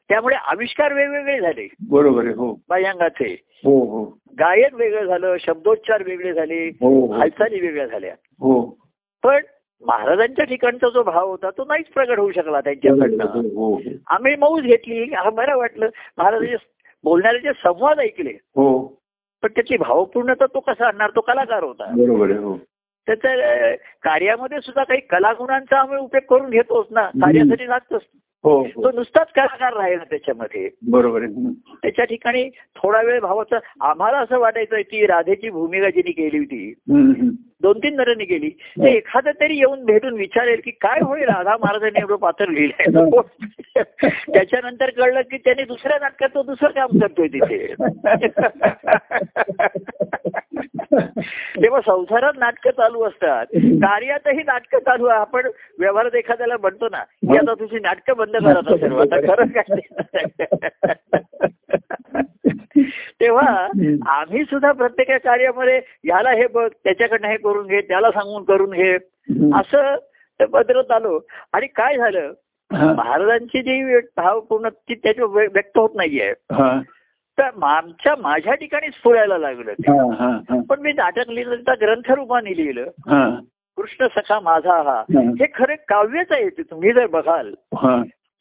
त्यामुळे 0.09 0.37
आविष्कार 0.37 0.93
वेगवेगळे 0.93 1.41
झाले. 1.41 1.68
बरोबर 1.89 2.26
हो. 2.26 2.53
बाह्यांगाचे. 2.68 3.37
हो 3.64 3.78
हो. 3.84 4.05
गायन 4.39 4.74
वेगळं 4.74 5.05
झालं 5.05 5.37
शब्दोच्चार 5.41 6.03
वेगळे 6.07 6.32
झाले 6.32 6.68
हालचाली 7.18 7.61
वेगळ्या 7.61 7.87
झाल्या. 7.87 8.14
हो. 8.41 8.61
पण 9.24 9.41
महाराजांच्या 9.87 10.45
ठिकाणचा 10.45 10.89
जो 10.89 11.03
भाव 11.03 11.28
होता 11.30 11.51
तो 11.51 11.64
नाहीच 11.64 11.87
प्रगट 11.87 12.18
होऊ 12.18 12.30
शकला 12.32 12.61
त्यांच्याकडनं. 12.61 13.91
आम्ही 14.07 14.37
मौज 14.37 14.62
घेतली. 14.62 15.05
बरं 15.34 15.57
वाटलं 15.57 15.89
महाराजांचे 16.18 16.57
बोलणारे 17.05 17.39
जे 17.39 17.53
संवाद 17.53 18.01
ऐकले 18.01 18.30
हो. 18.30 18.97
पण 19.43 19.49
त्याची 19.49 19.76
भावपूर्णता 19.76 20.47
तो 20.47 20.61
कसा 20.61 20.87
आणणार? 20.87 21.11
तो 21.11 21.20
कलाकार 21.20 21.62
होता. 21.62 21.84
बरोबर 21.84 22.30
हो. 22.30 22.57
त्याच्या 23.07 23.74
कार्यामध्ये 23.76 24.61
सुद्धा 24.61 24.84
काही 24.84 25.01
कलागुणांचा 25.01 25.80
आम्ही 25.80 25.99
उपयोग 25.99 26.22
करून 26.30 26.51
घेतोच 26.51 26.87
ना. 26.91 27.07
कार्यासाठी 27.07 27.68
लागतोच. 27.68 28.03
तो 28.47 28.68
हो. 28.76 28.90
नुसताच 28.90 29.26
कलाकार 29.36 29.72
राहिला 29.72 30.05
त्याच्यामध्ये. 30.05 30.70
बरोबर 30.88 31.22
आहे. 31.22 31.53
त्याच्या 31.82 32.05
ठिकाणी 32.05 32.49
थोडा 32.49 33.03
वेळ 33.03 33.20
भावाचं 33.20 33.59
आम्हाला 33.80 34.18
असं 34.18 34.38
वाटायचं 34.38 34.80
ती 34.80 35.07
राधेची 35.07 35.51
भूमिका 35.51 35.90
जिने 35.90 36.11
केली 36.11 36.38
होती. 36.38 36.74
दोन 37.62 37.78
तीन 37.78 37.97
नरांनी 37.97 38.24
केली 38.24 38.51
ते 38.51 38.97
एखादं 38.97 39.30
तरी 39.30 39.57
येऊन 39.57 39.84
भेटून 39.84 40.14
विचारेल 40.14 40.61
की 40.64 40.70
काय 40.70 40.99
होईल 41.03 41.22
राधा 41.22 41.57
महाराजांनी 41.57 42.01
एवढं 42.01 42.16
पात्र 42.16 42.49
लिहिलंय. 42.49 43.20
त्याच्यानंतर 44.32 44.90
कळलं 44.90 45.20
की 45.20 45.36
त्याने 45.36 45.64
दुसऱ्या 45.64 45.99
नाटकात 46.01 46.28
तो 46.28 46.42
दुसरं 46.42 46.70
काम 46.70 46.99
करतोय 46.99 47.28
तिथे. 47.28 47.74
तेव्हा 51.62 51.80
संसारात 51.80 52.32
नाटकं 52.36 52.70
चालू 52.70 53.03
असतात. 53.03 53.47
कार्यातही 53.55 54.36
नाटकं 54.36 54.78
चालू 54.78 55.07
आहे. 55.07 55.20
आपण 55.20 55.51
व्यवहारात 55.78 56.14
एखाद्याला 56.14 56.55
म्हणतो 56.61 56.88
ना 56.88 56.99
की 56.99 57.36
आता 57.36 57.55
तुझी 57.55 57.78
नाटकं 57.78 58.16
बंद 58.16 58.36
करत 58.39 58.72
असेल 58.72 58.93
आता 58.93 59.20
खरं 59.20 59.47
काय? 59.47 59.78
तेव्हा 63.20 63.68
आम्ही 64.07 64.45
सुद्धा 64.45 64.72
प्रत्येक 64.72 65.11
कार्यामध्ये 65.11 65.80
याला 66.05 66.30
हे 66.30 66.47
बघ 66.47 66.68
त्याच्याकडनं 66.84 67.28
हे 67.28 67.37
करून 67.37 67.66
घे 67.66 67.80
त्याला 67.80 68.11
सांगून 68.11 68.45
करून 68.45 68.70
घे 68.70 68.95
असं 69.55 69.97
ते 70.41 70.47
बदलत 70.47 70.91
आलो. 70.91 71.20
आणि 71.53 71.66
काय 71.66 71.97
झालं? 71.97 72.32
महाराजांची 72.95 73.62
जी 73.62 73.99
भावपूर्ण 74.16 74.68
ती 74.68 74.95
त्याच्या 74.95 75.24
व्यक्त 75.24 75.78
होत 75.78 75.91
नाहीये. 75.95 76.32
तर 77.39 77.51
आमच्या 77.62 78.14
माझ्या 78.18 78.55
ठिकाणी 78.55 78.89
स्फुरायला 78.89 79.39
लागलं 79.39 79.72
ते. 79.72 79.93
पण 80.68 80.80
मी 80.80 80.93
नाटक 80.93 81.28
लिहिलं 81.28 81.57
त्या 81.57 81.74
ग्रंथरूपाने 81.74 82.57
लिहिलं. 82.57 82.82
हा, 82.82 83.41
कृष्ण 83.76 84.07
सखा 84.07 84.41
माझा 84.41 84.82
हा. 84.82 85.01
हं. 85.01 85.32
खरे 85.55 85.74
काव्यच 85.89 86.32
आहे 86.32 86.49
ते 86.49 86.62
तुम्ही 86.62 86.93
जर 86.93 87.07
बघाल. 87.07 87.55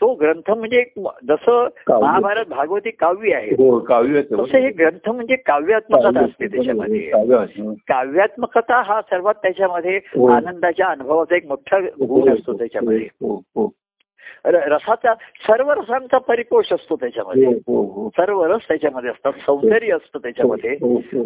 तो 0.02 0.14
ग्रंथ 0.14 0.50
म्हणजे 0.52 0.84
जसं 0.98 1.68
काव्य. 1.88 2.02
महाभारत 2.02 2.46
भागवती 2.46 2.90
काव्य 2.92 3.34
आहे 3.34 3.52
हो 3.52 3.80
काव्यच 3.80 4.32
आहे. 4.32 4.44
तसं 4.44 4.58
हे 4.58 4.70
ग्रंथ 4.70 5.10
म्हणजे 5.10 5.36
काव्यात्मकता 5.36 6.24
असते 6.24 6.48
त्याच्यामध्ये 6.48 7.00
काव्य. 7.00 7.46
काव्यात्मकता 7.88 8.82
हा 8.82 9.02
सर्वात 9.02 9.36
त्याच्यामध्ये 9.36 9.98
हो. 9.98 10.28
आनंदाच्या 10.28 10.88
अनुभवाचा 10.88 11.36
एक 11.36 11.48
मोठा 11.48 11.80
गुण 11.80 12.30
असतो 12.34 12.54
त्याच्यामध्ये 12.54 13.08
हो 13.22 13.42
हो 13.56 13.72
रसाचा 14.46 15.14
सर्व 15.48 15.72
रसांचा 15.72 16.18
परिपोष 16.18 16.74
असतो 16.74 16.96
त्याच्यामध्ये 16.96 17.46
हो 17.46 17.52
हो 17.52 17.84
हो 17.84 18.10
सर्व 18.10 18.44
रस 18.44 18.62
त्याच्यामध्ये 18.68 19.10
असतात 19.10 19.32
सौंदर्य 19.46 19.94
असतं 19.94 20.20
त्याच्यामध्ये. 20.20 20.78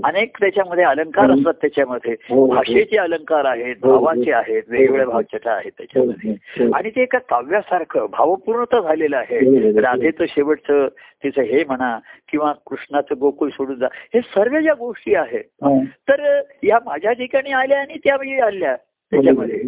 अनेक 0.04 0.38
त्याच्यामध्ये 0.40 0.84
अलंकार 0.84 1.32
असतात 1.32 1.54
त्याच्यामध्ये. 1.54 2.16
भाषेचे 2.48 2.98
अलंकार 2.98 3.46
आहेत. 3.46 3.76
भावाचे 3.82 4.32
आहेत 4.32 4.64
वेगवेगळ्या 4.68 5.06
भावछटा 5.06 5.52
आहेत 5.52 5.72
त्याच्यामध्ये. 5.78 6.36
आणि 6.74 6.90
ते 6.90 7.02
एका 7.02 7.18
काव्यासारखं 7.18 8.06
भावपूर्णता 8.12 8.82
झालेलं 8.82 9.18
आहे. 9.18 9.40
राधेचं 9.82 10.26
शेवटचं 10.30 10.88
तिचं 11.24 11.42
हे 11.42 11.64
म्हणा 11.64 12.00
किंवा 12.32 12.54
कृष्णाचं 12.68 13.16
गोकुळ 13.20 13.50
सोडून 13.50 13.76
जा 13.76 13.88
हे 14.14 14.20
सर्व 14.22 14.60
ज्या 14.60 14.74
गोष्टी 14.74 15.16
आहेत. 15.16 15.44
तर 16.10 16.42
या 16.64 16.80
माझ्या 16.86 17.12
ठिकाणी 17.12 17.52
आल्या 17.52 17.80
आणि 17.80 17.98
त्या 18.04 18.46
आल्या 18.46 18.76
त्याच्यामध्ये. 18.76 19.64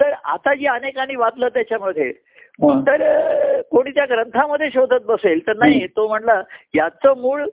तर 0.00 0.12
आता 0.24 0.54
जी 0.54 0.66
अनेकांनी 0.66 1.16
वाचलं 1.16 1.48
त्याच्यामध्ये. 1.48 2.12
तर 2.62 3.60
कोणी 3.60 3.90
त्या 3.90 4.04
ग्रंथामध्ये 4.04 4.70
शोधत 4.70 5.04
बसेल 5.04 5.46
तर 5.46 5.56
नाही 5.56 5.86
तो 5.86 6.08
म्हणला 6.08 6.42
याचं 6.74 7.16
मूळ 7.16 7.44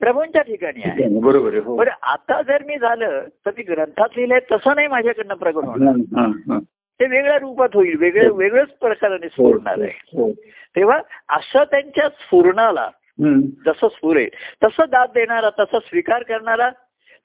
प्रभूंच्या 0.00 0.42
ठिकाणी 0.42 0.82
आहे. 0.84 1.20
बरोबर 1.20 1.48
आहे 1.48 1.58
हो. 1.58 1.76
बरं 1.76 1.90
आता 2.02 2.42
जर 2.42 2.62
मी 2.62 2.78
झालं 2.78 3.20
तर 3.46 3.50
मी 3.56 3.62
ग्रंथात 3.62 4.08
लिहिलंय 4.16 4.40
तसं 4.52 4.74
नाही 4.74 4.88
माझ्याकडनं 4.88 5.34
प्रगट 5.34 5.64
होणार. 5.64 5.94
हा, 5.94 6.26
हा. 6.26 6.58
ते 7.00 7.06
वेगळ्या 7.06 7.38
रूपात 7.38 7.68
होईल 7.74 7.96
वेगळे 7.98 8.28
वेगळ्याच 8.28 8.68
प्रकाराने 8.68 9.26
हो, 9.26 9.48
स्फुरणार 9.48 9.80
आहे. 9.80 9.90
हो. 9.90 10.32
तेव्हा 10.76 10.98
असं 11.28 11.64
त्यांच्या 11.64 12.08
स्फुरणाला. 12.08 12.88
जसं 13.66 13.88
स्फुरेल 13.88 14.28
तसं 14.64 14.84
दाद 14.90 15.08
देणारा 15.14 15.50
तसा 15.50 15.78
स्वीकार 15.78 16.22
करणारा 16.22 16.70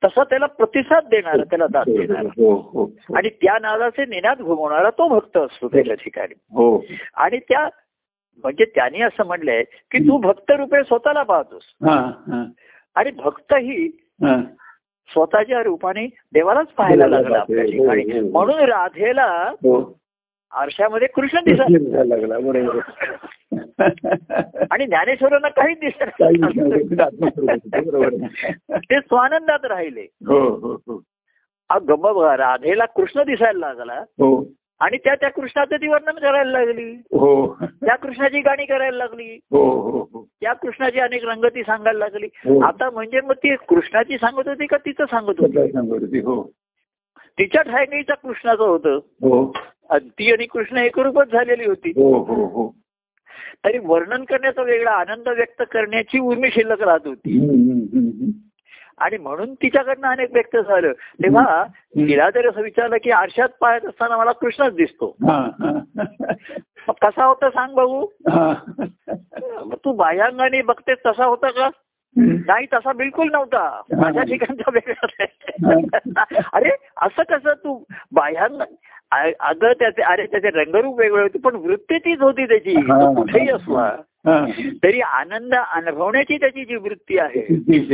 तसा 0.03 0.23
त्याला 0.23 0.45
प्रतिसाद 0.45 1.03
देणारा 1.05 1.43
त्याला 1.43 1.67
दाद 1.67 1.85
देणारा 1.87 2.29
हो 2.37 2.53
हो 2.53 2.83
हो. 2.83 3.15
आणि 3.15 3.29
त्या 3.29 3.57
नादाचे 3.61 4.05
निनाद 4.05 4.41
घुमवणारा 4.41 4.89
तो 4.89 5.07
भक्त 5.07 5.37
असतो 5.37 5.67
त्याच्या 5.67 5.95
ठिकाणी. 5.95 6.33
हो. 6.51 6.85
आणि 7.13 7.39
त्या 7.39 7.69
म्हणजे 8.43 8.65
त्यांनी 8.65 9.01
असं 9.01 9.25
म्हणलंय 9.25 9.63
की 9.63 9.99
तू 9.99 10.17
भक्त 10.17 10.51
रूपे 10.51 10.83
स्वतःला 10.83 11.23
पाहतोस. 11.23 11.63
आणि 12.95 13.11
भक्त 13.11 13.53
ही. 13.53 13.89
स्वतःच्या 15.09 15.63
रूपाने 15.63 16.05
देवालाच 16.33 16.67
पाहायला 16.67 17.07
लागला 17.07 17.37
आपल्या 17.39 17.63
ठिकाणी. 17.63 18.19
म्हणून 18.29 18.55
राधेला 18.55 19.53
आरशामध्ये 20.51 21.07
कृष्ण 21.07 21.39
दिसत 21.39 21.61
दिसायला 21.61 22.17
लागला 22.17 22.39
बरोबर. 22.39 22.79
आणि 24.71 24.85
ज्ञानेश्वरांना 24.85 25.49
काहीच 25.49 25.79
दिसत 25.79 26.03
काही 26.21 26.35
आहे. 26.43 28.77
ते 28.77 28.99
स्वानंदात 28.99 29.65
राहिले. 29.65 30.01
हो 30.01 30.39
हो 30.39 30.73
हो. 30.73 31.01
बघा 32.13 32.37
राधेला 32.37 32.85
कृष्ण 32.85 33.23
दिसायला 33.23 33.67
लागला. 33.67 33.93
हो. 33.93 34.45
आणि 34.79 34.97
त्या 34.97 35.15
त्या 35.15 35.29
कृष्णाचं 35.29 35.75
ती 35.75 35.87
वर्णन 35.87 36.11
करायला 36.11 36.51
लागली. 36.51 36.93
हो. 36.93 37.57
त्या 37.61 37.95
कृष्णाची 37.95 38.39
गाणी 38.39 38.65
करायला 38.65 38.97
लागली. 38.97 39.39
हो 39.51 39.81
हो 39.81 40.09
हो. 40.13 40.27
त्या 40.41 40.53
कृष्णाची 40.53 40.99
अनेक 40.99 41.25
रंगती 41.25 41.63
सांगायला 41.63 41.99
लागली. 41.99 42.27
आता 42.63 42.89
म्हणजे 42.89 43.21
मग 43.21 43.31
ती 43.31 43.55
कृष्णाची 43.55 44.17
सांगत 44.17 44.47
होती 44.47 44.65
का 44.65 44.77
तिचं 44.77 45.05
सांगत 45.05 45.33
होती? 45.39 46.19
हो. 46.19 46.51
तिच्या 47.39 47.61
ठायनीच्या 47.61 48.15
कृष्णाचं 48.15 48.63
होतं. 48.63 48.99
आणि 49.89 50.09
ती 50.09 50.31
आणि 50.31 50.45
कृष्ण 50.45 50.77
एकरूपच 50.77 51.31
झालेली 51.31 51.65
होती. 51.65 51.89
हो 51.89 52.23
हो 52.23 52.45
हो. 52.45 52.75
तरी 53.65 53.77
वर्णन 53.83 54.23
करण्याचा 54.23 54.61
वेगळा 54.61 54.91
आनंद 54.91 55.27
व्यक्त 55.27 55.63
करण्याची 55.71 56.19
उर्मी 56.19 56.51
शिल्लक 56.51 56.81
राहत 56.81 57.07
होती. 57.07 57.45
आणि 58.97 59.17
म्हणून 59.17 59.53
तिच्याकडनं 59.53 60.07
अनेक 60.07 60.33
व्यक्त 60.33 60.57
झालं. 60.57 60.91
तेव्हा 60.91 61.63
तिला 61.73 62.29
जर 62.29 62.49
असं 62.49 62.61
विचारलं 62.61 62.97
की 63.03 63.11
आरशात 63.11 63.49
पाहत 63.61 63.85
असताना 63.85 64.17
मला 64.17 64.31
कृष्णच 64.31 64.75
दिसतो. 64.75 65.15
कसा 67.01 67.25
होता 67.25 67.49
सांग. 67.49 67.73
मग 69.65 69.75
तू 69.85 69.93
बाह्यांगाने 69.93 70.61
बघतेस 70.61 70.97
तसा 71.05 71.25
होता 71.25 71.49
का? 71.49 71.69
नाही 72.17 72.65
तसा 72.65 72.93
बिलकुल 72.93 73.29
नव्हता. 73.31 73.81
माझ्या 73.97 74.23
ठिकाणचा 74.23 74.69
वेगळा. 74.73 75.23
अरे 76.53 76.69
असं 76.97 77.23
कसं 77.23 77.53
तू 77.53 77.83
बाह्यांग 78.11 78.61
आ- 78.61 78.98
अगं 79.39 79.71
त्याचे 79.73 80.01
अरे 80.01 80.25
त्याचे 80.25 80.49
रंगरूप 80.49 80.99
वेगळे 80.99 81.21
होते 81.21 81.39
पण 81.39 81.55
वृत्ती 81.55 81.97
तीच 81.97 82.19
होती 82.21 82.45
त्याची 82.45 82.75
कुठेही 83.15 83.49
असला. 83.49 83.95
तरी 84.83 85.01
आनंद 85.01 85.53
अनुभवण्याची 85.53 86.37
त्याची 86.37 86.65
जी 86.65 86.75
वृत्ती 86.75 87.17
आहे 87.19 87.41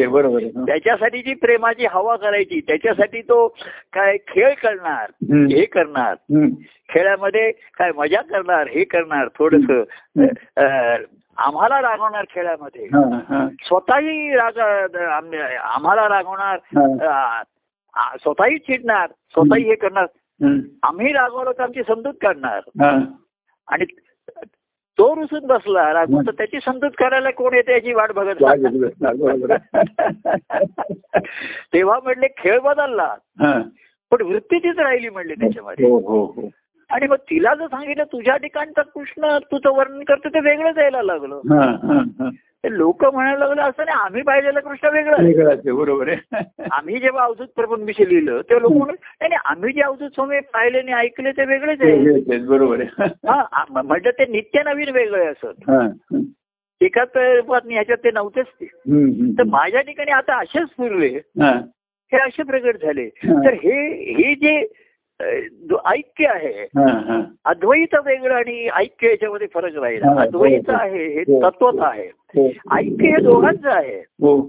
बरोबर. 0.05 0.39
त्याच्यासाठी 0.39 1.21
जी 1.21 1.33
प्रेमाची 1.33 1.85
हवा 1.85 2.15
करायची 2.15 2.59
त्याच्यासाठी 2.59 3.21
तो 3.21 3.47
काय 3.93 4.17
खेळ 4.17 4.53
करणार. 4.53 5.11
हे 5.55 5.65
करणार. 5.65 6.15
खेळामध्ये 6.89 7.51
काय 7.51 7.91
मजा 7.97 8.21
करणार 8.21 8.67
हे 8.67 8.83
करणार 8.83 9.27
थोडस 9.27 9.71
आम्हाला 11.37 11.81
रागवणार 11.81 12.25
खेळामध्ये. 12.29 12.87
स्वतःही 13.63 14.33
राग 14.33 14.57
आम- 14.95 15.57
आम्हाला 15.61 16.09
रागवणार 16.09 16.59
स्वतःही 18.17 18.57
चिडणार 18.57 19.07
स्वतःही 19.07 19.63
हे 19.63 19.75
करणार. 19.75 20.05
आम्ही 20.83 21.13
रागवलो 21.13 21.51
तर 21.51 21.63
आमची 21.63 21.81
समजूत 21.87 22.13
काढणार. 22.21 22.57
हा. 22.57 22.99
आणि 23.67 23.85
तो 24.97 25.15
रुसून 25.15 25.47
बसला 25.47 25.93
रागवून 25.93 26.27
तर 26.27 26.31
त्याची 26.31 26.59
समजूत 26.65 26.91
करायला 26.97 27.31
कोण 27.31 27.53
येते 27.53 27.71
याची 27.71 27.93
वाट 27.93 28.11
बघत. 28.11 28.35
तेव्हा 31.73 31.99
म्हणले 32.03 32.27
खेळ 32.27 32.59
बदलला. 32.59 33.15
पण 34.11 34.21
वृत्ती 34.21 34.59
तीच 34.59 34.79
राहिली 34.79 35.09
म्हणले 35.09 35.33
त्याच्यामध्ये. 35.33 35.89
हो 35.89 35.99
हो 35.99 36.25
हो. 36.25 36.49
आणि 36.89 37.07
मग 37.07 37.15
तिला 37.15 37.53
जर 37.55 37.67
सांगितलं 37.67 38.03
तुझ्या 38.03 38.35
ठिकाणचा 38.37 38.81
कृष्ण 38.81 39.37
तुझं 39.51 39.69
वर्णन 39.69 40.03
करतो 40.03 40.29
ते 40.29 40.39
वेगळंच 40.39 40.77
यायला 40.77 41.01
लागलं. 41.03 41.39
लोक 42.63 43.03
म्हणायला 43.05 43.39
लागलं 43.39 43.61
असं 43.61 43.85
नाही 43.85 43.97
आम्ही 44.03 44.21
पाहिलेला 44.21 44.59
कृष्ण 44.59 44.87
वेगळं 44.87 45.75
बरोबर 45.75 46.07
आहे. 46.07 46.43
आम्ही 46.71 46.99
जेव्हा 46.99 47.23
अवधूत 47.23 47.47
प्रबंधविषयी 47.55 48.09
लिहिलं 48.09 48.41
तेव्हा 48.41 48.61
लोक 48.61 48.71
म्हणून 48.71 48.95
नाही 49.21 49.35
आम्ही 49.45 49.73
जे 49.73 49.81
अवधूत 49.81 50.09
स्वामी 50.09 50.39
पाहिले 50.53 50.79
आणि 50.79 50.91
ऐकले 50.91 51.31
ते 51.31 51.45
वेगळेच 51.45 51.81
आहे. 51.81 52.37
बरोबर 52.37 52.81
आहे. 52.81 53.07
हा 53.27 53.65
म्हटलं 53.81 54.11
ते 54.11 54.25
नित्य 54.31 54.63
नवीन 54.65 54.89
वेगळे 54.89 55.25
असत 55.25 55.71
एकाच 56.81 57.17
ह्याच्यात 57.17 57.97
ते 57.97 58.11
नव्हतेच 58.11 58.45
ते. 58.45 58.65
तर 59.37 59.43
माझ्या 59.43 59.81
ठिकाणी 59.81 60.11
आता 60.11 60.39
असेच 60.39 60.67
पुरले 60.77 61.07
हा. 61.41 61.51
असे 62.25 62.43
प्रगट 62.43 62.77
झाले. 62.77 63.07
तर 63.25 63.53
हे 63.53 63.79
हे 64.13 64.35
जे 64.35 64.59
जो 65.69 65.81
ऐक्य 65.85 66.27
आहे 66.27 66.63
हा, 66.63 66.99
हा. 66.99 67.21
अद्वैत 67.45 67.95
वेगळं 68.05 68.35
आणि 68.35 68.67
ऐक्य 68.67 69.09
याच्यामध्ये 69.09 69.47
फरक 69.53 69.75
राहिला. 69.75 70.21
अद्वैत. 70.21 70.69
आहे 70.69 71.07
हे 71.07 71.21
हो. 71.21 71.49
तत्वच 71.49 71.75
आहे. 71.79 72.07
हो. 72.07 72.47
ऐक्य 72.77 73.07
हे 73.07 73.21
दोघांचं 73.21 73.69
आहे. 73.69 73.99
हो. 73.99 74.41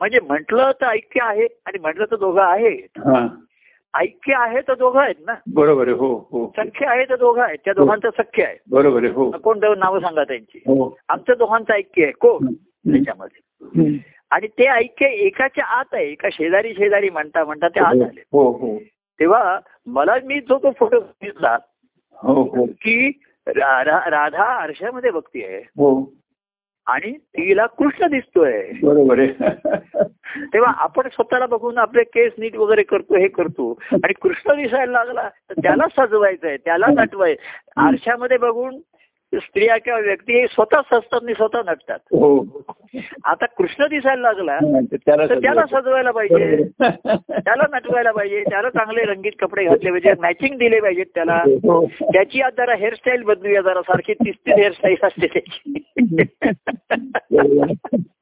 म्हणजे 0.00 0.20
म्हटलं 0.20 0.70
तर 0.80 0.86
ऐक्य 0.86 1.20
आहे 1.22 1.46
आणि 1.66 1.78
म्हटलं 1.78 2.04
तर 2.04 2.16
दोघं 2.16 2.42
आहे 2.42 2.74
हा. 2.98 3.28
ऐक्य 4.00 4.34
आहे 4.34 4.60
तर 4.68 4.74
दोघं 4.74 5.00
आहेत 5.00 5.14
ना? 5.26 5.34
बरोबर 5.54 5.88
आहे. 5.88 5.96
हो 5.96 6.28
हो. 6.32 6.52
सख्य 6.56 6.86
आहे 6.86 7.04
तर 7.04 7.16
दोघं 7.16 7.42
आहेत. 7.42 7.58
त्या 7.64 7.74
दोघांचं 7.74 8.10
सख्य 8.10 8.44
आहे. 8.44 8.56
बरोबर 8.70 9.04
आहे. 9.04 9.12
हो. 9.12 9.30
कोण 9.30 9.58
नावं 9.78 10.00
सांगा 10.00 10.24
त्यांची? 10.24 10.58
हो. 10.58 10.98
आमचं 11.08 11.32
दोघांचं 11.38 11.72
ऐक्य 11.72 12.02
आहे. 12.02 12.12
कोण. 12.12 12.52
त्याच्यामध्ये. 12.92 13.40
आणि 14.30 14.46
ते 14.46 14.64
ऐक्य 14.64 15.06
एकाच्या 15.06 15.64
आत 15.64 15.84
आहे. 15.92 16.10
एका 16.10 16.28
शेजारी 16.32 16.74
शेजारी 16.74 17.10
म्हणता 17.10 17.44
म्हणता 17.44 17.68
ते 17.68 17.80
आत 17.80 17.92
आले. 17.92 18.22
तेव्हा 19.20 19.58
मला 19.86 20.14
मी 20.24 20.40
जो 20.40 20.58
तो 20.58 20.70
फोटो 20.70 21.00
घेतला 21.00 21.58
हो 22.12 22.42
हो. 22.42 22.66
की 22.66 23.20
राधा 23.46 24.10
राधा 24.10 24.42
आरशामध्ये 24.42 25.10
बघती 25.10 25.44
आहे. 25.44 25.58
हो. 25.58 26.12
आणि 26.86 27.12
तिला 27.12 27.66
कृष्ण 27.66 28.06
दिसतोय. 28.06 28.70
बरोबर 28.82 29.18
आहे. 29.18 29.32
तेव्हा 30.44 30.72
आपण 30.76 31.08
स्वतःला 31.12 31.46
बघून 31.46 31.78
आपले 31.78 32.02
केस 32.02 32.32
नीट 32.38 32.56
वगैरे 32.56 32.82
करतो 32.82 33.16
हे 33.16 33.28
करतो. 33.28 33.78
आणि 33.92 34.12
कृष्ण 34.12 34.52
दिसायला 34.62 34.92
लागला 34.92 35.28
तर 35.28 35.54
त्याला 35.62 36.06
सजवायचंय 36.06 36.56
त्याला 36.56 36.86
नटवाय. 36.86 37.34
आरशामध्ये 37.76 38.36
बघून 38.36 38.78
स्त्रिया 39.34 39.76
किंवा 39.76 39.98
व्यक्ती 39.98 40.40
हे 40.40 40.46
स्वतः 40.46 40.80
सजतात 40.80 41.20
आणि 41.22 41.34
स्वतः 41.34 41.62
नटतात. 41.66 41.98
हो. 42.04 42.62
आता 43.24 43.46
कृष्ण 43.46 43.86
दिसायला 43.86 44.22
लागला 44.22 44.58
तर 45.30 45.38
त्याला 45.38 45.66
सजवायला 45.66 46.10
पाहिजे. 46.10 46.68
त्याला 47.30 47.66
नटवायला 47.72 48.10
पाहिजे. 48.10 48.42
त्याला 48.42 48.70
चांगले 48.70 49.04
रंगीत 49.04 49.32
कपडे 49.40 49.64
घातले 49.64 49.90
पाहिजे. 49.90 50.12
मॅचिंग 50.18 50.58
दिले 50.58 50.80
पाहिजेत 50.80 51.06
त्याला. 51.14 51.42
हो. 51.46 51.86
त्याची 51.86 52.40
आज 52.40 52.52
जरा 52.56 52.74
हेअरस्टाईल 52.74 53.22
बदलूया 53.22 53.60
जरा 53.60 53.82
सारखी 53.82 54.14
तीस 54.14 54.34
तीस 54.46 54.54
हेअरस्टाईल 54.54 54.96
असते 55.02 55.26
त्याची. 55.26 55.84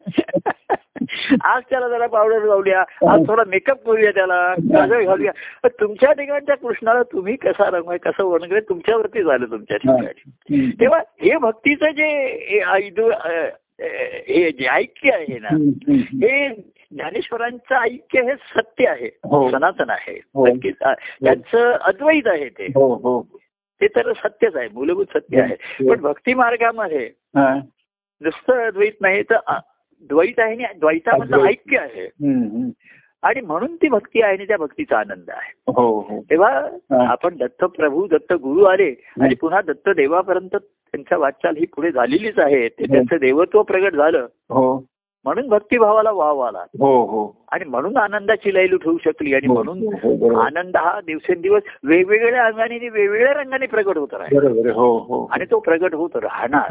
आज 1.44 1.62
त्याला 1.70 1.88
जरा 1.88 2.06
पावडर 2.06 2.44
लावूया 2.44 2.80
आज 2.80 3.26
थोडा 3.28 3.42
मेकअप 3.46 3.84
करूया 3.86 4.10
त्याला 4.10 4.54
काजळ 4.54 5.04
घालूया 5.04 5.32
तुमच्या 5.80 6.12
ठिकाणच्या 6.12 6.56
कृष्णाला 6.56 7.02
तुम्ही 7.02 7.36
कसा 7.36 7.70
रंग 7.70 7.96
कसं 7.96 8.24
वर्णन 8.24 8.58
तुमच्यावरती 8.58 9.22
झालं 9.22 9.46
तुमच्या 9.50 9.76
ठिकाणी. 9.76 10.70
तेव्हा 10.70 10.98
हे 10.98 11.36
भक्तीचं 11.36 11.90
जे 11.90 12.08
हे 14.28 14.50
जे 14.50 14.66
ऐक्य 14.66 15.12
आहे 15.12 15.38
ना. 15.38 15.48
हे 15.92 16.48
ज्ञानेश्वरांचं 16.92 17.74
ऐक्य 17.74 18.20
हे 18.20 18.34
सत्य 18.36 18.88
आहे 18.88 19.06
हो. 19.06 19.50
सनातन 19.50 19.90
आहे 19.90 20.20
हो. 20.34 20.46
त्यांचं 20.46 21.72
अद्वैत 21.72 22.26
आहे 22.26 22.48
ते 22.48 22.66
हो 22.66 23.22
ते 23.80 23.86
तर 23.86 24.12
सत्यच 24.12 24.56
आहे 24.56 24.68
मूलभूत 24.74 25.06
सत्य 25.06 25.40
आहे. 25.40 25.88
पण 25.88 26.00
भक्ती 26.00 26.34
मार्गामध्ये. 26.34 27.10
नुसतं 27.36 28.66
अद्वैत 28.66 28.92
नाही 29.00 29.22
तर 29.22 29.36
द्वैत 30.10 30.38
आहे 30.38 30.64
आणि 30.64 30.78
द्वैतामधलं 30.80 31.36
अद्वैत. 31.36 31.50
ऐक्य 31.50 31.78
आहे. 31.78 32.06
आणि 33.22 33.40
म्हणून 33.40 33.74
ती 33.76 33.88
भक्ती 33.88 34.22
आहे 34.22 34.32
आणि 34.32 34.46
त्या 34.46 34.56
भक्तीचा 34.56 34.98
आनंद 34.98 35.30
आहे 35.30 35.52
हो 35.76 35.86
हो 36.00 36.20
तेव्हा. 36.30 36.50
आपण 37.08 37.36
दत्त 37.36 37.64
प्रभू 37.76 38.06
दत्त 38.10 38.32
गुरु 38.42 38.64
आले 38.64 38.90
आणि 39.20 39.34
पुन्हा 39.34 39.60
दत्त 39.66 39.88
देवापर्यंत 39.96 40.56
त्यांच्या 40.56 41.18
वाटचाल 41.18 41.56
ही 41.56 41.66
पुढे 41.66 41.90
झालेलीच 41.90 42.38
आहे 42.38 42.68
ते. 42.68 42.84
त्यांचं 42.84 43.16
देवत्व 43.20 43.62
प्रगट 43.62 43.94
झालं 43.94 44.26
हो 44.50 44.76
म्हणून 45.26 45.48
भक्तिभावाला 45.48 46.10
वाव 46.12 46.38
आला 46.40 46.58
आणि 47.52 47.64
म्हणून 47.64 47.96
आनंदाची 47.96 48.52
लैलूट 48.54 48.84
होऊ 48.84 48.98
शकली 49.04 49.34
आणि 49.34 49.46
म्हणून. 49.46 50.34
आनंद 50.40 50.76
हा 50.76 51.00
दिवसेंदिवस 51.06 51.62
वेगवेगळ्या 51.84 52.44
अंगाने 52.44 52.78
वेगवेगळ्या 52.78 53.32
रंगाने 53.34 53.66
प्रगट 53.66 53.98
होत 53.98 54.14
राहील. 54.14 54.70
हो 54.70 54.96
हो 54.98 55.24
आणि 55.32 55.44
तो 55.50 55.58
प्रगट 55.60 55.94
होत 55.94 56.16
राहणार. 56.16 56.70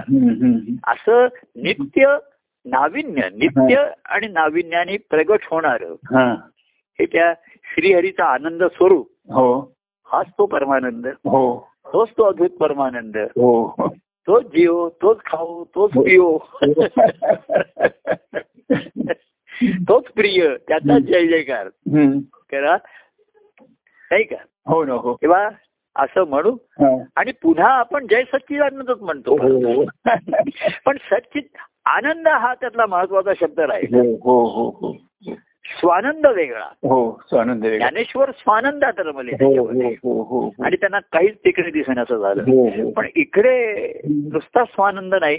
असं 0.87 1.27
नित्य 1.63 2.15
नाविन्य 2.65 3.21
नित्य 3.33 3.91
आणि 4.05 4.27
नाविन्याने 4.27 4.97
प्रगट 4.97 5.39
होणार. 5.43 5.83
हा. 5.91 6.35
त्या 7.01 7.33
श्रीहरीचा 7.63 8.25
आनंद 8.25 8.63
स्वरूप. 8.63 9.11
हो. 9.27 9.75
हाच 10.05 10.25
तो 10.37 10.45
परमानंद. 10.45 11.07
हो. 11.07 11.69
तोच 11.93 12.09
तो 12.09 12.23
अद्भुत 12.23 12.49
परमानंद. 12.49 13.17
हो. 13.17 13.75
तोच 13.95 14.43
जिओ 14.43 14.89
तोच 14.89 15.17
खाऊ 15.25 15.63
तोच 15.63 15.91
पिओ. 15.91 16.37
तोच 19.63 20.03
प्रिय 20.03 20.47
त्याचाच 20.67 21.01
जय 21.01 21.27
जयकार. 21.27 21.67
करा. 22.51 22.77
नाही 24.11 24.23
का? 24.23 24.35
हो 24.65 24.85
ना 24.85 24.93
हो. 24.93 25.17
तेव्हा 25.21 25.49
असं 25.95 26.23
म्हणू. 26.23 26.57
आणि 27.15 27.31
पुन्हा 27.31 27.69
आपण 27.69 28.07
जय 28.07 28.23
सच्चिदानंदच 28.23 29.01
म्हणतो. 29.01 29.35
हो. 29.35 29.85
पण 30.85 30.97
सच्चित 31.11 31.43
आनंद 31.85 32.27
हा 32.27 32.53
त्यातला 32.53 32.85
महत्त्वाचा 32.85 33.33
शब्द 33.39 33.59
राहील. 33.59 33.93
हो 33.93 34.13
हो 34.13 34.45
हो 34.45 34.69
हो. 34.69 34.93
स्वानंद 35.79 36.25
वेगळा. 36.25 36.65
हो 36.73 37.21
स्वानंद 37.27 37.63
वेगळा. 37.63 37.77
ज्ञानेश्वर 37.77 38.31
स्वानंदात 38.31 38.93
रमले 38.97 39.31
हो 39.95 40.21
हो. 40.23 40.63
आणि 40.63 40.75
त्यांना 40.75 40.99
काहीच 40.99 41.35
तिकडे 41.35 41.71
दिसण्याचं 41.71 42.17
झालं 42.17 42.89
पण 42.91 43.07
इकडे 43.15 43.85
नुसता 44.09 44.63
स्वानंद 44.65 45.15
नाही. 45.15 45.37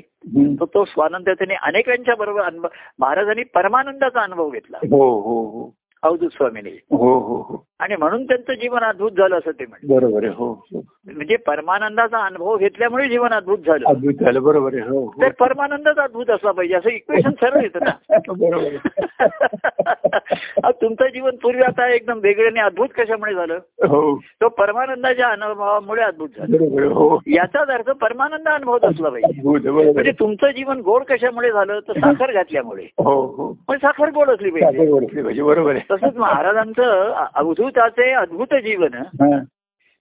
तर 0.61 0.65
तो 0.75 0.85
स्वानंद 0.85 1.29
त्याने 1.29 1.55
अनेकांच्या 1.55 2.15
बरोबर 2.15 2.41
अनुभव 2.41 2.69
महाराजांनी 2.99 3.43
परमानंदाचा 3.43 4.21
अनुभव 4.21 4.51
घेतला. 4.51 4.79
हो 4.83 5.21
हो 5.21 5.45
हो. 5.45 5.75
अवधूत 6.07 6.31
स्वामीने. 6.31 6.71
हो 6.91 7.19
हो 7.19 7.37
हो. 7.37 7.67
आणि 7.81 7.97
म्हणून 7.97 8.25
त्यांचं 8.25 8.53
जीवन 8.53 8.81
अद्भुत 8.81 9.11
झालं 9.11 9.39
असं 9.39 9.51
ते 9.51 9.65
म्हणले. 9.67 9.95
बरोबर 9.95 10.25
आहे 10.25 10.33
हो 10.33 10.53
हो. 10.53 10.83
म्हणजे 11.07 11.37
परमानंदाचा 11.37 12.19
अनुभव 12.19 12.57
घेतल्यामुळे 12.57 13.09
जीवन 13.09 13.31
अद्भुत 13.31 13.59
झालं. 13.59 13.89
अद्भुत 13.89 14.15
झालं 14.21 14.43
बरोबर 14.43 14.75
आहे 14.75 14.83
हो 14.83 15.01
हो. 15.01 15.23
तर 15.23 15.29
परमानंदच 15.29 15.97
अद्भुत 15.97 16.31
असला 16.31 16.51
पाहिजे 16.51 16.75
असं 16.75 16.89
इक्वेशन 16.89 17.31
सरळ 17.41 17.63
येतं 17.63 17.79
ना. 17.83 18.19
बरोबर 18.29 18.67
आहे. 18.67 19.03
अहो, 20.65 20.73
तुमचं 20.73 21.07
जीवन 21.07 21.31
पूर्वी 21.43 21.63
आता 21.63 21.89
एकदम 21.95 22.21
वेगळं 22.23 22.47
आणि 22.47 22.61
अद्भुत 22.61 22.89
कशामुळे 22.99 23.35
झालं? 23.35 23.59
हो. 23.89 24.17
तो 24.19 24.49
परमानंदाच्या 24.49 25.29
अनुभवामुळे 25.29 26.03
अद्भुत 26.03 26.29
झालं. 26.39 26.57
बरोबर 26.57 26.81
आहे. 26.83 26.91
हो. 26.91 27.19
याचाच 27.27 27.69
अर्थ 27.69 27.91
परमानंद 27.91 28.49
अनुभवत 28.49 28.85
असला 28.85 29.09
पाहिजे. 29.09 29.39
अद्भुत 29.39 29.61
आहे, 29.61 29.71
बरोबर 29.71 29.85
म्हणजे 29.85 30.11
आहे. 30.11 30.21
तुमचं 30.21 30.51
जीवन 30.51 30.81
गोड 30.81 31.03
कशामुळे 31.03 31.51
झालं? 31.53 31.79
तर 31.89 31.93
साखर 31.93 32.33
घातल्यामुळे. 32.33 32.83
हो 32.83 33.27
हो. 33.27 33.57
पण 33.69 33.77
साखर 33.77 34.09
गोड 34.11 34.31
असली 34.31 34.51
पाहिजे. 34.51 34.79
साखर 34.79 34.91
ओळखली 34.91 35.23
पाहिजे 35.23 35.43
बरोबर 35.43 35.71
आहे. 35.71 35.96
तसंच 35.97 36.17
महाराजांचं 36.17 37.15
अवधूताचे 37.35 38.13
अद्भुत 38.13 38.55
जीवन. 38.55 39.03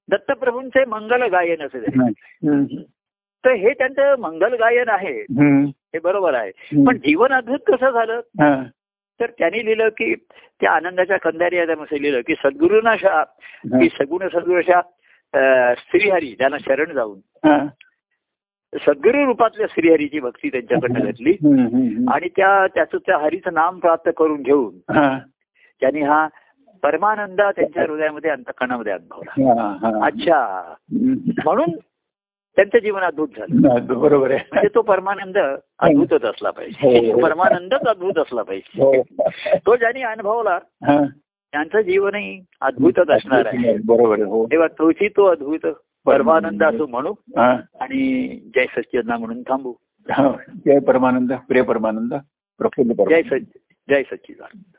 दत्तप्रभूंचे 0.09 0.85
मंगल 0.85 1.23
गायन 1.23 1.61
असे. 1.61 1.79
तर 3.45 3.51
हे 3.51 3.69
त्यांचं 3.69 4.15
मंगल 4.19 4.53
गायन 4.53 4.89
आहे. 4.89 5.21
हे 5.67 5.99
बरोबर 5.99 6.33
आहे. 6.33 6.51
पण 6.85 6.97
जीवन 6.97 7.31
अद्भुत 7.31 7.59
कसं 7.67 7.89
झालं. 7.89 8.21
तर 9.19 9.25
त्यांनी 9.25 9.65
लिहिलं 9.65 9.87
की 9.87 10.15
त्या 10.61 10.71
आनंदाच्या 10.71 11.17
कंदारी 11.17 11.57
लिहिलं 12.01 12.21
की 12.21 12.33
सद्गुरूंना 12.33 12.97
शा 12.97 13.23
की 13.65 13.89
सगुण 13.89 14.27
सद्गुरूशा 14.27 14.81
श्रीहरी 15.77 16.35
त्यांना 16.39 16.57
शरण 16.57 16.93
जाऊन. 16.93 17.19
सद्गुरु 18.75 19.25
रूपातल्या 19.25 19.67
श्रीहरीची 19.69 20.19
भक्ती 20.19 20.49
त्यांच्याकडनं 20.49 20.99
घेतली. 20.99 21.31
आणि 22.07 22.29
त्या 22.29 22.67
त्याचं 22.67 22.97
त्या 22.97 23.17
हरीचं 23.17 23.53
नाम 23.53 23.79
प्राप्त 23.79 24.09
करून 24.17 24.41
घेऊन 24.41 24.97
त्यांनी 25.79 26.01
हा 26.01 26.27
परमानंद 26.83 27.41
त्यांच्या 27.41 27.83
हृदयामध्ये 27.83 28.31
अंतकणामध्ये 28.31 28.93
अनुभवला 28.93 29.61
हा, 29.61 29.77
हा. 29.81 30.05
अच्छा. 30.05 30.73
म्हणून 31.45 31.69
त्यांचं 32.55 32.77
जीवन 32.77 33.01
अद्भुत 33.01 33.27
झालं. 33.37 33.69
हा, 33.69 33.77
बरोबर 33.79 34.31
आहे. 34.31 34.39
म्हणजे 34.51 34.75
तो 34.75 34.81
परमानंद 34.81 35.37
अद्भुतच 35.79 36.23
असला 36.23 36.49
पाहिजे. 36.49 37.11
हो. 37.11 37.13
तो 37.13 37.23
परमानंदच 37.23 37.87
अद्भुत 37.87 38.17
असला 38.17 38.41
पाहिजे. 38.41 38.81
हो. 38.83 39.03
तो 39.57 39.75
ज्यांनी 39.75 40.01
अनुभवला 40.01 40.59
हा. 40.87 41.05
त्यांचं 41.51 41.81
जीवनही 41.81 42.45
अद्भुतच 42.61 43.09
असणार 43.09 43.45
आहे. 43.45 43.77
बरोबर 43.85 44.19
हो. 44.19 44.45
तेव्हा 44.45 44.67
तोची 44.67 45.07
तो 45.07 45.25
अद्भुत 45.25 45.59
परमानंद 46.05 46.63
असो 46.63 46.87
म्हणू 46.87 47.11
हा. 47.11 47.57
आणि 47.79 48.27
जय 48.55 48.65
सच्चिदानंद 48.65 49.19
म्हणून 49.19 49.41
थांबू. 49.41 49.73
हा. 50.11 50.31
जय 50.65 50.79
परमानंद. 50.79 51.33
प्रिय 51.47 51.61
परमानंद. 51.61 52.13
प्रफुल्ल 52.57 53.09
जय 53.09 53.21
सच् 53.21 53.57
जय 53.89 54.03
सच्चिदानंद. 54.03 54.74